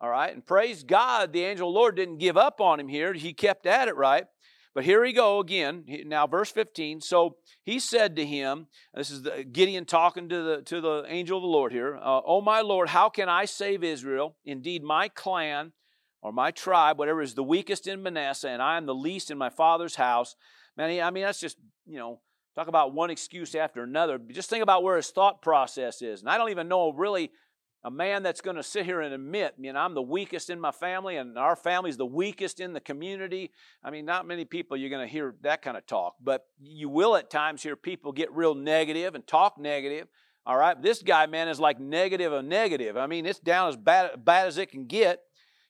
All 0.00 0.10
right, 0.10 0.32
and 0.34 0.44
praise 0.44 0.82
God, 0.82 1.32
the 1.32 1.44
angel 1.44 1.68
of 1.68 1.72
the 1.72 1.78
Lord 1.78 1.96
didn't 1.96 2.18
give 2.18 2.36
up 2.36 2.60
on 2.60 2.78
him 2.78 2.88
here. 2.88 3.12
He 3.14 3.32
kept 3.32 3.64
at 3.64 3.88
it, 3.88 3.96
right? 3.96 4.26
But 4.74 4.84
here 4.84 5.00
we 5.02 5.12
go 5.12 5.38
again. 5.38 5.84
Now, 6.06 6.26
verse 6.26 6.50
15. 6.50 7.00
So 7.00 7.36
he 7.62 7.78
said 7.78 8.16
to 8.16 8.26
him, 8.26 8.66
this 8.92 9.10
is 9.10 9.22
the, 9.22 9.44
Gideon 9.44 9.84
talking 9.84 10.28
to 10.28 10.42
the, 10.42 10.62
to 10.62 10.80
the 10.80 11.04
angel 11.06 11.38
of 11.38 11.42
the 11.42 11.48
Lord 11.48 11.72
here, 11.72 11.96
uh, 11.96 12.20
Oh, 12.24 12.40
my 12.40 12.60
Lord, 12.60 12.88
how 12.88 13.08
can 13.08 13.28
I 13.28 13.44
save 13.44 13.84
Israel? 13.84 14.36
Indeed, 14.44 14.82
my 14.82 15.08
clan 15.08 15.72
or 16.22 16.32
my 16.32 16.50
tribe, 16.50 16.98
whatever 16.98 17.22
is 17.22 17.34
the 17.34 17.44
weakest 17.44 17.86
in 17.86 18.02
Manasseh, 18.02 18.48
and 18.48 18.60
I 18.60 18.76
am 18.76 18.86
the 18.86 18.94
least 18.94 19.30
in 19.30 19.38
my 19.38 19.50
father's 19.50 19.94
house. 19.94 20.34
Man, 20.76 21.00
I 21.00 21.10
mean, 21.10 21.22
that's 21.22 21.40
just, 21.40 21.58
you 21.86 21.98
know, 21.98 22.20
talk 22.56 22.66
about 22.66 22.92
one 22.92 23.10
excuse 23.10 23.54
after 23.54 23.82
another. 23.82 24.18
Just 24.18 24.50
think 24.50 24.62
about 24.62 24.82
where 24.82 24.96
his 24.96 25.10
thought 25.10 25.40
process 25.40 26.02
is. 26.02 26.20
And 26.20 26.28
I 26.28 26.36
don't 26.36 26.50
even 26.50 26.66
know 26.66 26.92
really 26.92 27.30
a 27.84 27.90
man 27.90 28.22
that's 28.22 28.40
going 28.40 28.56
to 28.56 28.62
sit 28.62 28.86
here 28.86 29.02
and 29.02 29.12
admit, 29.12 29.54
you 29.58 29.72
know, 29.72 29.78
I'm 29.78 29.94
the 29.94 30.02
weakest 30.02 30.48
in 30.48 30.58
my 30.58 30.70
family 30.70 31.16
and 31.16 31.36
our 31.38 31.54
family's 31.54 31.98
the 31.98 32.06
weakest 32.06 32.58
in 32.58 32.72
the 32.72 32.80
community. 32.80 33.50
I 33.84 33.90
mean, 33.90 34.06
not 34.06 34.26
many 34.26 34.46
people 34.46 34.76
you're 34.76 34.88
going 34.88 35.06
to 35.06 35.12
hear 35.12 35.34
that 35.42 35.60
kind 35.60 35.76
of 35.76 35.86
talk, 35.86 36.14
but 36.22 36.46
you 36.62 36.88
will 36.88 37.14
at 37.14 37.28
times 37.28 37.62
hear 37.62 37.76
people 37.76 38.12
get 38.12 38.32
real 38.32 38.54
negative 38.54 39.14
and 39.14 39.26
talk 39.26 39.58
negative. 39.58 40.08
All 40.46 40.56
right, 40.56 40.80
this 40.80 41.02
guy, 41.02 41.26
man, 41.26 41.48
is 41.48 41.60
like 41.60 41.78
negative 41.78 42.32
of 42.32 42.44
negative. 42.44 42.96
I 42.96 43.06
mean, 43.06 43.26
it's 43.26 43.38
down 43.38 43.68
as 43.68 43.76
bad, 43.76 44.24
bad 44.24 44.46
as 44.46 44.56
it 44.56 44.70
can 44.70 44.86
get. 44.86 45.20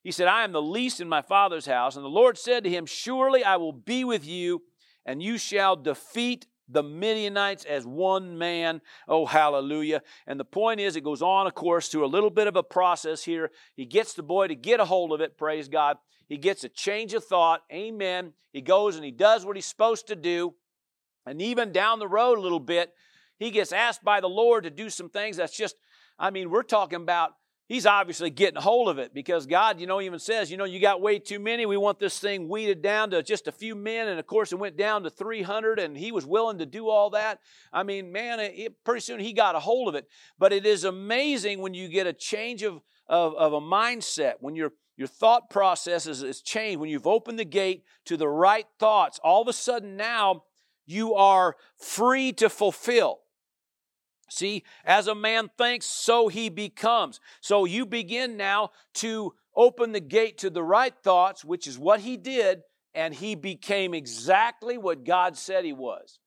He 0.05 0.12
said, 0.12 0.29
I 0.29 0.44
am 0.44 0.53
the 0.53 0.62
least 0.62 1.00
in 1.00 1.09
my 1.09 1.22
father's 1.22 1.66
house. 1.66 1.96
And 1.96 2.05
the 2.05 2.09
Lord 2.11 2.38
said 2.38 2.62
to 2.64 2.70
him, 2.70 2.87
Surely 2.87 3.42
I 3.42 3.57
will 3.57 3.72
be 3.72 4.05
with 4.05 4.27
you, 4.27 4.62
and 5.07 5.22
you 5.22 5.38
shall 5.38 5.77
defeat 5.77 6.46
the 6.68 6.83
Midianites 6.83 7.64
as 7.64 7.87
one 7.87 8.38
man. 8.38 8.81
Oh, 9.07 9.27
hallelujah. 9.27 10.03
And 10.27 10.38
the 10.40 10.44
point 10.44 10.81
is, 10.81 10.96
it 10.96 11.05
goes 11.05 11.22
on, 11.22 11.46
of 11.46 11.55
course, 11.55 11.88
through 11.88 12.05
a 12.05 12.07
little 12.07 12.31
bit 12.31 12.46
of 12.46 12.57
a 12.57 12.62
process 12.62 13.24
here. 13.24 13.50
He 13.77 13.85
gets 13.85 14.14
the 14.14 14.22
boy 14.22 14.48
to 14.48 14.55
get 14.55 14.81
a 14.81 14.85
hold 14.85 15.12
of 15.12 15.20
it, 15.20 15.37
praise 15.37 15.68
God. 15.68 15.98
He 16.27 16.38
gets 16.38 16.64
a 16.64 16.68
change 16.68 17.12
of 17.12 17.24
thought, 17.24 17.62
amen. 17.72 18.33
He 18.53 18.61
goes 18.61 18.96
and 18.96 19.05
he 19.05 19.11
does 19.11 19.44
what 19.44 19.57
he's 19.57 19.66
supposed 19.66 20.07
to 20.09 20.16
do. 20.16 20.55
And 21.27 21.40
even 21.42 21.72
down 21.72 21.98
the 21.98 22.09
road 22.09 22.38
a 22.38 22.42
little 22.42 22.61
bit, 22.61 22.92
he 23.38 23.50
gets 23.50 23.72
asked 23.72 24.05
by 24.05 24.20
the 24.20 24.29
Lord 24.29 24.64
to 24.64 24.70
do 24.70 24.88
some 24.88 25.11
things 25.11 25.37
that's 25.37 25.57
just, 25.57 25.77
I 26.18 26.31
mean, 26.31 26.50
we're 26.50 26.62
talking 26.62 27.00
about 27.03 27.33
He's 27.75 27.87
obviously 27.87 28.31
getting 28.31 28.57
a 28.57 28.61
hold 28.61 28.89
of 28.89 29.01
it 29.01 29.13
because 29.13 29.47
God, 29.47 29.81
you 29.81 29.89
know, 29.89 30.01
even 30.01 30.21
says, 30.21 30.49
you 30.49 30.57
know, 30.57 30.65
you 30.65 30.79
got 30.79 31.01
way 31.01 31.19
too 31.19 31.41
many. 31.41 31.67
We 31.67 31.77
want 31.77 31.99
this 31.99 32.21
thing 32.21 32.49
weeded 32.49 32.83
down 32.83 33.11
to 33.11 33.21
just 33.21 33.49
a 33.49 33.53
few 33.53 33.75
men. 33.75 34.07
And 34.07 34.21
of 34.21 34.29
course, 34.29 34.53
it 34.53 34.61
went 34.61 34.77
down 34.77 35.03
to 35.03 35.11
300, 35.11 35.81
and 35.81 35.99
he 35.99 36.13
was 36.13 36.25
willing 36.25 36.59
to 36.59 36.67
do 36.67 36.89
all 36.89 37.11
that. 37.11 37.41
I 37.73 37.83
mean, 37.83 38.13
man, 38.13 38.39
it, 38.39 38.85
pretty 38.85 39.01
soon 39.01 39.19
he 39.19 39.33
got 39.33 39.57
a 39.57 39.59
hold 39.59 39.89
of 39.89 39.97
it. 39.97 40.07
But 40.39 40.53
it 40.53 40.65
is 40.65 40.85
amazing 40.85 41.59
when 41.59 41.75
you 41.75 41.89
get 41.89 42.07
a 42.07 42.13
change 42.13 42.63
of, 42.63 42.81
of, 43.09 43.35
of 43.35 43.53
a 43.53 43.61
mindset, 43.61 44.35
when 44.39 44.55
your, 44.55 44.71
your 44.97 45.09
thought 45.09 45.51
process 45.51 46.07
is, 46.07 46.23
is 46.23 46.43
changed, 46.43 46.79
when 46.79 46.91
you've 46.91 47.09
opened 47.09 47.41
the 47.41 47.45
gate 47.45 47.83
to 48.05 48.17
the 48.17 48.29
right 48.29 48.67
thoughts, 48.79 49.19
all 49.25 49.43
of 49.43 49.49
a 49.49 49.53
sudden 49.53 49.97
now 49.97 50.45
you 50.87 51.15
are 51.15 51.57
free 51.77 52.33
to 52.35 52.49
fulfill. 52.49 53.24
See, 54.29 54.65
as 54.85 55.07
a 55.07 55.15
man 55.15 55.51
thinks, 55.57 55.87
so 55.87 56.29
he 56.29 56.49
becomes. 56.49 57.21
So 57.41 57.65
you 57.65 57.87
begin 57.87 58.37
now 58.37 58.71
to 58.95 59.35
open 59.55 59.93
the 59.93 60.01
gate 60.01 60.39
to 60.39 60.51
the 60.51 60.63
right 60.63 60.95
thoughts, 61.03 61.45
which 61.45 61.67
is 61.67 61.79
what 61.79 62.01
he 62.01 62.17
did, 62.17 62.63
and 62.95 63.15
he 63.15 63.35
became 63.35 63.95
exactly 63.95 64.79
what 64.79 65.05
God 65.05 65.37
said 65.37 65.65
he 65.65 65.73
was. 65.73 66.19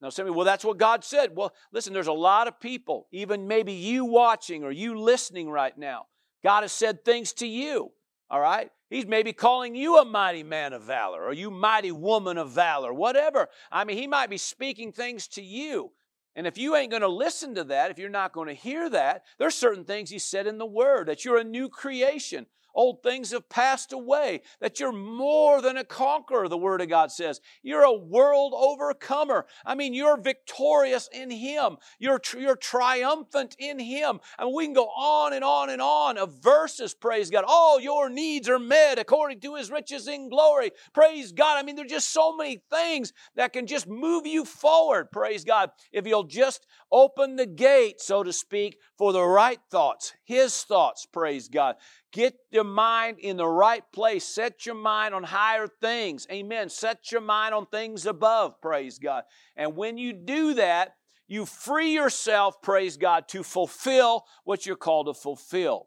Now, 0.00 0.10
some 0.10 0.32
well, 0.34 0.44
that's 0.44 0.64
what 0.64 0.78
God 0.78 1.04
said. 1.04 1.34
Well, 1.34 1.54
listen, 1.72 1.92
there's 1.92 2.06
a 2.06 2.12
lot 2.12 2.48
of 2.48 2.60
people, 2.60 3.08
even 3.12 3.48
maybe 3.48 3.72
you 3.72 4.04
watching 4.04 4.62
or 4.62 4.70
you 4.70 4.98
listening 5.00 5.48
right 5.48 5.76
now. 5.76 6.06
God 6.44 6.62
has 6.62 6.72
said 6.72 7.04
things 7.04 7.32
to 7.34 7.46
you, 7.46 7.92
all 8.30 8.40
right? 8.40 8.70
He's 8.90 9.06
maybe 9.06 9.32
calling 9.32 9.74
you 9.74 9.98
a 9.98 10.04
mighty 10.04 10.42
man 10.42 10.72
of 10.72 10.82
valor 10.82 11.24
or 11.24 11.32
you 11.32 11.50
mighty 11.50 11.90
woman 11.90 12.38
of 12.38 12.50
valor, 12.50 12.92
whatever. 12.92 13.48
I 13.72 13.84
mean, 13.84 13.96
he 13.96 14.06
might 14.06 14.30
be 14.30 14.36
speaking 14.36 14.92
things 14.92 15.26
to 15.28 15.42
you. 15.42 15.92
And 16.36 16.46
if 16.46 16.58
you 16.58 16.76
ain't 16.76 16.90
going 16.90 17.02
to 17.02 17.08
listen 17.08 17.54
to 17.54 17.64
that, 17.64 17.90
if 17.90 17.98
you're 17.98 18.10
not 18.10 18.34
going 18.34 18.48
to 18.48 18.54
hear 18.54 18.90
that, 18.90 19.24
there's 19.38 19.54
certain 19.54 19.84
things 19.84 20.10
he 20.10 20.18
said 20.18 20.46
in 20.46 20.58
the 20.58 20.66
Word 20.66 21.08
that 21.08 21.24
you're 21.24 21.38
a 21.38 21.44
new 21.44 21.70
creation. 21.70 22.46
Old 22.76 23.02
things 23.02 23.30
have 23.30 23.48
passed 23.48 23.94
away, 23.94 24.42
that 24.60 24.78
you're 24.78 24.92
more 24.92 25.62
than 25.62 25.78
a 25.78 25.84
conqueror, 25.84 26.46
the 26.46 26.58
Word 26.58 26.82
of 26.82 26.90
God 26.90 27.10
says. 27.10 27.40
You're 27.62 27.84
a 27.84 27.92
world 27.92 28.52
overcomer. 28.54 29.46
I 29.64 29.74
mean, 29.74 29.94
you're 29.94 30.20
victorious 30.20 31.08
in 31.10 31.30
Him. 31.30 31.78
You're, 31.98 32.20
you're 32.38 32.54
triumphant 32.54 33.56
in 33.58 33.78
Him. 33.78 34.20
Mean, 34.38 34.54
we 34.54 34.66
can 34.66 34.74
go 34.74 34.88
on 34.88 35.32
and 35.32 35.42
on 35.42 35.70
and 35.70 35.80
on 35.80 36.18
of 36.18 36.42
verses, 36.42 36.92
praise 36.92 37.30
God. 37.30 37.44
All 37.48 37.80
your 37.80 38.10
needs 38.10 38.46
are 38.46 38.58
met 38.58 38.98
according 38.98 39.40
to 39.40 39.54
His 39.54 39.70
riches 39.70 40.06
in 40.06 40.28
glory. 40.28 40.72
Praise 40.92 41.32
God. 41.32 41.56
I 41.56 41.62
mean, 41.62 41.76
there's 41.76 41.90
just 41.90 42.12
so 42.12 42.36
many 42.36 42.60
things 42.70 43.14
that 43.36 43.54
can 43.54 43.66
just 43.66 43.88
move 43.88 44.26
you 44.26 44.44
forward, 44.44 45.10
praise 45.10 45.44
God, 45.44 45.70
if 45.92 46.06
you'll 46.06 46.24
just 46.24 46.66
open 46.92 47.36
the 47.36 47.46
gate, 47.46 48.02
so 48.02 48.22
to 48.22 48.34
speak, 48.34 48.78
for 48.98 49.14
the 49.14 49.24
right 49.24 49.60
thoughts, 49.70 50.12
His 50.26 50.64
thoughts, 50.64 51.06
praise 51.06 51.48
God. 51.48 51.76
Get 52.12 52.34
your 52.50 52.64
mind 52.64 53.20
in 53.20 53.36
the 53.36 53.46
right 53.46 53.84
place. 53.92 54.24
Set 54.24 54.66
your 54.66 54.74
mind 54.74 55.14
on 55.14 55.22
higher 55.22 55.68
things. 55.68 56.26
Amen. 56.32 56.68
Set 56.68 57.12
your 57.12 57.20
mind 57.20 57.54
on 57.54 57.66
things 57.66 58.06
above. 58.06 58.60
Praise 58.60 58.98
God. 58.98 59.22
And 59.56 59.76
when 59.76 59.98
you 59.98 60.12
do 60.12 60.54
that, 60.54 60.94
you 61.28 61.46
free 61.46 61.92
yourself, 61.92 62.60
praise 62.60 62.96
God, 62.96 63.28
to 63.28 63.44
fulfill 63.44 64.24
what 64.42 64.66
you're 64.66 64.74
called 64.74 65.06
to 65.06 65.14
fulfill. 65.14 65.86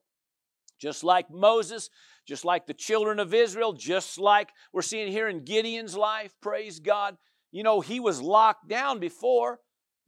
Just 0.80 1.04
like 1.04 1.30
Moses, 1.30 1.90
just 2.26 2.46
like 2.46 2.66
the 2.66 2.74
children 2.74 3.20
of 3.20 3.34
Israel, 3.34 3.74
just 3.74 4.18
like 4.18 4.52
we're 4.72 4.82
seeing 4.82 5.12
here 5.12 5.28
in 5.28 5.44
Gideon's 5.44 5.98
life, 5.98 6.34
praise 6.42 6.80
God. 6.80 7.18
You 7.52 7.64
know, 7.64 7.82
he 7.82 8.00
was 8.00 8.22
locked 8.22 8.70
down 8.70 9.00
before, 9.00 9.60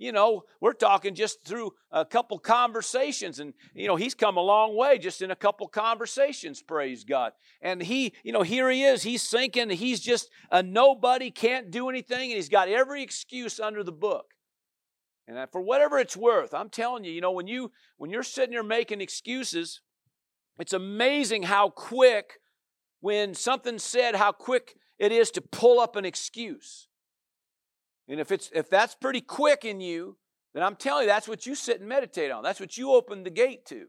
you 0.01 0.11
know, 0.11 0.45
we're 0.59 0.73
talking 0.73 1.13
just 1.13 1.45
through 1.45 1.75
a 1.91 2.03
couple 2.03 2.39
conversations, 2.39 3.39
and 3.39 3.53
you 3.75 3.87
know, 3.87 3.95
he's 3.95 4.15
come 4.15 4.35
a 4.35 4.41
long 4.41 4.75
way 4.75 4.97
just 4.97 5.21
in 5.21 5.29
a 5.29 5.35
couple 5.35 5.67
conversations, 5.67 6.59
praise 6.59 7.03
God. 7.03 7.33
And 7.61 7.83
he, 7.83 8.13
you 8.23 8.33
know, 8.33 8.41
here 8.41 8.71
he 8.71 8.83
is, 8.83 9.03
he's 9.03 9.21
sinking. 9.21 9.69
he's 9.69 9.99
just 9.99 10.31
a 10.49 10.63
nobody, 10.63 11.29
can't 11.29 11.69
do 11.69 11.87
anything, 11.87 12.31
and 12.31 12.37
he's 12.37 12.49
got 12.49 12.67
every 12.67 13.03
excuse 13.03 13.59
under 13.59 13.83
the 13.83 13.91
book. 13.91 14.33
And 15.27 15.37
for 15.51 15.61
whatever 15.61 15.99
it's 15.99 16.17
worth, 16.17 16.51
I'm 16.55 16.69
telling 16.69 17.03
you, 17.03 17.11
you 17.11 17.21
know, 17.21 17.31
when 17.31 17.45
you 17.45 17.71
when 17.97 18.09
you're 18.09 18.23
sitting 18.23 18.53
there 18.53 18.63
making 18.63 19.01
excuses, 19.01 19.81
it's 20.57 20.73
amazing 20.73 21.43
how 21.43 21.69
quick, 21.69 22.39
when 23.01 23.35
something's 23.35 23.83
said, 23.83 24.15
how 24.15 24.31
quick 24.31 24.73
it 24.97 25.11
is 25.11 25.29
to 25.31 25.41
pull 25.41 25.79
up 25.79 25.95
an 25.95 26.05
excuse. 26.05 26.87
And 28.07 28.19
if 28.19 28.31
it's 28.31 28.49
if 28.53 28.69
that's 28.69 28.95
pretty 28.95 29.21
quick 29.21 29.65
in 29.65 29.79
you, 29.79 30.17
then 30.53 30.63
I'm 30.63 30.75
telling 30.75 31.03
you 31.03 31.07
that's 31.07 31.27
what 31.27 31.45
you 31.45 31.55
sit 31.55 31.79
and 31.79 31.87
meditate 31.87 32.31
on. 32.31 32.43
That's 32.43 32.59
what 32.59 32.77
you 32.77 32.91
open 32.91 33.23
the 33.23 33.29
gate 33.29 33.65
to. 33.67 33.85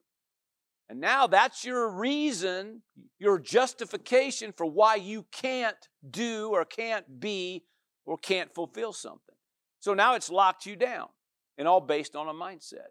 And 0.88 1.00
now 1.00 1.26
that's 1.26 1.64
your 1.64 1.90
reason, 1.90 2.82
your 3.18 3.38
justification 3.38 4.52
for 4.52 4.66
why 4.66 4.96
you 4.96 5.24
can't 5.32 5.88
do 6.08 6.50
or 6.52 6.64
can't 6.64 7.18
be 7.18 7.64
or 8.04 8.18
can't 8.18 8.54
fulfill 8.54 8.92
something. 8.92 9.34
So 9.80 9.94
now 9.94 10.14
it's 10.14 10.30
locked 10.30 10.66
you 10.66 10.76
down 10.76 11.08
and 11.56 11.66
all 11.66 11.80
based 11.80 12.14
on 12.14 12.28
a 12.28 12.34
mindset. 12.34 12.90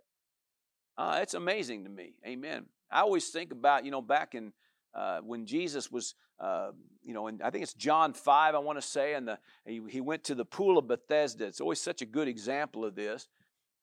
Uh, 0.98 1.20
it's 1.22 1.36
amazing 1.36 1.84
to 1.84 1.90
me. 1.90 2.16
Amen. 2.26 2.66
I 2.92 3.02
always 3.02 3.30
think 3.30 3.52
about, 3.52 3.86
you 3.86 3.92
know, 3.92 4.02
back 4.02 4.36
in 4.36 4.52
uh, 4.94 5.20
when 5.20 5.46
Jesus 5.46 5.92
was, 5.92 6.16
uh, 6.42 6.72
you 7.04 7.14
know, 7.14 7.28
and 7.28 7.42
I 7.42 7.50
think 7.52 7.64
it's 7.64 7.74
John 7.74 8.14
5, 8.14 8.56
I 8.56 8.60
want 8.60 8.78
to 8.80 8.82
say, 8.82 9.14
and 9.14 9.28
the, 9.28 9.40
he, 9.66 9.82
he 9.88 10.02
went 10.02 10.24
to 10.26 10.36
the 10.36 10.46
pool 10.46 10.78
of 10.78 10.88
Bethesda. 10.88 11.46
It's 11.46 11.62
always 11.62 11.80
such 11.80 12.02
a 12.02 12.06
good 12.06 12.28
example 12.28 12.84
of 12.84 12.96
this. 12.96 13.28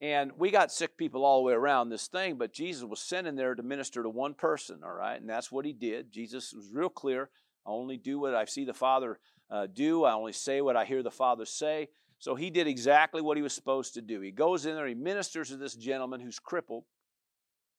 And 0.00 0.32
we 0.38 0.50
got 0.50 0.70
sick 0.70 0.96
people 0.96 1.24
all 1.24 1.38
the 1.38 1.44
way 1.44 1.52
around 1.54 1.88
this 1.88 2.06
thing, 2.06 2.36
but 2.36 2.52
Jesus 2.52 2.84
was 2.84 3.00
sent 3.00 3.26
in 3.26 3.34
there 3.34 3.54
to 3.54 3.62
minister 3.62 4.02
to 4.02 4.08
one 4.08 4.34
person, 4.34 4.80
all 4.84 4.92
right? 4.92 5.20
And 5.20 5.28
that's 5.28 5.50
what 5.50 5.64
he 5.64 5.72
did. 5.72 6.12
Jesus 6.12 6.52
was 6.52 6.70
real 6.72 6.88
clear. 6.88 7.30
I 7.66 7.70
only 7.70 7.96
do 7.96 8.20
what 8.20 8.34
I 8.34 8.44
see 8.44 8.64
the 8.64 8.74
Father 8.74 9.18
uh, 9.50 9.66
do, 9.66 10.04
I 10.04 10.12
only 10.12 10.32
say 10.32 10.60
what 10.60 10.76
I 10.76 10.84
hear 10.84 11.02
the 11.02 11.10
Father 11.10 11.46
say. 11.46 11.88
So 12.18 12.34
he 12.34 12.50
did 12.50 12.66
exactly 12.66 13.22
what 13.22 13.36
he 13.36 13.42
was 13.42 13.54
supposed 13.54 13.94
to 13.94 14.02
do. 14.02 14.20
He 14.20 14.30
goes 14.30 14.66
in 14.66 14.74
there, 14.74 14.86
he 14.86 14.94
ministers 14.94 15.48
to 15.48 15.56
this 15.56 15.74
gentleman 15.74 16.20
who's 16.20 16.38
crippled, 16.38 16.84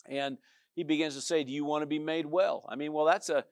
and 0.07 0.37
he 0.75 0.83
begins 0.83 1.15
to 1.15 1.21
say, 1.21 1.43
Do 1.43 1.51
you 1.51 1.65
want 1.65 1.83
to 1.83 1.87
be 1.87 1.99
made 1.99 2.25
well? 2.25 2.65
I 2.69 2.75
mean, 2.75 2.93
well, 2.93 3.05
that's 3.05 3.29
a 3.29 3.43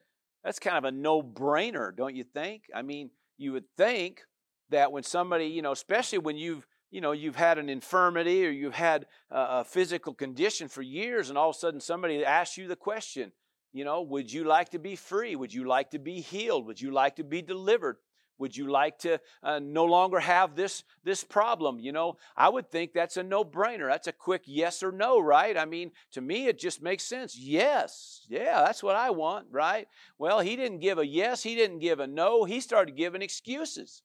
that's 0.44 0.58
kind 0.58 0.76
of 0.76 0.84
a 0.84 0.92
no-brainer, 0.92 1.94
don't 1.94 2.14
you 2.14 2.24
think? 2.24 2.64
I 2.74 2.82
mean, 2.82 3.10
you 3.36 3.52
would 3.52 3.64
think 3.76 4.22
that 4.70 4.92
when 4.92 5.02
somebody, 5.02 5.46
you 5.46 5.62
know, 5.62 5.72
especially 5.72 6.18
when 6.18 6.36
you've 6.36 6.66
you 6.90 7.00
know 7.00 7.12
you've 7.12 7.36
had 7.36 7.58
an 7.58 7.68
infirmity 7.68 8.46
or 8.46 8.50
you've 8.50 8.74
had 8.74 9.06
a 9.30 9.64
physical 9.64 10.14
condition 10.14 10.68
for 10.68 10.82
years 10.82 11.28
and 11.28 11.36
all 11.36 11.50
of 11.50 11.56
a 11.56 11.58
sudden 11.58 11.80
somebody 11.80 12.24
asks 12.24 12.56
you 12.56 12.66
the 12.66 12.76
question 12.76 13.30
you 13.72 13.84
know 13.84 14.00
would 14.00 14.32
you 14.32 14.44
like 14.44 14.70
to 14.70 14.78
be 14.78 14.96
free? 14.96 15.36
Would 15.36 15.52
you 15.52 15.66
like 15.66 15.90
to 15.90 15.98
be 15.98 16.20
healed? 16.20 16.66
Would 16.66 16.80
you 16.80 16.90
like 16.90 17.16
to 17.16 17.24
be 17.24 17.42
delivered 17.42 17.96
would 18.38 18.56
you 18.56 18.70
like 18.70 18.98
to 19.00 19.20
uh, 19.42 19.58
no 19.58 19.84
longer 19.84 20.20
have 20.20 20.54
this 20.54 20.84
this 21.04 21.24
problem? 21.24 21.78
You 21.80 21.92
know 21.92 22.16
i 22.36 22.48
would 22.48 22.70
think 22.70 22.92
that's 22.92 23.16
a 23.16 23.22
no-brainer. 23.22 23.88
That's 23.88 24.06
a 24.06 24.12
quick 24.12 24.42
yes 24.46 24.82
or 24.82 24.92
no 24.92 25.20
right? 25.20 25.56
I 25.56 25.64
mean 25.64 25.92
to 26.12 26.20
me 26.20 26.46
it 26.46 26.58
just 26.58 26.82
makes 26.82 27.04
sense. 27.04 27.36
Yes. 27.38 28.26
Yeah 28.28 28.64
that's 28.64 28.82
what 28.82 28.96
i 28.96 29.10
want 29.10 29.46
right? 29.50 29.86
Well 30.18 30.40
he 30.40 30.56
didn't 30.56 30.80
give 30.80 30.98
a 30.98 31.06
yes. 31.06 31.42
He 31.42 31.54
didn't 31.54 31.80
give 31.80 32.00
a 32.00 32.06
no. 32.06 32.44
He 32.44 32.60
started 32.60 32.96
giving 32.96 33.22
excuses. 33.22 34.02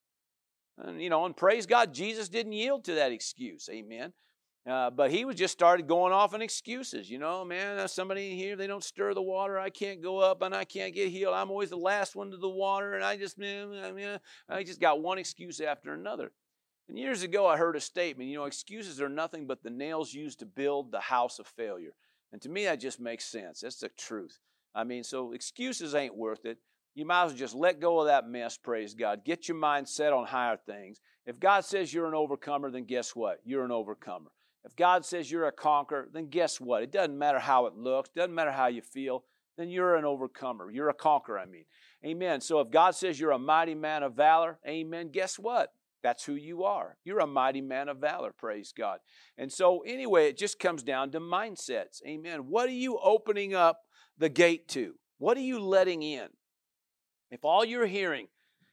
And, 0.76 1.00
you 1.00 1.08
know, 1.08 1.24
and 1.24 1.36
praise 1.36 1.66
God, 1.66 1.94
Jesus 1.94 2.28
didn't 2.28 2.52
yield 2.52 2.84
to 2.84 2.94
that 2.94 3.12
excuse. 3.12 3.68
Amen. 3.70 4.12
Uh, 4.66 4.90
but 4.90 5.10
he 5.10 5.26
was 5.26 5.36
just 5.36 5.52
started 5.52 5.86
going 5.86 6.12
off 6.12 6.32
on 6.32 6.40
excuses. 6.40 7.10
You 7.10 7.18
know, 7.18 7.44
man, 7.44 7.86
somebody 7.86 8.34
here, 8.34 8.56
they 8.56 8.66
don't 8.66 8.82
stir 8.82 9.12
the 9.12 9.22
water. 9.22 9.58
I 9.58 9.68
can't 9.68 10.02
go 10.02 10.18
up 10.18 10.40
and 10.40 10.54
I 10.54 10.64
can't 10.64 10.94
get 10.94 11.10
healed. 11.10 11.34
I'm 11.34 11.50
always 11.50 11.70
the 11.70 11.76
last 11.76 12.16
one 12.16 12.30
to 12.30 12.38
the 12.38 12.48
water. 12.48 12.94
And 12.94 13.04
I 13.04 13.16
just, 13.16 13.38
I 13.38 13.92
mean, 13.92 14.18
I 14.48 14.62
just 14.62 14.80
got 14.80 15.02
one 15.02 15.18
excuse 15.18 15.60
after 15.60 15.92
another. 15.92 16.32
And 16.88 16.98
years 16.98 17.22
ago, 17.22 17.46
I 17.46 17.58
heard 17.58 17.76
a 17.76 17.80
statement, 17.80 18.30
you 18.30 18.36
know, 18.36 18.44
excuses 18.44 19.00
are 19.00 19.08
nothing 19.08 19.46
but 19.46 19.62
the 19.62 19.70
nails 19.70 20.14
used 20.14 20.38
to 20.38 20.46
build 20.46 20.92
the 20.92 21.00
house 21.00 21.38
of 21.38 21.46
failure. 21.46 21.94
And 22.32 22.40
to 22.42 22.48
me, 22.48 22.64
that 22.64 22.80
just 22.80 23.00
makes 23.00 23.26
sense. 23.26 23.60
That's 23.60 23.80
the 23.80 23.90
truth. 23.90 24.38
I 24.74 24.84
mean, 24.84 25.04
so 25.04 25.32
excuses 25.32 25.94
ain't 25.94 26.16
worth 26.16 26.46
it 26.46 26.58
you 26.94 27.04
might 27.04 27.24
as 27.24 27.32
well 27.32 27.38
just 27.38 27.54
let 27.54 27.80
go 27.80 28.00
of 28.00 28.06
that 28.06 28.28
mess, 28.28 28.56
praise 28.56 28.94
God. 28.94 29.24
Get 29.24 29.48
your 29.48 29.56
mind 29.56 29.88
set 29.88 30.12
on 30.12 30.26
higher 30.26 30.56
things. 30.56 31.00
If 31.26 31.40
God 31.40 31.64
says 31.64 31.92
you're 31.92 32.06
an 32.06 32.14
overcomer, 32.14 32.70
then 32.70 32.84
guess 32.84 33.16
what? 33.16 33.40
You're 33.44 33.64
an 33.64 33.72
overcomer. 33.72 34.30
If 34.64 34.76
God 34.76 35.04
says 35.04 35.30
you're 35.30 35.46
a 35.46 35.52
conqueror, 35.52 36.08
then 36.12 36.28
guess 36.28 36.60
what? 36.60 36.82
It 36.82 36.90
doesn't 36.90 37.18
matter 37.18 37.38
how 37.38 37.66
it 37.66 37.74
looks, 37.74 38.10
doesn't 38.10 38.34
matter 38.34 38.52
how 38.52 38.66
you 38.68 38.80
feel, 38.80 39.24
then 39.56 39.68
you're 39.68 39.96
an 39.96 40.04
overcomer. 40.04 40.70
You're 40.70 40.88
a 40.88 40.94
conqueror, 40.94 41.38
I 41.38 41.46
mean. 41.46 41.64
Amen. 42.04 42.40
So 42.40 42.60
if 42.60 42.70
God 42.70 42.94
says 42.94 43.20
you're 43.20 43.30
a 43.30 43.38
mighty 43.38 43.74
man 43.74 44.02
of 44.02 44.14
valor, 44.14 44.58
amen, 44.66 45.10
guess 45.10 45.38
what? 45.38 45.72
That's 46.02 46.24
who 46.24 46.34
you 46.34 46.64
are. 46.64 46.98
You're 47.04 47.20
a 47.20 47.26
mighty 47.26 47.62
man 47.62 47.88
of 47.88 47.98
valor, 47.98 48.32
praise 48.36 48.74
God. 48.76 48.98
And 49.38 49.50
so, 49.50 49.80
anyway, 49.80 50.28
it 50.28 50.36
just 50.36 50.58
comes 50.58 50.82
down 50.82 51.10
to 51.12 51.20
mindsets. 51.20 52.02
Amen. 52.06 52.40
What 52.50 52.68
are 52.68 52.72
you 52.72 52.98
opening 53.02 53.54
up 53.54 53.80
the 54.18 54.28
gate 54.28 54.68
to? 54.68 54.96
What 55.16 55.38
are 55.38 55.42
you 55.42 55.60
letting 55.60 56.02
in? 56.02 56.28
If 57.30 57.44
all 57.44 57.64
you're 57.64 57.86
hearing 57.86 58.28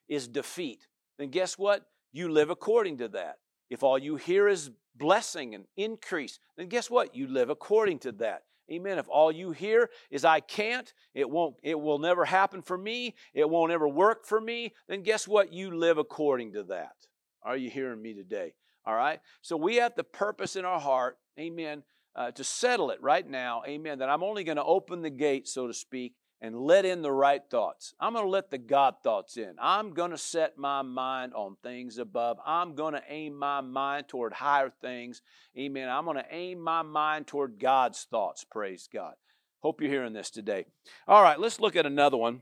is 0.09 0.27
defeat, 0.27 0.87
then 1.17 1.29
guess 1.29 1.57
what? 1.57 1.85
You 2.11 2.29
live 2.29 2.49
according 2.49 2.97
to 2.97 3.07
that. 3.09 3.37
If 3.69 3.81
all 3.81 3.97
you 3.97 4.17
hear 4.17 4.49
is 4.49 4.69
blessing 4.95 5.55
and 5.55 5.65
increase, 5.77 6.39
then 6.57 6.67
guess 6.67 6.89
what? 6.89 7.15
You 7.15 7.27
live 7.27 7.49
according 7.49 7.99
to 7.99 8.11
that. 8.13 8.43
Amen. 8.71 8.97
If 8.97 9.09
all 9.09 9.31
you 9.31 9.51
hear 9.51 9.89
is 10.09 10.23
I 10.23 10.39
can't, 10.39 10.91
it 11.13 11.29
won't, 11.29 11.55
it 11.61 11.79
will 11.79 11.99
never 11.99 12.23
happen 12.23 12.61
for 12.61 12.77
me, 12.77 13.15
it 13.33 13.49
won't 13.49 13.71
ever 13.71 13.87
work 13.87 14.25
for 14.25 14.39
me, 14.39 14.73
then 14.87 15.03
guess 15.03 15.27
what? 15.27 15.51
You 15.51 15.75
live 15.75 15.97
according 15.97 16.53
to 16.53 16.63
that. 16.63 16.95
Are 17.43 17.57
you 17.57 17.69
hearing 17.69 18.01
me 18.01 18.13
today? 18.13 18.53
All 18.85 18.95
right. 18.95 19.19
So 19.41 19.57
we 19.57 19.75
have 19.77 19.95
the 19.95 20.03
purpose 20.03 20.55
in 20.55 20.63
our 20.63 20.79
heart, 20.79 21.17
amen, 21.39 21.83
uh, 22.15 22.31
to 22.31 22.43
settle 22.43 22.91
it 22.91 23.01
right 23.01 23.27
now, 23.27 23.63
amen, 23.67 23.99
that 23.99 24.09
I'm 24.09 24.23
only 24.23 24.43
going 24.43 24.57
to 24.57 24.63
open 24.63 25.01
the 25.01 25.09
gate, 25.09 25.47
so 25.47 25.67
to 25.67 25.73
speak, 25.73 26.13
and 26.41 26.59
let 26.59 26.85
in 26.85 27.03
the 27.03 27.11
right 27.11 27.43
thoughts. 27.49 27.93
I'm 27.99 28.13
going 28.13 28.25
to 28.25 28.29
let 28.29 28.49
the 28.49 28.57
God 28.57 28.95
thoughts 29.03 29.37
in. 29.37 29.53
I'm 29.59 29.93
going 29.93 30.09
to 30.09 30.17
set 30.17 30.57
my 30.57 30.81
mind 30.81 31.33
on 31.35 31.55
things 31.61 31.99
above. 31.99 32.37
I'm 32.43 32.73
going 32.73 32.93
to 32.93 33.03
aim 33.07 33.37
my 33.37 33.61
mind 33.61 34.07
toward 34.07 34.33
higher 34.33 34.71
things. 34.81 35.21
Amen. 35.57 35.87
I'm 35.87 36.05
going 36.05 36.17
to 36.17 36.25
aim 36.31 36.59
my 36.59 36.81
mind 36.81 37.27
toward 37.27 37.59
God's 37.59 38.07
thoughts. 38.09 38.43
Praise 38.43 38.89
God. 38.91 39.13
Hope 39.59 39.79
you're 39.79 39.91
hearing 39.91 40.13
this 40.13 40.31
today. 40.31 40.65
All 41.07 41.21
right, 41.21 41.39
let's 41.39 41.59
look 41.59 41.75
at 41.75 41.85
another 41.85 42.17
one. 42.17 42.41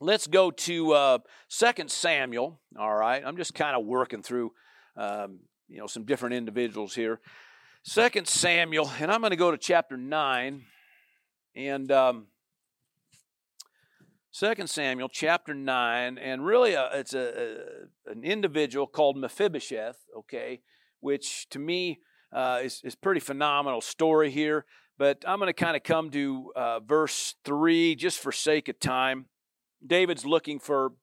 Let's 0.00 0.26
go 0.26 0.50
to 0.50 0.92
uh, 0.92 1.18
2 1.48 1.84
Samuel. 1.86 2.60
All 2.78 2.94
right, 2.94 3.22
I'm 3.24 3.38
just 3.38 3.54
kind 3.54 3.74
of 3.74 3.86
working 3.86 4.22
through 4.22 4.52
um, 4.96 5.38
you 5.68 5.78
know 5.78 5.86
some 5.86 6.04
different 6.04 6.34
individuals 6.34 6.94
here. 6.94 7.20
2 7.84 8.10
Samuel, 8.24 8.90
and 9.00 9.10
I'm 9.10 9.20
going 9.20 9.30
to 9.30 9.36
go 9.36 9.50
to 9.50 9.56
chapter 9.56 9.96
9. 9.96 10.62
And 11.56 11.92
um, 11.92 12.26
Second 14.34 14.68
Samuel 14.68 15.08
chapter 15.08 15.54
9, 15.54 16.18
and 16.18 16.44
really 16.44 16.72
a, 16.72 16.90
it's 16.92 17.14
a, 17.14 17.52
a, 18.08 18.10
an 18.10 18.24
individual 18.24 18.88
called 18.88 19.16
Mephibosheth, 19.16 19.98
okay, 20.18 20.60
which 20.98 21.48
to 21.50 21.60
me 21.60 22.00
uh, 22.32 22.58
is, 22.60 22.80
is 22.82 22.96
pretty 22.96 23.20
phenomenal 23.20 23.80
story 23.80 24.32
here. 24.32 24.64
But 24.98 25.22
I'm 25.24 25.38
going 25.38 25.50
to 25.50 25.52
kind 25.52 25.76
of 25.76 25.84
come 25.84 26.10
to 26.10 26.50
uh, 26.56 26.80
verse 26.80 27.36
3 27.44 27.94
just 27.94 28.18
for 28.18 28.32
sake 28.32 28.68
of 28.68 28.80
time. 28.80 29.26
David's 29.86 30.26
looking 30.26 30.58
for 30.58 30.94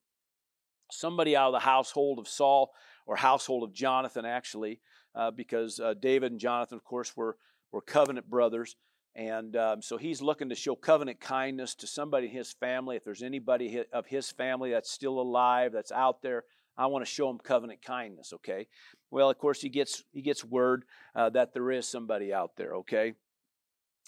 somebody 0.91 1.33
out 1.33 1.47
of 1.47 1.53
the 1.53 1.65
household 1.65 2.19
of 2.19 2.27
Saul 2.27 2.73
or 3.05 3.15
household 3.15 3.63
of 3.63 3.71
Jonathan, 3.71 4.25
actually, 4.25 4.81
uh, 5.15 5.31
because 5.31 5.79
uh, 5.79 5.93
David 5.93 6.33
and 6.33 6.41
Jonathan, 6.41 6.75
of 6.75 6.83
course, 6.83 7.15
were, 7.15 7.37
were 7.71 7.81
covenant 7.81 8.29
brothers. 8.29 8.75
And 9.15 9.55
um, 9.57 9.81
so 9.81 9.97
he's 9.97 10.21
looking 10.21 10.49
to 10.49 10.55
show 10.55 10.75
covenant 10.75 11.19
kindness 11.19 11.75
to 11.75 11.87
somebody 11.87 12.27
in 12.27 12.33
his 12.33 12.53
family. 12.53 12.95
If 12.95 13.03
there's 13.03 13.23
anybody 13.23 13.83
of 13.91 14.05
his 14.05 14.31
family 14.31 14.71
that's 14.71 14.89
still 14.91 15.19
alive, 15.19 15.73
that's 15.73 15.91
out 15.91 16.21
there, 16.21 16.45
I 16.77 16.87
want 16.87 17.05
to 17.05 17.11
show 17.11 17.29
him 17.29 17.37
covenant 17.37 17.81
kindness, 17.81 18.31
okay? 18.35 18.67
Well, 19.09 19.29
of 19.29 19.37
course, 19.37 19.61
he 19.61 19.69
gets, 19.69 20.03
he 20.13 20.21
gets 20.21 20.45
word 20.45 20.85
uh, 21.13 21.29
that 21.31 21.53
there 21.53 21.71
is 21.71 21.87
somebody 21.87 22.33
out 22.33 22.51
there, 22.55 22.75
okay? 22.77 23.13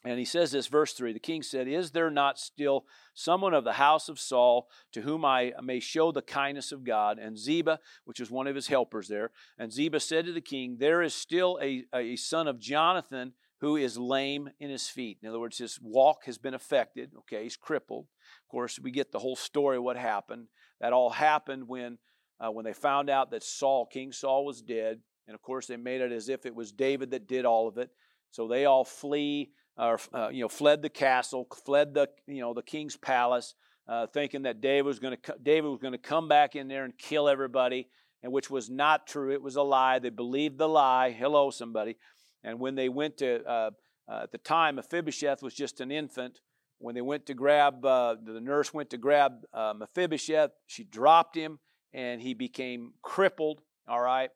And 0.05 0.19
he 0.19 0.25
says 0.25 0.51
this, 0.51 0.67
verse 0.67 0.93
3 0.93 1.13
The 1.13 1.19
king 1.19 1.43
said, 1.43 1.67
Is 1.67 1.91
there 1.91 2.09
not 2.09 2.37
still 2.37 2.85
someone 3.13 3.53
of 3.53 3.63
the 3.63 3.73
house 3.73 4.09
of 4.09 4.19
Saul 4.19 4.67
to 4.91 5.01
whom 5.01 5.23
I 5.23 5.53
may 5.61 5.79
show 5.79 6.11
the 6.11 6.21
kindness 6.21 6.71
of 6.71 6.83
God? 6.83 7.19
And 7.19 7.37
Ziba, 7.37 7.79
which 8.03 8.19
was 8.19 8.29
one 8.29 8.47
of 8.47 8.55
his 8.55 8.67
helpers 8.67 9.07
there, 9.07 9.31
and 9.57 9.71
Ziba 9.71 9.99
said 9.99 10.25
to 10.25 10.33
the 10.33 10.41
king, 10.41 10.77
There 10.79 11.01
is 11.01 11.13
still 11.13 11.57
a, 11.61 11.85
a 11.93 12.15
son 12.17 12.47
of 12.47 12.59
Jonathan 12.59 13.33
who 13.63 13.77
is 13.77 13.97
lame 13.97 14.49
in 14.59 14.69
his 14.69 14.89
feet. 14.89 15.17
In 15.23 15.29
other 15.29 15.39
words, 15.39 15.57
his 15.57 15.79
walk 15.81 16.25
has 16.25 16.37
been 16.37 16.53
affected. 16.53 17.11
Okay, 17.19 17.43
he's 17.43 17.55
crippled. 17.55 18.07
Of 18.43 18.51
course, 18.51 18.77
we 18.77 18.91
get 18.91 19.13
the 19.13 19.19
whole 19.19 19.37
story 19.37 19.79
what 19.79 19.95
happened. 19.95 20.47
That 20.81 20.91
all 20.91 21.09
happened 21.09 21.69
when, 21.69 21.97
uh, 22.41 22.51
when 22.51 22.65
they 22.65 22.73
found 22.73 23.09
out 23.09 23.31
that 23.31 23.41
Saul, 23.41 23.85
King 23.85 24.11
Saul, 24.11 24.43
was 24.43 24.61
dead. 24.61 24.99
And 25.29 25.33
of 25.33 25.41
course, 25.41 25.65
they 25.65 25.77
made 25.77 26.01
it 26.01 26.11
as 26.11 26.27
if 26.27 26.45
it 26.45 26.53
was 26.53 26.73
David 26.73 27.11
that 27.11 27.25
did 27.25 27.45
all 27.45 27.69
of 27.69 27.77
it. 27.77 27.89
So 28.31 28.49
they 28.49 28.65
all 28.65 28.83
flee, 28.83 29.51
or 29.77 29.97
uh, 30.13 30.27
you 30.27 30.41
know, 30.41 30.49
fled 30.49 30.81
the 30.81 30.89
castle, 30.89 31.47
fled 31.65 31.93
the 31.93 32.09
you 32.27 32.41
know 32.41 32.53
the 32.53 32.63
king's 32.63 32.97
palace, 32.97 33.55
uh, 33.87 34.07
thinking 34.07 34.41
that 34.41 34.59
David 34.59 34.87
was 34.87 34.99
going 34.99 35.15
to 35.23 35.35
David 35.41 35.69
was 35.69 35.79
going 35.79 35.93
to 35.93 35.97
come 35.97 36.27
back 36.27 36.57
in 36.57 36.67
there 36.67 36.83
and 36.83 36.97
kill 36.97 37.29
everybody, 37.29 37.87
and 38.23 38.33
which 38.33 38.49
was 38.49 38.69
not 38.69 39.07
true. 39.07 39.31
It 39.31 39.41
was 39.41 39.55
a 39.55 39.61
lie. 39.61 39.99
They 39.99 40.09
believed 40.09 40.57
the 40.57 40.67
lie. 40.67 41.11
Hello, 41.11 41.49
somebody. 41.49 41.95
And 42.43 42.59
when 42.59 42.75
they 42.75 42.89
went 42.89 43.17
to, 43.17 43.43
uh, 43.45 43.71
uh, 44.09 44.23
at 44.23 44.31
the 44.31 44.37
time, 44.37 44.75
Mephibosheth 44.75 45.41
was 45.41 45.53
just 45.53 45.81
an 45.81 45.91
infant. 45.91 46.41
When 46.79 46.95
they 46.95 47.01
went 47.01 47.25
to 47.27 47.33
grab, 47.33 47.85
uh, 47.85 48.15
the 48.21 48.41
nurse 48.41 48.73
went 48.73 48.89
to 48.89 48.97
grab 48.97 49.45
uh, 49.53 49.73
Mephibosheth, 49.75 50.51
she 50.67 50.83
dropped 50.83 51.35
him 51.35 51.59
and 51.93 52.21
he 52.21 52.33
became 52.33 52.93
crippled, 53.01 53.61
all 53.87 54.01
right? 54.01 54.31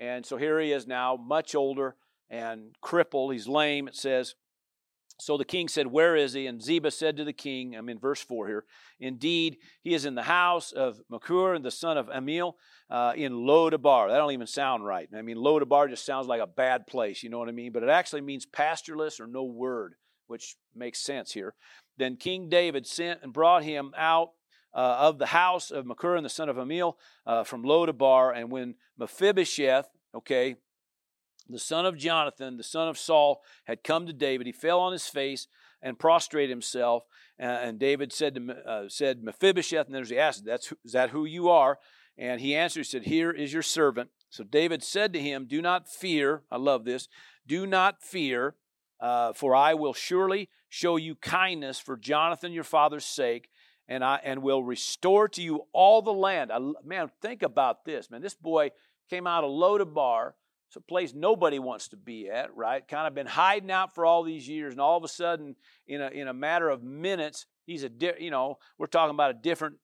And 0.00 0.26
so 0.26 0.36
here 0.36 0.58
he 0.58 0.72
is 0.72 0.86
now, 0.86 1.16
much 1.16 1.54
older 1.54 1.94
and 2.28 2.74
crippled. 2.80 3.32
He's 3.32 3.46
lame, 3.46 3.86
it 3.86 3.94
says. 3.94 4.34
So 5.18 5.36
the 5.36 5.44
king 5.44 5.68
said, 5.68 5.86
Where 5.86 6.16
is 6.16 6.32
he? 6.32 6.46
And 6.46 6.62
Ziba 6.62 6.90
said 6.90 7.16
to 7.16 7.24
the 7.24 7.32
king, 7.32 7.76
I'm 7.76 7.88
in 7.88 7.98
verse 7.98 8.20
4 8.20 8.48
here, 8.48 8.64
Indeed, 8.98 9.58
he 9.82 9.94
is 9.94 10.04
in 10.04 10.14
the 10.14 10.22
house 10.22 10.72
of 10.72 11.00
Machir, 11.08 11.58
the 11.58 11.70
son 11.70 11.96
of 11.96 12.08
Ammiel, 12.08 12.54
uh, 12.90 13.12
in 13.16 13.32
Lodabar. 13.32 14.08
That 14.08 14.18
don't 14.18 14.32
even 14.32 14.46
sound 14.46 14.84
right. 14.84 15.08
I 15.16 15.22
mean, 15.22 15.36
Lodabar 15.36 15.88
just 15.88 16.04
sounds 16.04 16.26
like 16.26 16.40
a 16.40 16.46
bad 16.46 16.86
place, 16.86 17.22
you 17.22 17.30
know 17.30 17.38
what 17.38 17.48
I 17.48 17.52
mean? 17.52 17.72
But 17.72 17.82
it 17.82 17.88
actually 17.88 18.22
means 18.22 18.46
pastureless 18.46 19.20
or 19.20 19.26
no 19.26 19.44
word. 19.44 19.94
which 20.26 20.56
makes 20.74 20.98
sense 20.98 21.32
here. 21.32 21.54
Then 21.98 22.16
King 22.16 22.48
David 22.48 22.86
sent 22.86 23.22
and 23.22 23.32
brought 23.32 23.64
him 23.64 23.92
out 23.96 24.30
uh, 24.74 24.96
of 25.00 25.18
the 25.18 25.26
house 25.26 25.70
of 25.70 25.86
Machir, 25.86 26.20
the 26.20 26.28
son 26.28 26.48
of 26.48 26.56
Ammiel, 26.56 26.94
uh, 27.26 27.44
from 27.44 27.62
Lodabar. 27.64 28.34
And 28.34 28.50
when 28.50 28.76
Mephibosheth, 28.98 29.88
okay, 30.14 30.56
the 31.48 31.58
son 31.58 31.86
of 31.86 31.96
Jonathan, 31.96 32.56
the 32.56 32.62
son 32.62 32.88
of 32.88 32.98
Saul, 32.98 33.42
had 33.64 33.84
come 33.84 34.06
to 34.06 34.12
David, 34.12 34.46
he 34.46 34.52
fell 34.52 34.80
on 34.80 34.92
his 34.92 35.06
face 35.06 35.46
and 35.82 35.98
prostrated 35.98 36.50
himself. 36.50 37.04
And 37.38 37.78
David 37.78 38.12
said 38.12 38.34
to 38.36 38.52
uh, 38.68 38.88
said 38.88 39.24
Mephibosheth, 39.24 39.86
and 39.86 39.94
then 39.94 40.04
he 40.04 40.18
asked, 40.18 40.44
"That's 40.44 40.72
is 40.84 40.92
that 40.92 41.10
who 41.10 41.24
you 41.24 41.48
are?" 41.48 41.78
And 42.16 42.40
he 42.40 42.54
answered, 42.54 42.80
he 42.80 42.84
said, 42.84 43.04
"Here 43.04 43.30
is 43.30 43.52
your 43.52 43.62
servant." 43.62 44.10
So 44.30 44.44
David 44.44 44.84
said 44.84 45.12
to 45.12 45.20
him, 45.20 45.46
"Do 45.46 45.60
not 45.60 45.88
fear." 45.88 46.42
I 46.50 46.58
love 46.58 46.84
this. 46.84 47.08
Do 47.46 47.66
not 47.66 48.02
fear, 48.02 48.54
uh, 49.00 49.32
for 49.32 49.56
I 49.56 49.74
will 49.74 49.94
surely 49.94 50.48
show 50.68 50.96
you 50.96 51.16
kindness 51.16 51.80
for 51.80 51.96
Jonathan 51.96 52.52
your 52.52 52.64
father's 52.64 53.04
sake, 53.04 53.48
and 53.88 54.04
I 54.04 54.20
and 54.22 54.42
will 54.42 54.62
restore 54.62 55.26
to 55.30 55.42
you 55.42 55.66
all 55.72 56.00
the 56.00 56.12
land. 56.12 56.52
I, 56.52 56.60
man, 56.84 57.10
think 57.20 57.42
about 57.42 57.84
this, 57.84 58.10
man. 58.10 58.22
This 58.22 58.36
boy 58.36 58.70
came 59.10 59.26
out 59.26 59.42
of 59.42 59.50
Lodabar 59.50 60.34
it's 60.72 60.76
a 60.78 60.80
place 60.80 61.12
nobody 61.12 61.58
wants 61.58 61.88
to 61.88 61.98
be 61.98 62.30
at, 62.30 62.56
right? 62.56 62.88
Kind 62.88 63.06
of 63.06 63.14
been 63.14 63.26
hiding 63.26 63.70
out 63.70 63.94
for 63.94 64.06
all 64.06 64.22
these 64.22 64.48
years, 64.48 64.72
and 64.72 64.80
all 64.80 64.96
of 64.96 65.04
a 65.04 65.08
sudden, 65.08 65.54
in 65.86 66.00
a 66.00 66.08
in 66.08 66.28
a 66.28 66.32
matter 66.32 66.70
of 66.70 66.82
minutes, 66.82 67.44
he's 67.66 67.82
a 67.82 67.90
di- 67.90 68.14
you 68.18 68.30
know 68.30 68.56
we're 68.78 68.86
talking 68.86 69.14
about 69.14 69.32
a 69.32 69.34
different. 69.34 69.76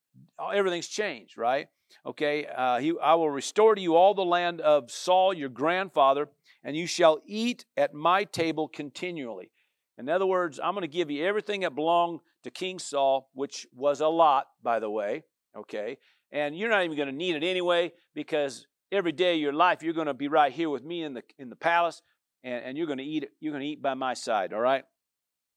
Everything's 0.55 0.89
changed, 0.89 1.37
right? 1.37 1.69
Okay, 2.07 2.47
uh, 2.47 2.79
he 2.79 2.95
I 3.03 3.17
will 3.17 3.29
restore 3.29 3.75
to 3.75 3.81
you 3.83 3.97
all 3.97 4.15
the 4.15 4.25
land 4.25 4.63
of 4.63 4.91
Saul 4.91 5.35
your 5.35 5.51
grandfather, 5.51 6.31
and 6.65 6.75
you 6.75 6.87
shall 6.87 7.21
eat 7.27 7.67
at 7.77 7.93
my 7.93 8.25
table 8.25 8.67
continually. 8.67 9.51
In 9.99 10.09
other 10.09 10.25
words, 10.25 10.59
I'm 10.59 10.73
going 10.73 10.81
to 10.81 10.89
give 10.89 11.11
you 11.11 11.27
everything 11.27 11.61
that 11.61 11.75
belonged 11.75 12.21
to 12.45 12.51
King 12.51 12.79
Saul, 12.79 13.29
which 13.35 13.67
was 13.75 14.01
a 14.01 14.09
lot, 14.09 14.47
by 14.63 14.79
the 14.79 14.89
way. 14.89 15.25
Okay, 15.55 15.99
and 16.33 16.57
you're 16.57 16.71
not 16.71 16.83
even 16.83 16.97
going 16.97 17.11
to 17.11 17.15
need 17.15 17.37
it 17.37 17.45
anyway 17.45 17.93
because 18.15 18.67
every 18.91 19.13
day 19.13 19.35
of 19.35 19.41
your 19.41 19.53
life, 19.53 19.83
you're 19.83 19.95
going 19.95 20.07
to 20.07 20.15
be 20.15 20.29
right 20.29 20.53
here 20.53 20.71
with 20.71 20.85
me 20.85 21.03
in 21.03 21.15
the 21.15 21.23
in 21.39 21.51
the 21.51 21.57
palace, 21.57 22.03
and, 22.43 22.65
and 22.65 22.79
you're 22.79 22.87
going 22.87 22.99
to 22.99 23.05
eat 23.05 23.29
you're 23.41 23.53
going 23.53 23.63
to 23.63 23.69
eat 23.69 23.83
by 23.83 23.95
my 23.95 24.15
side. 24.15 24.53
All 24.53 24.61
right. 24.61 24.85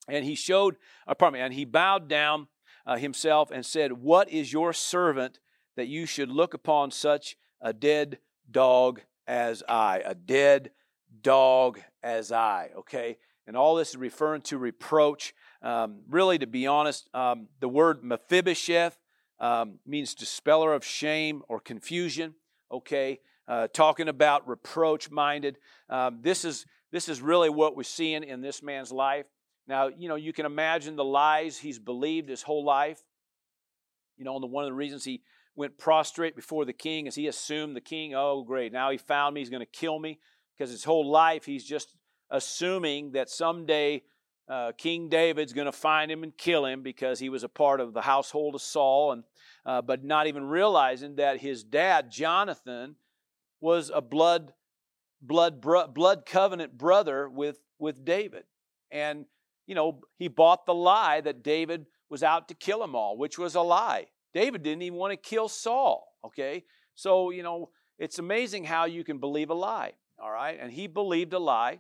And 0.08 0.26
he 0.26 0.34
showed, 0.34 0.78
uh, 1.08 1.14
pardon 1.14 1.40
me, 1.40 1.46
and 1.46 1.54
he 1.54 1.64
bowed 1.64 2.08
down 2.08 2.48
uh, 2.88 2.98
himself 2.98 3.52
and 3.52 3.66
said, 3.66 3.94
"What 3.94 4.30
is 4.30 4.52
your 4.52 4.74
servant 4.74 5.40
that 5.76 5.88
you 5.88 6.06
should 6.06 6.30
look 6.30 6.54
upon 6.54 6.92
such 6.92 7.38
a 7.62 7.74
dead 7.74 8.20
dog 8.50 9.02
as 9.28 9.64
I? 9.70 10.02
A 10.06 10.16
dead 10.16 10.72
dog 11.22 11.80
as 12.04 12.32
I." 12.32 12.72
Okay. 12.80 13.18
And 13.48 13.58
all 13.58 13.76
this 13.76 13.90
is 13.90 13.98
referring 13.98 14.44
to 14.44 14.58
reproach. 14.58 15.34
Um, 15.62 16.02
really, 16.10 16.38
to 16.38 16.48
be 16.48 16.68
honest, 16.68 17.10
um, 17.14 17.48
the 17.60 17.68
word 17.68 18.04
Mephibosheth 18.04 18.98
um, 19.40 19.80
means 19.86 20.14
dispeller 20.14 20.74
of 20.74 20.86
shame 20.86 21.42
or 21.50 21.60
confusion 21.60 22.36
okay, 22.72 23.20
uh, 23.48 23.68
talking 23.68 24.08
about 24.08 24.48
reproach 24.48 25.12
minded. 25.12 25.58
Um, 25.90 26.20
this, 26.22 26.46
is, 26.46 26.66
this 26.92 27.10
is 27.10 27.22
really 27.22 27.50
what 27.50 27.76
we're 27.76 27.84
seeing 27.84 28.24
in 28.24 28.42
this 28.42 28.64
man's 28.64 28.92
life. 28.92 29.26
Now, 29.68 29.88
you 29.88 30.08
know, 30.10 30.16
you 30.16 30.34
can 30.34 30.46
imagine 30.46 30.96
the 30.96 31.04
lies 31.04 31.58
he's 31.58 31.80
believed 31.80 32.30
his 32.30 32.42
whole 32.42 32.66
life. 32.66 33.02
You 34.18 34.26
know, 34.26 34.36
and 34.36 34.44
the, 34.44 34.48
one 34.48 34.64
of 34.64 34.70
the 34.70 34.76
reasons 34.76 35.04
he 35.04 35.22
went 35.56 35.78
prostrate 35.78 36.36
before 36.36 36.66
the 36.66 36.74
king 36.74 37.08
is 37.08 37.16
he 37.16 37.28
assumed 37.28 37.76
the 37.76 37.82
king, 37.82 38.14
oh, 38.16 38.44
great, 38.44 38.72
now 38.72 38.90
he 38.92 38.98
found 38.98 39.36
me, 39.36 39.42
he's 39.42 39.50
going 39.50 39.62
to 39.62 39.66
kill 39.66 40.00
me. 40.00 40.20
Because 40.58 40.72
his 40.72 40.84
whole 40.84 41.10
life 41.10 41.46
he's 41.46 41.66
just 41.66 41.96
assuming 42.30 43.14
that 43.14 43.30
someday 43.30 44.04
uh, 44.52 44.74
King 44.74 45.08
David's 45.08 45.54
going 45.54 45.66
to 45.66 45.72
find 45.72 46.12
him 46.12 46.24
and 46.24 46.38
kill 46.38 46.66
him 46.66 46.84
because 46.84 47.20
he 47.20 47.30
was 47.30 47.46
a 47.46 47.50
part 47.50 47.80
of 47.80 47.94
the 47.94 48.02
household 48.02 48.54
of 48.54 48.62
Saul, 48.62 49.14
and 49.14 49.24
uh, 49.66 49.82
but 49.82 50.04
not 50.04 50.28
even 50.28 50.44
realizing 50.44 51.16
that 51.16 51.40
his 51.40 51.64
dad 51.64 52.12
Jonathan 52.12 52.98
was 53.62 53.90
a 53.94 54.02
blood 54.02 54.52
blood 55.22 55.62
blood 55.62 56.26
covenant 56.26 56.78
brother 56.78 57.30
with 57.30 57.60
with 57.80 58.04
David, 58.04 58.44
and 58.92 59.26
you 59.68 59.74
know 59.74 60.02
he 60.18 60.28
bought 60.28 60.66
the 60.66 60.74
lie 60.74 61.22
that 61.22 61.44
David 61.44 61.86
was 62.10 62.22
out 62.22 62.50
to 62.50 62.54
kill 62.54 62.80
them 62.80 62.94
all, 62.94 63.18
which 63.18 63.40
was 63.40 63.56
a 63.56 63.62
lie. 63.62 64.08
David 64.34 64.64
didn't 64.64 64.82
even 64.82 65.00
want 65.00 65.12
to 65.12 65.18
kill 65.18 65.48
Saul. 65.48 66.14
Okay, 66.26 66.66
so 66.94 67.30
you 67.30 67.42
know 67.42 67.70
it's 67.98 68.20
amazing 68.20 68.66
how 68.66 68.84
you 68.84 69.06
can 69.06 69.18
believe 69.18 69.50
a 69.50 69.54
lie. 69.54 69.94
All 70.22 70.32
right, 70.32 70.58
and 70.60 70.74
he 70.74 70.88
believed 70.88 71.32
a 71.32 71.40
lie, 71.40 71.80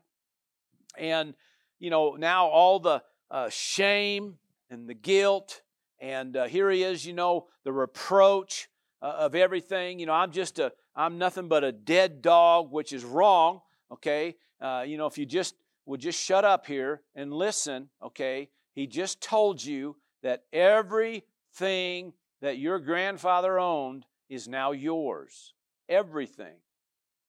and 0.97 1.33
you 1.81 1.89
know, 1.89 2.15
now 2.15 2.47
all 2.47 2.79
the 2.79 3.03
uh, 3.29 3.49
shame 3.49 4.37
and 4.69 4.87
the 4.87 4.93
guilt, 4.93 5.61
and 5.99 6.37
uh, 6.37 6.45
here 6.45 6.69
he 6.69 6.83
is, 6.83 7.05
you 7.05 7.13
know, 7.13 7.47
the 7.65 7.73
reproach 7.73 8.69
uh, 9.01 9.07
of 9.07 9.35
everything. 9.35 9.99
You 9.99 10.05
know, 10.05 10.13
I'm 10.13 10.31
just 10.31 10.59
a, 10.59 10.71
I'm 10.95 11.17
nothing 11.17 11.47
but 11.47 11.63
a 11.63 11.71
dead 11.71 12.21
dog, 12.21 12.71
which 12.71 12.93
is 12.93 13.03
wrong. 13.03 13.61
Okay, 13.91 14.35
uh, 14.61 14.85
you 14.87 14.97
know, 14.97 15.07
if 15.07 15.17
you 15.17 15.25
just 15.25 15.55
would 15.85 15.99
just 15.99 16.23
shut 16.23 16.45
up 16.45 16.67
here 16.67 17.01
and 17.15 17.33
listen. 17.33 17.89
Okay, 18.01 18.49
he 18.73 18.87
just 18.87 19.19
told 19.19 19.63
you 19.63 19.97
that 20.21 20.43
everything 20.53 22.13
that 22.41 22.57
your 22.57 22.79
grandfather 22.79 23.59
owned 23.59 24.05
is 24.29 24.47
now 24.47 24.71
yours. 24.71 25.53
Everything. 25.89 26.55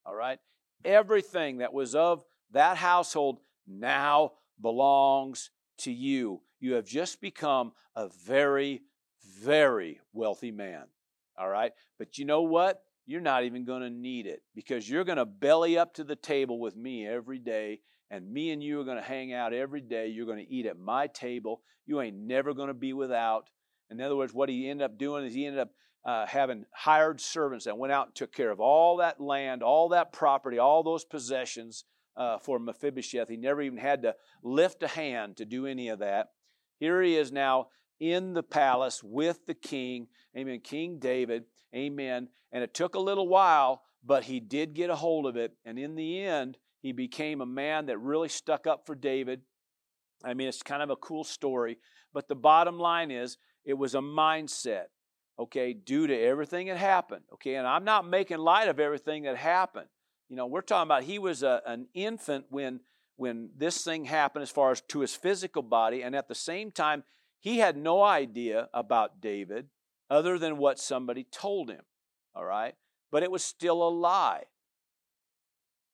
All 0.05 0.15
right? 0.15 0.39
Everything 0.85 1.59
that 1.59 1.73
was 1.73 1.95
of 1.95 2.25
that 2.53 2.77
household 2.77 3.41
now 3.67 4.33
belongs 4.61 5.51
to 5.79 5.93
you. 5.93 6.43
You 6.61 6.75
have 6.75 6.87
just 6.87 7.21
become 7.21 7.73
a 7.97 8.09
very, 8.25 8.83
very 9.41 10.01
wealthy 10.13 10.51
man. 10.51 10.85
All 11.39 11.49
right? 11.49 11.73
But 11.99 12.19
you 12.19 12.25
know 12.25 12.43
what? 12.43 12.83
You're 13.07 13.21
not 13.21 13.45
even 13.45 13.65
going 13.65 13.83
to 13.83 13.91
need 13.91 14.27
it 14.27 14.43
because 14.55 14.89
you're 14.89 15.05
going 15.05 15.19
to 15.19 15.27
belly 15.27 15.77
up 15.77 15.95
to 15.95 16.05
the 16.05 16.15
table 16.15 16.61
with 16.61 16.77
me 16.77 17.07
every 17.07 17.39
day, 17.39 17.81
and 18.11 18.33
me 18.33 18.51
and 18.51 18.63
you 18.63 18.81
are 18.81 18.85
going 18.85 18.97
to 18.99 19.03
hang 19.03 19.33
out 19.33 19.53
every 19.53 19.81
day. 19.81 20.07
You're 20.07 20.27
going 20.27 20.45
to 20.45 20.51
eat 20.51 20.67
at 20.67 20.79
my 20.79 21.09
table. 21.09 21.63
You 21.85 22.01
ain't 22.01 22.17
never 22.17 22.55
going 22.55 22.69
to 22.69 22.75
be 22.75 22.93
without. 22.93 23.49
In 23.91 24.01
other 24.01 24.17
words, 24.17 24.33
what 24.33 24.49
he 24.49 24.69
ended 24.69 24.85
up 24.85 24.99
doing 24.99 25.25
is 25.25 25.35
he 25.35 25.47
ended 25.47 25.63
up 25.63 25.71
uh, 26.05 26.27
having 26.27 26.65
hired 26.73 27.21
servants 27.21 27.65
that 27.65 27.79
went 27.79 27.93
out 27.93 28.07
and 28.07 28.15
took 28.15 28.33
care 28.33 28.51
of 28.51 28.61
all 28.61 28.99
that 28.99 29.21
land, 29.21 29.63
all 29.63 29.89
that 29.91 30.13
property, 30.13 30.59
all 30.59 30.83
those 30.83 31.05
possessions 31.05 31.85
uh, 32.17 32.39
for 32.39 32.59
Mephibosheth. 32.59 33.29
He 33.29 33.37
never 33.37 33.63
even 33.63 33.79
had 33.79 34.03
to 34.03 34.15
lift 34.43 34.83
a 34.83 34.89
hand 34.89 35.37
to 35.39 35.45
do 35.45 35.67
any 35.67 35.89
of 35.89 36.01
that. 36.01 36.29
Here 36.79 37.03
he 37.03 37.17
is 37.17 37.33
now 37.33 37.69
in 38.01 38.35
the 38.35 38.43
palace 38.43 39.03
with 39.03 39.47
the 39.47 39.55
king, 39.55 40.09
amen, 40.37 40.61
King 40.61 40.99
David, 40.99 41.45
amen. 41.75 42.29
And 42.51 42.65
it 42.65 42.75
took 42.75 42.95
a 42.95 43.01
little 43.01 43.29
while, 43.29 43.83
but 44.05 44.25
he 44.25 44.41
did 44.41 44.75
get 44.75 44.91
a 44.91 44.97
hold 44.97 45.27
of 45.27 45.37
it. 45.37 45.53
And 45.65 45.79
in 45.79 45.95
the 45.95 46.21
end, 46.21 46.59
he 46.81 46.93
became 46.93 47.41
a 47.41 47.47
man 47.47 47.87
that 47.87 47.99
really 47.99 48.29
stuck 48.29 48.67
up 48.67 48.87
for 48.87 48.97
David. 48.97 49.43
I 50.25 50.35
mean, 50.35 50.49
it's 50.49 50.63
kind 50.63 50.83
of 50.83 50.91
a 50.91 50.97
cool 50.97 51.23
story. 51.23 51.79
But 52.13 52.29
the 52.29 52.35
bottom 52.35 52.79
line 52.79 53.11
is, 53.11 53.39
it 53.65 53.75
was 53.75 53.95
a 53.95 53.99
mindset, 54.01 54.87
okay, 55.39 55.73
due 55.73 56.09
to 56.09 56.19
everything 56.19 56.67
that 56.67 56.77
happened, 56.77 57.23
okay? 57.35 57.55
And 57.55 57.67
I'm 57.67 57.85
not 57.85 58.07
making 58.07 58.39
light 58.39 58.69
of 58.69 58.81
everything 58.81 59.23
that 59.23 59.37
happened. 59.37 59.87
You 60.33 60.37
know, 60.37 60.47
we're 60.47 60.63
talking 60.63 60.89
about 60.89 61.03
he 61.03 61.19
was 61.19 61.43
a, 61.43 61.61
an 61.67 61.89
infant 61.93 62.47
when 62.49 62.81
when 63.17 63.51
this 63.55 63.85
thing 63.85 64.07
happened 64.07 64.43
as 64.43 64.49
far 64.49 64.71
as 64.71 64.81
to 64.89 65.01
his 65.01 65.15
physical 65.15 65.61
body 65.63 66.01
and 66.01 66.17
at 66.17 66.27
the 66.27 66.35
same 66.35 66.71
time 66.71 67.05
he 67.39 67.59
had 67.59 67.77
no 67.77 68.03
idea 68.03 68.71
about 68.73 69.21
David 69.21 69.67
other 70.09 70.39
than 70.39 70.57
what 70.57 70.79
somebody 70.79 71.25
told 71.25 71.69
him. 71.69 71.83
All 72.35 72.47
right? 72.47 72.75
But 73.11 73.23
it 73.23 73.31
was 73.31 73.45
still 73.45 73.87
a 73.87 73.91
lie. 73.91 74.45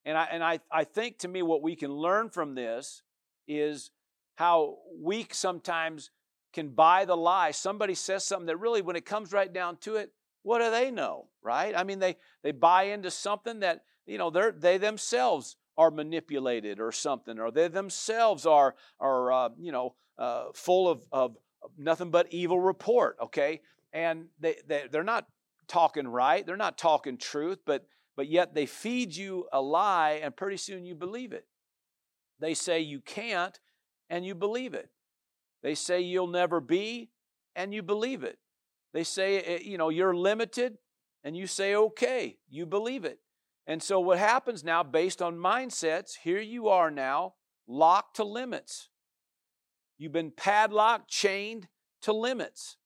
And 0.04 0.16
I 0.16 0.28
and 0.30 0.44
I, 0.44 0.60
I 0.70 0.84
think 0.84 1.18
to 1.18 1.28
me 1.28 1.42
what 1.42 1.60
we 1.60 1.74
can 1.74 1.90
learn 1.90 2.30
from 2.30 2.54
this 2.54 3.02
is 3.48 3.90
how 4.36 4.76
weak 5.02 5.34
sometimes 5.34 6.12
can 6.52 6.68
buy 6.68 7.06
the 7.06 7.16
lie. 7.16 7.50
Somebody 7.50 7.96
says 7.96 8.22
something 8.22 8.46
that 8.46 8.60
really, 8.60 8.82
when 8.82 8.94
it 8.94 9.04
comes 9.04 9.32
right 9.32 9.52
down 9.52 9.78
to 9.78 9.96
it, 9.96 10.12
what 10.44 10.60
do 10.60 10.70
they 10.70 10.92
know, 10.92 11.26
right? 11.42 11.74
I 11.76 11.82
mean, 11.82 11.98
they, 11.98 12.18
they 12.44 12.52
buy 12.52 12.84
into 12.84 13.10
something 13.10 13.58
that 13.60 13.82
you 14.08 14.18
know, 14.18 14.30
they 14.30 14.78
themselves 14.78 15.56
are 15.76 15.90
manipulated 15.90 16.80
or 16.80 16.90
something, 16.90 17.38
or 17.38 17.50
they 17.50 17.68
themselves 17.68 18.46
are, 18.46 18.74
are 18.98 19.30
uh, 19.30 19.48
you 19.60 19.70
know, 19.70 19.94
uh, 20.18 20.46
full 20.54 20.88
of, 20.88 21.02
of 21.12 21.36
nothing 21.76 22.10
but 22.10 22.26
evil 22.32 22.58
report, 22.58 23.16
okay? 23.22 23.60
And 23.92 24.26
they, 24.40 24.56
they, 24.66 24.84
they're 24.90 25.04
not 25.04 25.26
talking 25.68 26.08
right, 26.08 26.44
they're 26.44 26.56
not 26.56 26.78
talking 26.78 27.18
truth, 27.18 27.58
but, 27.64 27.86
but 28.16 28.28
yet 28.28 28.54
they 28.54 28.66
feed 28.66 29.14
you 29.14 29.46
a 29.52 29.60
lie, 29.60 30.20
and 30.22 30.34
pretty 30.34 30.56
soon 30.56 30.84
you 30.84 30.94
believe 30.94 31.32
it. 31.32 31.46
They 32.40 32.54
say 32.54 32.80
you 32.80 33.00
can't, 33.00 33.58
and 34.10 34.24
you 34.24 34.34
believe 34.34 34.74
it. 34.74 34.88
They 35.62 35.74
say 35.74 36.00
you'll 36.00 36.28
never 36.28 36.60
be, 36.60 37.10
and 37.54 37.74
you 37.74 37.82
believe 37.82 38.24
it. 38.24 38.38
They 38.94 39.04
say, 39.04 39.40
eh, 39.40 39.58
you 39.62 39.76
know, 39.76 39.90
you're 39.90 40.16
limited, 40.16 40.78
and 41.22 41.36
you 41.36 41.46
say, 41.46 41.74
okay, 41.74 42.38
you 42.48 42.64
believe 42.64 43.04
it. 43.04 43.18
And 43.68 43.82
so, 43.82 44.00
what 44.00 44.18
happens 44.18 44.64
now, 44.64 44.82
based 44.82 45.20
on 45.20 45.36
mindsets, 45.36 46.16
here 46.24 46.40
you 46.40 46.68
are 46.68 46.90
now 46.90 47.34
locked 47.68 48.16
to 48.16 48.24
limits. 48.24 48.88
You've 49.98 50.12
been 50.12 50.32
padlocked, 50.34 51.10
chained 51.10 51.68
to 52.02 52.14
limits. 52.14 52.78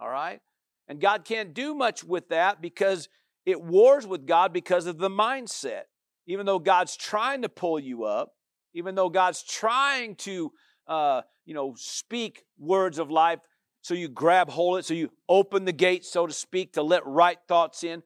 All 0.00 0.08
right? 0.08 0.40
And 0.88 1.02
God 1.02 1.26
can't 1.26 1.52
do 1.52 1.74
much 1.74 2.02
with 2.02 2.30
that 2.30 2.62
because 2.62 3.10
it 3.44 3.60
wars 3.60 4.06
with 4.06 4.26
God 4.26 4.54
because 4.54 4.86
of 4.86 4.96
the 4.96 5.10
mindset. 5.10 5.82
Even 6.26 6.46
though 6.46 6.58
God's 6.58 6.96
trying 6.96 7.42
to 7.42 7.50
pull 7.50 7.78
you 7.78 8.04
up, 8.04 8.32
even 8.72 8.94
though 8.94 9.10
God's 9.10 9.42
trying 9.42 10.14
to, 10.16 10.50
uh, 10.86 11.20
you 11.44 11.52
know, 11.52 11.74
speak 11.76 12.44
words 12.58 12.98
of 12.98 13.10
life, 13.10 13.40
so 13.82 13.92
you 13.92 14.08
grab 14.08 14.48
hold 14.48 14.76
of 14.76 14.80
it, 14.80 14.86
so 14.86 14.94
you 14.94 15.10
open 15.28 15.66
the 15.66 15.72
gate, 15.72 16.06
so 16.06 16.26
to 16.26 16.32
speak, 16.32 16.72
to 16.74 16.82
let 16.82 17.04
right 17.04 17.38
thoughts 17.48 17.84
in, 17.84 18.02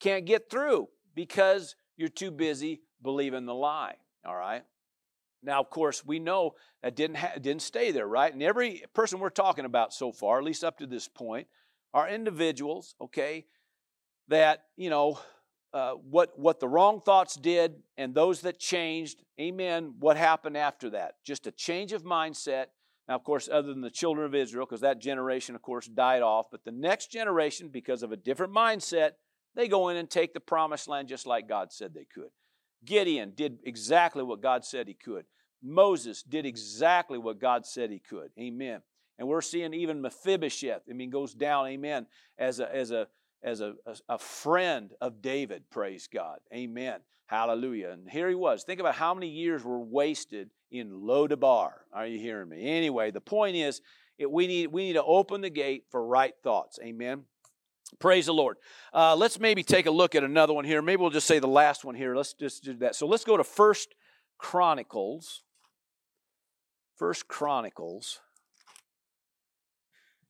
can't 0.00 0.24
get 0.24 0.48
through 0.48 0.88
because 1.18 1.74
you're 1.96 2.08
too 2.08 2.30
busy 2.30 2.80
believing 3.02 3.44
the 3.44 3.52
lie. 3.52 3.96
All 4.24 4.36
right. 4.36 4.62
Now, 5.42 5.58
of 5.58 5.68
course, 5.68 6.06
we 6.06 6.20
know 6.20 6.54
that 6.80 6.94
didn't 6.94 7.16
ha- 7.16 7.32
didn't 7.40 7.62
stay 7.62 7.90
there, 7.90 8.06
right? 8.06 8.32
And 8.32 8.40
every 8.40 8.84
person 8.94 9.18
we're 9.18 9.30
talking 9.30 9.64
about 9.64 9.92
so 9.92 10.12
far, 10.12 10.38
at 10.38 10.44
least 10.44 10.62
up 10.62 10.78
to 10.78 10.86
this 10.86 11.08
point, 11.08 11.48
are 11.92 12.08
individuals, 12.08 12.94
okay, 13.00 13.46
that 14.28 14.66
you 14.76 14.90
know 14.90 15.18
uh, 15.72 15.94
what 15.94 16.38
what 16.38 16.60
the 16.60 16.68
wrong 16.68 17.00
thoughts 17.00 17.34
did, 17.34 17.82
and 17.96 18.14
those 18.14 18.42
that 18.42 18.60
changed. 18.60 19.24
Amen. 19.40 19.94
What 19.98 20.16
happened 20.16 20.56
after 20.56 20.90
that? 20.90 21.14
Just 21.26 21.48
a 21.48 21.50
change 21.50 21.92
of 21.92 22.04
mindset. 22.04 22.66
Now, 23.08 23.16
of 23.16 23.24
course, 23.24 23.48
other 23.50 23.72
than 23.72 23.80
the 23.80 23.90
children 23.90 24.24
of 24.24 24.36
Israel, 24.36 24.66
because 24.66 24.82
that 24.82 25.00
generation, 25.00 25.56
of 25.56 25.62
course, 25.62 25.88
died 25.88 26.22
off. 26.22 26.46
But 26.52 26.64
the 26.64 26.70
next 26.70 27.10
generation, 27.10 27.70
because 27.72 28.04
of 28.04 28.12
a 28.12 28.16
different 28.16 28.54
mindset, 28.54 29.12
they 29.58 29.66
go 29.66 29.88
in 29.88 29.96
and 29.96 30.08
take 30.08 30.32
the 30.32 30.40
promised 30.40 30.86
land 30.86 31.08
just 31.08 31.26
like 31.26 31.48
God 31.48 31.72
said 31.72 31.92
they 31.92 32.06
could. 32.14 32.30
Gideon 32.84 33.32
did 33.34 33.58
exactly 33.64 34.22
what 34.22 34.40
God 34.40 34.64
said 34.64 34.86
he 34.86 34.94
could. 34.94 35.24
Moses 35.60 36.22
did 36.22 36.46
exactly 36.46 37.18
what 37.18 37.40
God 37.40 37.66
said 37.66 37.90
he 37.90 37.98
could. 37.98 38.30
Amen. 38.38 38.82
And 39.18 39.26
we're 39.26 39.40
seeing 39.40 39.74
even 39.74 40.00
Mephibosheth, 40.00 40.82
I 40.88 40.92
mean, 40.92 41.10
goes 41.10 41.34
down, 41.34 41.66
amen, 41.66 42.06
as 42.38 42.60
a, 42.60 42.72
as 42.72 42.92
a, 42.92 43.08
as 43.42 43.60
a, 43.60 43.74
a 44.08 44.16
friend 44.16 44.92
of 45.00 45.20
David, 45.20 45.64
praise 45.70 46.06
God. 46.06 46.38
Amen. 46.54 47.00
Hallelujah. 47.26 47.90
And 47.90 48.08
here 48.08 48.28
he 48.28 48.36
was. 48.36 48.62
Think 48.62 48.78
about 48.78 48.94
how 48.94 49.12
many 49.12 49.28
years 49.28 49.64
were 49.64 49.80
wasted 49.80 50.50
in 50.70 50.90
Lodabar. 50.92 51.72
Are 51.92 52.06
you 52.06 52.20
hearing 52.20 52.48
me? 52.48 52.64
Anyway, 52.64 53.10
the 53.10 53.20
point 53.20 53.56
is, 53.56 53.82
it, 54.18 54.30
we, 54.30 54.46
need, 54.46 54.68
we 54.68 54.86
need 54.86 54.92
to 54.92 55.02
open 55.02 55.40
the 55.40 55.50
gate 55.50 55.86
for 55.90 56.06
right 56.06 56.34
thoughts. 56.44 56.78
Amen. 56.80 57.24
Praise 57.98 58.26
the 58.26 58.34
Lord. 58.34 58.56
Uh, 58.92 59.16
let's 59.16 59.40
maybe 59.40 59.62
take 59.62 59.86
a 59.86 59.90
look 59.90 60.14
at 60.14 60.22
another 60.22 60.52
one 60.52 60.64
here. 60.64 60.82
Maybe 60.82 61.00
we'll 61.00 61.10
just 61.10 61.26
say 61.26 61.38
the 61.38 61.48
last 61.48 61.84
one 61.84 61.94
here. 61.94 62.14
Let's 62.14 62.32
just 62.34 62.62
do 62.62 62.74
that. 62.74 62.94
So 62.94 63.06
let's 63.06 63.24
go 63.24 63.36
to 63.36 63.44
First 63.44 63.94
Chronicles. 64.38 65.42
First 66.96 67.28
Chronicles. 67.28 68.20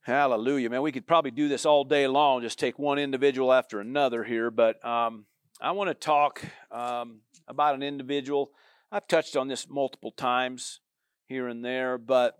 Hallelujah, 0.02 0.70
man. 0.70 0.80
We 0.82 0.92
could 0.92 1.06
probably 1.06 1.30
do 1.32 1.48
this 1.48 1.66
all 1.66 1.84
day 1.84 2.06
long, 2.06 2.40
just 2.40 2.58
take 2.58 2.78
one 2.78 2.98
individual 2.98 3.52
after 3.52 3.80
another 3.80 4.24
here. 4.24 4.50
But 4.50 4.82
um, 4.82 5.26
I 5.60 5.72
want 5.72 5.88
to 5.88 5.94
talk 5.94 6.42
um, 6.70 7.20
about 7.46 7.74
an 7.74 7.82
individual. 7.82 8.52
I've 8.90 9.06
touched 9.06 9.36
on 9.36 9.48
this 9.48 9.68
multiple 9.68 10.12
times 10.12 10.80
here 11.26 11.46
and 11.48 11.62
there, 11.62 11.98
but 11.98 12.38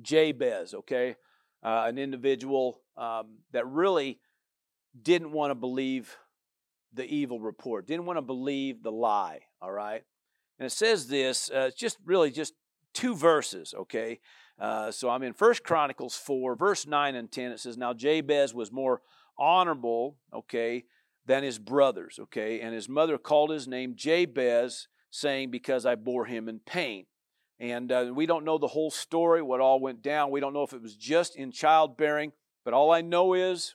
Jabez, 0.00 0.74
okay? 0.74 1.14
Uh, 1.62 1.84
an 1.86 1.98
individual 1.98 2.80
um, 2.96 3.38
that 3.52 3.66
really 3.66 4.18
didn't 5.00 5.32
want 5.32 5.50
to 5.50 5.54
believe 5.54 6.16
the 6.92 7.04
evil 7.04 7.40
report, 7.40 7.86
didn't 7.86 8.04
want 8.04 8.18
to 8.18 8.22
believe 8.22 8.82
the 8.82 8.92
lie, 8.92 9.40
all 9.60 9.72
right? 9.72 10.02
And 10.58 10.66
it 10.66 10.72
says 10.72 11.06
this, 11.08 11.50
uh, 11.54 11.66
it's 11.68 11.76
just 11.76 11.98
really 12.04 12.30
just 12.30 12.54
two 12.92 13.14
verses, 13.14 13.74
okay? 13.76 14.20
Uh, 14.58 14.90
so 14.90 15.08
I'm 15.08 15.22
in 15.22 15.32
First 15.32 15.64
Chronicles 15.64 16.14
4, 16.14 16.54
verse 16.56 16.86
9 16.86 17.14
and 17.14 17.30
10. 17.30 17.52
It 17.52 17.60
says, 17.60 17.78
Now 17.78 17.94
Jabez 17.94 18.54
was 18.54 18.70
more 18.70 19.00
honorable, 19.38 20.16
okay, 20.32 20.84
than 21.26 21.42
his 21.42 21.58
brothers, 21.58 22.18
okay? 22.20 22.60
And 22.60 22.74
his 22.74 22.88
mother 22.88 23.18
called 23.18 23.50
his 23.50 23.66
name 23.66 23.94
Jabez, 23.96 24.88
saying, 25.10 25.50
Because 25.50 25.86
I 25.86 25.94
bore 25.94 26.26
him 26.26 26.48
in 26.48 26.60
pain. 26.60 27.06
And 27.62 27.90
uh, 27.90 28.10
we 28.14 28.26
don't 28.26 28.44
know 28.44 28.58
the 28.58 28.66
whole 28.66 28.90
story, 28.90 29.40
what 29.40 29.60
all 29.62 29.80
went 29.80 30.02
down. 30.02 30.30
We 30.30 30.40
don't 30.40 30.52
know 30.52 30.64
if 30.64 30.74
it 30.74 30.82
was 30.82 30.96
just 30.96 31.36
in 31.36 31.50
childbearing 31.50 32.32
but 32.64 32.74
all 32.74 32.92
I 32.92 33.00
know 33.00 33.34
is 33.34 33.74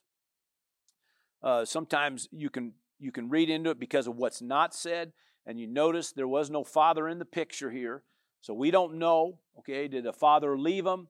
uh, 1.43 1.65
sometimes 1.65 2.27
you 2.31 2.49
can 2.49 2.73
you 2.99 3.11
can 3.11 3.29
read 3.29 3.49
into 3.49 3.69
it 3.69 3.79
because 3.79 4.07
of 4.07 4.15
what's 4.15 4.41
not 4.41 4.73
said, 4.73 5.13
and 5.45 5.59
you 5.59 5.67
notice 5.67 6.11
there 6.11 6.27
was 6.27 6.49
no 6.49 6.63
father 6.63 7.07
in 7.07 7.19
the 7.19 7.25
picture 7.25 7.69
here, 7.69 8.03
so 8.41 8.53
we 8.53 8.71
don't 8.71 8.95
know. 8.95 9.39
Okay, 9.59 9.87
did 9.87 10.03
the 10.03 10.13
father 10.13 10.57
leave 10.57 10.85
him? 10.85 11.07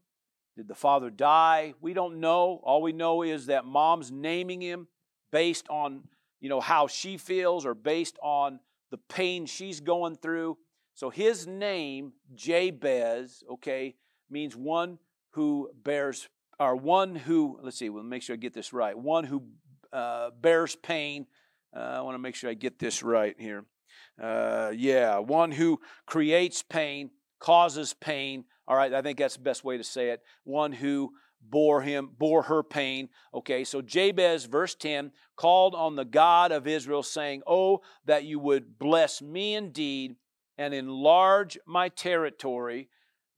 Did 0.58 0.68
the 0.68 0.76
father 0.76 1.10
die? 1.10 1.76
We 1.82 1.94
don't 1.94 2.20
know. 2.20 2.60
All 2.64 2.82
we 2.82 2.92
know 2.92 3.22
is 3.22 3.46
that 3.46 3.66
mom's 3.66 4.12
naming 4.12 4.62
him 4.62 4.88
based 5.32 5.68
on 5.70 6.04
you 6.42 6.50
know 6.50 6.62
how 6.62 6.88
she 6.88 7.18
feels 7.18 7.66
or 7.66 7.74
based 7.74 8.18
on 8.22 8.60
the 8.90 8.98
pain 8.98 9.46
she's 9.46 9.80
going 9.80 10.16
through. 10.16 10.58
So 10.98 11.12
his 11.12 11.46
name, 11.46 12.14
Jabez, 12.34 13.44
okay, 13.48 13.94
means 14.32 14.56
one 14.56 14.98
who 15.30 15.70
bears 15.84 16.28
or 16.60 16.76
one 16.76 17.16
who, 17.16 17.60
let's 17.62 17.78
see, 17.78 17.92
we'll 17.92 18.02
make 18.02 18.24
sure 18.24 18.34
I 18.34 18.38
get 18.38 18.56
this 18.56 18.74
right. 18.74 18.98
One 18.98 19.24
who 19.24 19.44
uh, 19.94 20.32
bears 20.42 20.76
pain. 20.76 21.28
Uh, 21.72 21.82
I 21.82 22.02
want 22.02 22.16
to 22.16 22.20
make 22.20 22.34
sure 22.34 22.50
I 22.50 22.56
get 22.56 22.80
this 22.80 23.04
right 23.04 23.36
here. 23.38 23.66
Uh, 24.20 24.72
yeah, 24.76 25.20
one 25.20 25.52
who 25.52 25.80
creates 26.08 26.64
pain, 26.64 27.12
causes 27.38 27.94
pain. 27.94 28.46
All 28.68 28.76
right, 28.76 28.92
I 28.92 29.04
think 29.04 29.20
that's 29.20 29.36
the 29.36 29.44
best 29.44 29.64
way 29.64 29.78
to 29.78 29.84
say 29.84 30.10
it. 30.10 30.24
One 30.46 30.72
who 30.72 31.12
bore 31.48 31.84
him, 31.84 32.10
bore 32.18 32.42
her 32.42 32.64
pain. 32.64 33.10
Okay, 33.36 33.66
so 33.66 33.84
Jabez, 33.84 34.46
verse 34.46 34.74
10, 34.74 35.12
called 35.36 35.76
on 35.76 35.96
the 35.96 36.06
God 36.06 36.52
of 36.52 36.66
Israel, 36.66 37.04
saying, 37.04 37.44
Oh, 37.46 37.82
that 38.06 38.24
you 38.24 38.40
would 38.40 38.80
bless 38.80 39.22
me 39.22 39.54
indeed 39.54 40.16
and 40.58 40.74
enlarge 40.74 41.58
my 41.66 41.90
territory 41.90 42.90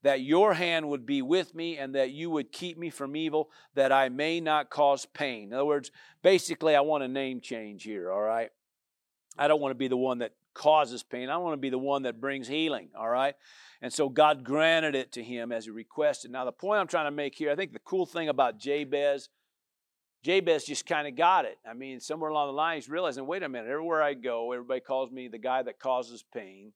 that 0.02 0.22
your 0.22 0.54
hand 0.54 0.88
would 0.88 1.06
be 1.06 1.22
with 1.22 1.54
me 1.54 1.78
and 1.78 1.94
that 1.96 2.12
you 2.12 2.30
would 2.30 2.52
keep 2.52 2.78
me 2.78 2.90
from 2.90 3.16
evil, 3.16 3.50
that 3.76 3.92
I 3.92 4.10
may 4.10 4.40
not 4.40 4.70
cause 4.70 5.06
pain. 5.06 5.50
In 5.50 5.54
other 5.54 5.66
words, 5.66 5.92
basically, 6.24 6.76
I 6.76 6.82
want 6.82 7.04
a 7.04 7.08
name 7.08 7.42
change 7.42 7.84
here, 7.84 8.12
all 8.12 8.22
right? 8.22 8.50
I 9.38 9.48
don't 9.48 9.62
want 9.62 9.72
to 9.72 9.78
be 9.78 9.90
the 9.90 9.98
one 9.98 10.20
that 10.20 10.34
causes 10.54 11.04
pain. 11.04 11.30
I 11.30 11.38
want 11.38 11.54
to 11.54 11.58
be 11.58 11.70
the 11.70 11.78
one 11.78 12.04
that 12.04 12.22
brings 12.22 12.48
healing, 12.48 12.90
all 12.98 13.10
right? 13.10 13.36
And 13.82 13.92
so 13.92 14.10
God 14.10 14.44
granted 14.44 14.96
it 14.96 15.14
to 15.14 15.24
him 15.24 15.52
as 15.52 15.66
he 15.66 15.72
requested. 15.72 16.32
Now, 16.32 16.46
the 16.46 16.52
point 16.52 16.80
I'm 16.80 16.88
trying 16.88 17.08
to 17.08 17.12
make 17.12 17.36
here, 17.36 17.52
I 17.52 17.56
think 17.56 17.74
the 17.74 17.80
cool 17.80 18.06
thing 18.06 18.30
about 18.30 18.58
Jabez, 18.58 19.30
Jabez 20.24 20.66
just 20.66 20.86
kind 20.86 21.08
of 21.08 21.16
got 21.16 21.46
it. 21.46 21.58
I 21.70 21.74
mean, 21.74 22.00
somewhere 22.00 22.30
along 22.30 22.50
the 22.50 22.54
line, 22.54 22.76
he's 22.76 22.90
realizing, 22.90 23.26
wait 23.26 23.44
a 23.44 23.50
minute, 23.50 23.70
everywhere 23.70 24.02
I 24.02 24.14
go, 24.14 24.52
everybody 24.52 24.82
calls 24.82 25.12
me 25.12 25.28
the 25.28 25.38
guy 25.38 25.62
that 25.64 25.80
causes 25.80 26.24
pain. 26.34 26.74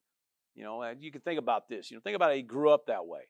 You 0.55 0.63
know, 0.63 0.93
you 0.99 1.11
can 1.11 1.21
think 1.21 1.39
about 1.39 1.67
this. 1.67 1.89
You 1.89 1.97
know, 1.97 2.01
think 2.01 2.15
about 2.15 2.29
how 2.29 2.35
he 2.35 2.41
grew 2.41 2.69
up 2.69 2.87
that 2.87 3.05
way. 3.05 3.21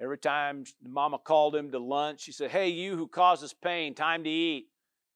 Every 0.00 0.18
time 0.18 0.64
mama 0.86 1.18
called 1.18 1.56
him 1.56 1.70
to 1.72 1.78
lunch, 1.78 2.20
she 2.20 2.32
said, 2.32 2.50
Hey, 2.50 2.68
you 2.68 2.96
who 2.96 3.08
causes 3.08 3.54
pain, 3.54 3.94
time 3.94 4.24
to 4.24 4.30
eat. 4.30 4.66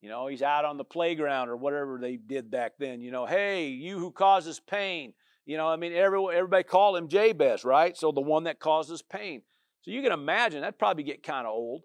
You 0.01 0.09
know, 0.09 0.27
he's 0.27 0.41
out 0.41 0.65
on 0.65 0.77
the 0.77 0.83
playground 0.83 1.49
or 1.49 1.55
whatever 1.55 1.99
they 2.01 2.15
did 2.17 2.49
back 2.49 2.73
then. 2.79 3.01
You 3.01 3.11
know, 3.11 3.27
hey, 3.27 3.67
you 3.67 3.99
who 3.99 4.11
causes 4.11 4.59
pain. 4.59 5.13
You 5.45 5.57
know, 5.57 5.67
I 5.67 5.75
mean, 5.75 5.93
every, 5.93 6.19
everybody 6.33 6.63
called 6.63 6.97
him 6.97 7.07
Jabez, 7.07 7.63
right? 7.63 7.95
So 7.95 8.11
the 8.11 8.21
one 8.21 8.45
that 8.45 8.59
causes 8.59 9.03
pain. 9.03 9.43
So 9.81 9.91
you 9.91 10.01
can 10.01 10.11
imagine 10.11 10.61
that'd 10.61 10.79
probably 10.79 11.03
get 11.03 11.23
kind 11.23 11.45
of 11.45 11.53
old. 11.53 11.83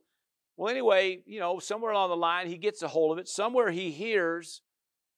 Well, 0.56 0.70
anyway, 0.70 1.20
you 1.26 1.40
know, 1.40 1.58
somewhere 1.58 1.92
along 1.92 2.10
the 2.10 2.16
line, 2.16 2.48
he 2.48 2.56
gets 2.56 2.82
a 2.82 2.88
hold 2.88 3.12
of 3.12 3.18
it. 3.18 3.28
Somewhere 3.28 3.70
he 3.70 3.90
hears, 3.90 4.62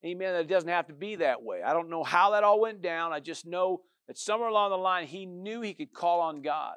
amen, 0.05 0.33
that 0.33 0.41
it 0.41 0.49
doesn't 0.49 0.69
have 0.69 0.89
to 0.89 0.95
be 0.95 1.17
that 1.17 1.43
way. 1.43 1.63
I 1.63 1.73
don't 1.73 1.91
know 1.91 2.03
how 2.03 2.31
that 2.31 2.43
all 2.43 2.61
went 2.61 2.83
down. 2.83 3.13
I 3.13 3.21
just 3.21 3.47
know 3.47 3.83
that 4.09 4.19
somewhere 4.19 4.49
along 4.49 4.71
the 4.71 4.79
line 4.79 5.07
he 5.07 5.27
knew 5.27 5.61
he 5.61 5.75
could 5.75 5.93
call 5.93 6.21
on 6.21 6.43
God. 6.43 6.77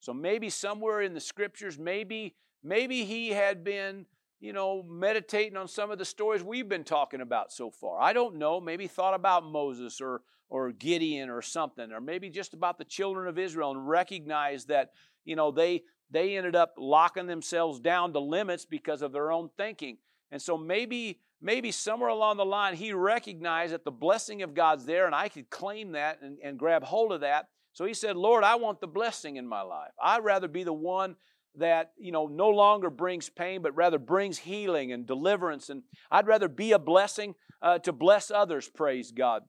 So 0.00 0.12
maybe 0.12 0.50
somewhere 0.50 1.00
in 1.00 1.14
the 1.14 1.20
scriptures, 1.20 1.78
maybe 1.78 2.34
maybe 2.62 3.04
he 3.04 3.30
had 3.30 3.64
been, 3.64 4.06
you 4.40 4.52
know, 4.52 4.82
meditating 4.82 5.56
on 5.56 5.68
some 5.68 5.90
of 5.90 5.98
the 5.98 6.04
stories 6.04 6.42
we've 6.42 6.68
been 6.68 6.84
talking 6.84 7.20
about 7.20 7.52
so 7.52 7.70
far. 7.70 8.00
I 8.00 8.12
don't 8.12 8.36
know. 8.36 8.60
Maybe 8.60 8.86
thought 8.86 9.14
about 9.14 9.44
Moses 9.44 10.00
or 10.00 10.22
or 10.50 10.72
Gideon 10.72 11.30
or 11.30 11.42
something, 11.42 11.92
or 11.92 12.00
maybe 12.00 12.30
just 12.30 12.54
about 12.54 12.78
the 12.78 12.84
children 12.84 13.28
of 13.28 13.38
Israel 13.38 13.70
and 13.70 13.88
recognized 13.88 14.68
that, 14.68 14.92
you 15.24 15.36
know, 15.36 15.50
they 15.50 15.82
they 16.10 16.36
ended 16.36 16.56
up 16.56 16.74
locking 16.78 17.26
themselves 17.26 17.80
down 17.80 18.12
to 18.12 18.18
limits 18.18 18.64
because 18.64 19.02
of 19.02 19.12
their 19.12 19.30
own 19.30 19.50
thinking. 19.56 19.98
And 20.30 20.40
so 20.40 20.56
maybe 20.56 21.20
maybe 21.40 21.70
somewhere 21.70 22.08
along 22.08 22.36
the 22.36 22.44
line 22.44 22.74
he 22.74 22.92
recognized 22.92 23.72
that 23.72 23.84
the 23.84 23.90
blessing 23.90 24.42
of 24.42 24.54
God's 24.54 24.84
there 24.84 25.06
and 25.06 25.14
I 25.14 25.28
could 25.28 25.50
claim 25.50 25.92
that 25.92 26.20
and, 26.22 26.38
and 26.42 26.58
grab 26.58 26.84
hold 26.84 27.12
of 27.12 27.20
that. 27.20 27.48
So 27.72 27.84
he 27.84 27.94
said, 27.94 28.16
Lord, 28.16 28.44
I 28.44 28.56
want 28.56 28.80
the 28.80 28.88
blessing 28.88 29.36
in 29.36 29.46
my 29.46 29.62
life. 29.62 29.92
I'd 30.02 30.24
rather 30.24 30.48
be 30.48 30.64
the 30.64 30.72
one 30.72 31.16
that 31.54 31.92
you 31.98 32.12
know 32.12 32.26
no 32.26 32.50
longer 32.50 32.90
brings 32.90 33.30
pain 33.30 33.62
but 33.62 33.74
rather 33.74 33.98
brings 33.98 34.38
healing 34.38 34.92
and 34.92 35.06
deliverance 35.06 35.70
and 35.70 35.82
i'd 36.10 36.26
rather 36.26 36.46
be 36.46 36.72
a 36.72 36.78
blessing 36.78 37.34
uh, 37.62 37.78
to 37.78 37.90
bless 37.90 38.30
others 38.30 38.68
praise 38.68 39.10
god 39.10 39.42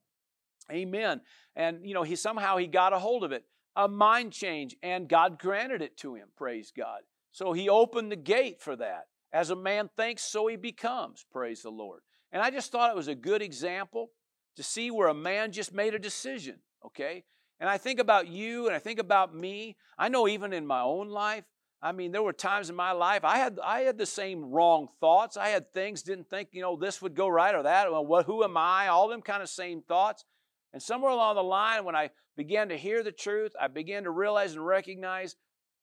amen 0.72 1.20
and 1.58 1.86
you 1.86 1.94
know 1.94 2.02
he 2.02 2.16
somehow 2.16 2.56
he 2.56 2.66
got 2.66 2.94
a 2.94 3.00
hold 3.00 3.24
of 3.26 3.34
it 3.34 3.44
a 3.76 3.88
mind 3.88 4.34
change, 4.34 4.76
and 4.84 5.08
God 5.08 5.40
granted 5.40 5.82
it 5.82 5.98
to 5.98 6.16
him, 6.16 6.28
praise 6.36 6.72
God. 6.76 7.02
So 7.32 7.54
he 7.54 7.70
opened 7.70 8.12
the 8.12 8.18
gate 8.18 8.62
for 8.62 8.76
that. 8.76 9.08
As 9.32 9.50
a 9.50 9.56
man 9.56 9.90
thinks, 9.96 10.24
so 10.24 10.48
he 10.48 10.56
becomes, 10.56 11.26
praise 11.32 11.62
the 11.62 11.70
Lord. 11.70 12.02
And 12.32 12.42
I 12.42 12.50
just 12.50 12.72
thought 12.72 12.90
it 12.90 12.96
was 12.96 13.08
a 13.08 13.16
good 13.16 13.42
example 13.42 14.12
to 14.56 14.64
see 14.64 14.92
where 14.92 15.08
a 15.08 15.14
man 15.14 15.52
just 15.52 15.74
made 15.74 15.94
a 15.94 16.00
decision, 16.00 16.58
okay? 16.86 17.24
And 17.60 17.70
I 17.70 17.78
think 17.78 18.00
about 18.00 18.28
you 18.28 18.68
and 18.68 18.76
I 18.76 18.80
think 18.80 19.00
about 19.00 19.36
me. 19.36 19.76
I 19.98 20.10
know 20.10 20.28
even 20.28 20.54
in 20.54 20.66
my 20.66 20.82
own 20.82 21.10
life, 21.10 21.44
I 21.82 21.92
mean, 21.92 22.12
there 22.12 22.24
were 22.24 22.34
times 22.34 22.70
in 22.70 22.76
my 22.76 22.92
life 22.92 23.24
I 23.24 23.38
had 23.38 23.58
I 23.64 23.82
had 23.82 23.98
the 23.98 24.06
same 24.06 24.52
wrong 24.52 24.90
thoughts. 25.00 25.38
I 25.38 25.50
had 25.50 25.72
things 25.72 26.02
didn't 26.02 26.30
think 26.30 26.50
you 26.52 26.62
know 26.62 26.76
this 26.76 27.02
would 27.02 27.16
go 27.16 27.28
right 27.28 27.56
or 27.56 27.64
that. 27.64 27.90
Well, 27.90 28.06
what, 28.06 28.26
who 28.26 28.44
am 28.44 28.58
I? 28.58 28.90
All 28.90 29.08
them 29.08 29.22
kind 29.22 29.42
of 29.42 29.50
same 29.50 29.82
thoughts. 29.82 30.26
And 30.74 30.82
somewhere 30.82 31.12
along 31.12 31.36
the 31.36 31.44
line, 31.44 31.86
when 31.86 31.96
I 31.96 32.12
began 32.36 32.70
to 32.70 32.78
hear 32.78 33.02
the 33.02 33.12
truth, 33.12 33.54
I 33.60 33.68
began 33.68 34.04
to 34.04 34.12
realize 34.12 34.54
and 34.54 34.66
recognize 34.66 35.36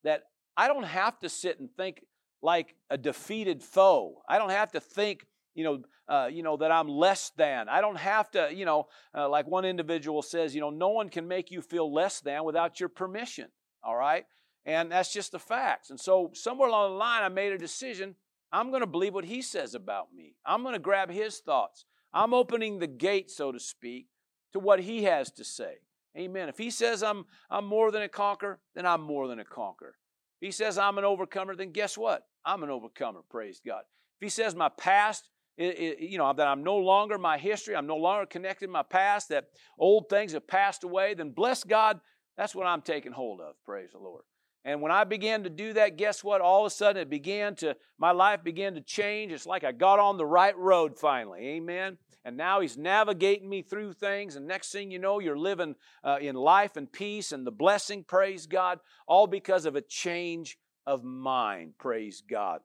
that 0.04 0.24
I 0.56 0.68
don't 0.68 0.84
have 0.84 1.18
to 1.20 1.28
sit 1.28 1.58
and 1.60 1.68
think 1.76 2.02
like 2.42 2.74
a 2.90 2.98
defeated 2.98 3.62
foe. 3.62 4.22
I 4.28 4.38
don't 4.38 4.50
have 4.50 4.72
to 4.72 4.80
think, 4.80 5.26
you 5.54 5.64
know, 5.64 5.82
uh, 6.08 6.28
you 6.30 6.42
know 6.42 6.56
that 6.56 6.70
I'm 6.70 6.88
less 6.88 7.30
than. 7.36 7.68
I 7.68 7.80
don't 7.80 7.98
have 7.98 8.30
to, 8.32 8.50
you 8.54 8.64
know, 8.64 8.86
uh, 9.14 9.28
like 9.28 9.46
one 9.46 9.64
individual 9.64 10.22
says, 10.22 10.54
you 10.54 10.60
know, 10.60 10.70
no 10.70 10.90
one 10.90 11.08
can 11.08 11.26
make 11.26 11.50
you 11.50 11.60
feel 11.60 11.92
less 11.92 12.20
than 12.20 12.44
without 12.44 12.78
your 12.78 12.88
permission. 12.88 13.48
All 13.82 13.96
right, 13.96 14.24
and 14.64 14.92
that's 14.92 15.12
just 15.12 15.32
the 15.32 15.38
facts. 15.38 15.90
And 15.90 15.98
so 15.98 16.30
somewhere 16.34 16.68
along 16.68 16.92
the 16.92 16.96
line, 16.96 17.22
I 17.22 17.28
made 17.28 17.52
a 17.52 17.58
decision. 17.58 18.14
I'm 18.52 18.70
going 18.70 18.80
to 18.80 18.86
believe 18.86 19.14
what 19.14 19.24
he 19.24 19.42
says 19.42 19.74
about 19.74 20.14
me. 20.14 20.36
I'm 20.44 20.62
going 20.62 20.74
to 20.74 20.78
grab 20.78 21.10
his 21.10 21.38
thoughts. 21.38 21.84
I'm 22.12 22.32
opening 22.32 22.78
the 22.78 22.86
gate, 22.86 23.30
so 23.30 23.50
to 23.50 23.58
speak, 23.58 24.06
to 24.52 24.60
what 24.60 24.80
he 24.80 25.02
has 25.02 25.30
to 25.32 25.44
say. 25.44 25.78
Amen. 26.16 26.48
If 26.48 26.56
he 26.56 26.70
says 26.70 27.02
I'm, 27.02 27.26
I'm 27.50 27.66
more 27.66 27.90
than 27.90 28.02
a 28.02 28.08
conqueror, 28.08 28.58
then 28.74 28.86
I'm 28.86 29.02
more 29.02 29.28
than 29.28 29.38
a 29.38 29.44
conqueror. 29.44 29.96
If 30.40 30.46
he 30.46 30.50
says 30.50 30.78
I'm 30.78 30.98
an 30.98 31.04
overcomer, 31.04 31.56
then 31.56 31.72
guess 31.72 31.96
what? 31.96 32.22
I'm 32.44 32.62
an 32.62 32.70
overcomer, 32.70 33.20
praise 33.28 33.60
God. 33.64 33.82
If 34.20 34.26
he 34.26 34.28
says 34.28 34.54
my 34.54 34.68
past, 34.68 35.28
it, 35.56 35.78
it, 35.78 36.00
you 36.00 36.18
know, 36.18 36.32
that 36.32 36.46
I'm 36.46 36.62
no 36.62 36.76
longer 36.76 37.18
my 37.18 37.38
history, 37.38 37.74
I'm 37.74 37.86
no 37.86 37.96
longer 37.96 38.26
connected 38.26 38.66
to 38.66 38.72
my 38.72 38.82
past, 38.82 39.30
that 39.30 39.46
old 39.78 40.08
things 40.08 40.32
have 40.32 40.46
passed 40.46 40.84
away, 40.84 41.14
then 41.14 41.30
bless 41.30 41.64
God, 41.64 42.00
that's 42.36 42.54
what 42.54 42.66
I'm 42.66 42.82
taking 42.82 43.12
hold 43.12 43.40
of, 43.40 43.54
praise 43.64 43.92
the 43.92 43.98
Lord. 43.98 44.22
And 44.66 44.82
when 44.82 44.90
I 44.90 45.04
began 45.04 45.44
to 45.44 45.48
do 45.48 45.74
that, 45.74 45.96
guess 45.96 46.24
what? 46.24 46.40
All 46.40 46.66
of 46.66 46.66
a 46.66 46.74
sudden 46.74 47.00
it 47.00 47.08
began 47.08 47.54
to, 47.56 47.76
my 47.98 48.10
life 48.10 48.42
began 48.42 48.74
to 48.74 48.80
change. 48.80 49.30
It's 49.30 49.46
like 49.46 49.62
I 49.62 49.70
got 49.70 50.00
on 50.00 50.16
the 50.16 50.26
right 50.26 50.58
road 50.58 50.98
finally. 50.98 51.46
Amen. 51.50 51.98
And 52.24 52.36
now 52.36 52.58
He's 52.58 52.76
navigating 52.76 53.48
me 53.48 53.62
through 53.62 53.92
things. 53.92 54.34
And 54.34 54.48
next 54.48 54.72
thing 54.72 54.90
you 54.90 54.98
know, 54.98 55.20
you're 55.20 55.38
living 55.38 55.76
uh, 56.02 56.18
in 56.20 56.34
life 56.34 56.76
and 56.76 56.90
peace 56.90 57.30
and 57.30 57.46
the 57.46 57.52
blessing, 57.52 58.02
praise 58.02 58.46
God, 58.46 58.80
all 59.06 59.28
because 59.28 59.66
of 59.66 59.76
a 59.76 59.80
change 59.80 60.58
of 60.84 61.04
mind, 61.04 61.74
praise 61.78 62.20
God. 62.28 62.60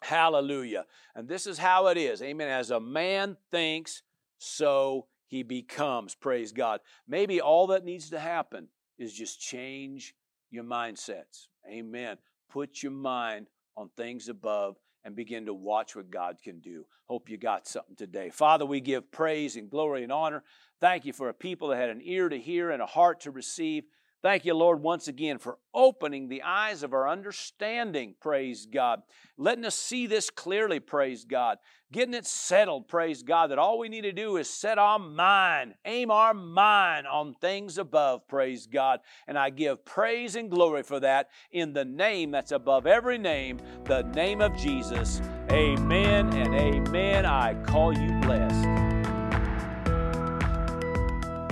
Hallelujah. 0.00 0.86
And 1.14 1.28
this 1.28 1.46
is 1.46 1.58
how 1.58 1.88
it 1.88 1.98
is. 1.98 2.22
Amen. 2.22 2.48
As 2.48 2.70
a 2.70 2.80
man 2.80 3.36
thinks, 3.50 4.02
so 4.38 5.06
he 5.26 5.42
becomes. 5.42 6.14
Praise 6.14 6.52
God. 6.52 6.80
Maybe 7.06 7.42
all 7.42 7.66
that 7.66 7.84
needs 7.84 8.08
to 8.10 8.18
happen 8.18 8.68
is 8.98 9.12
just 9.12 9.38
change 9.38 10.14
your 10.50 10.64
mindsets. 10.64 11.48
Amen. 11.70 12.16
Put 12.50 12.82
your 12.82 12.92
mind 12.92 13.48
on 13.76 13.90
things 13.96 14.28
above 14.28 14.76
and 15.04 15.14
begin 15.14 15.46
to 15.46 15.54
watch 15.54 15.94
what 15.94 16.10
God 16.10 16.36
can 16.42 16.60
do. 16.60 16.84
Hope 17.06 17.28
you 17.28 17.36
got 17.36 17.68
something 17.68 17.94
today. 17.94 18.30
Father, 18.30 18.66
we 18.66 18.80
give 18.80 19.10
praise 19.12 19.56
and 19.56 19.70
glory 19.70 20.02
and 20.02 20.10
honor. 20.10 20.42
Thank 20.80 21.04
you 21.04 21.12
for 21.12 21.28
a 21.28 21.34
people 21.34 21.68
that 21.68 21.76
had 21.76 21.90
an 21.90 22.00
ear 22.02 22.28
to 22.28 22.38
hear 22.38 22.70
and 22.70 22.82
a 22.82 22.86
heart 22.86 23.20
to 23.20 23.30
receive. 23.30 23.84
Thank 24.26 24.44
you, 24.44 24.54
Lord, 24.54 24.82
once 24.82 25.06
again 25.06 25.38
for 25.38 25.56
opening 25.72 26.26
the 26.26 26.42
eyes 26.42 26.82
of 26.82 26.92
our 26.92 27.08
understanding, 27.08 28.16
praise 28.20 28.66
God. 28.66 29.02
Letting 29.38 29.64
us 29.64 29.76
see 29.76 30.08
this 30.08 30.30
clearly, 30.30 30.80
praise 30.80 31.24
God. 31.24 31.58
Getting 31.92 32.12
it 32.12 32.26
settled, 32.26 32.88
praise 32.88 33.22
God, 33.22 33.52
that 33.52 33.60
all 33.60 33.78
we 33.78 33.88
need 33.88 34.00
to 34.00 34.10
do 34.10 34.36
is 34.36 34.50
set 34.50 34.78
our 34.78 34.98
mind, 34.98 35.74
aim 35.84 36.10
our 36.10 36.34
mind 36.34 37.06
on 37.06 37.34
things 37.34 37.78
above, 37.78 38.26
praise 38.26 38.66
God. 38.66 38.98
And 39.28 39.38
I 39.38 39.50
give 39.50 39.84
praise 39.84 40.34
and 40.34 40.50
glory 40.50 40.82
for 40.82 40.98
that 40.98 41.28
in 41.52 41.72
the 41.72 41.84
name 41.84 42.32
that's 42.32 42.50
above 42.50 42.84
every 42.84 43.18
name, 43.18 43.60
the 43.84 44.02
name 44.02 44.40
of 44.40 44.56
Jesus. 44.56 45.22
Amen 45.52 46.32
and 46.32 46.52
amen. 46.52 47.26
I 47.26 47.54
call 47.62 47.96
you 47.96 48.10
blessed. 48.22 48.64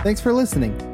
Thanks 0.02 0.20
for 0.20 0.32
listening. 0.32 0.93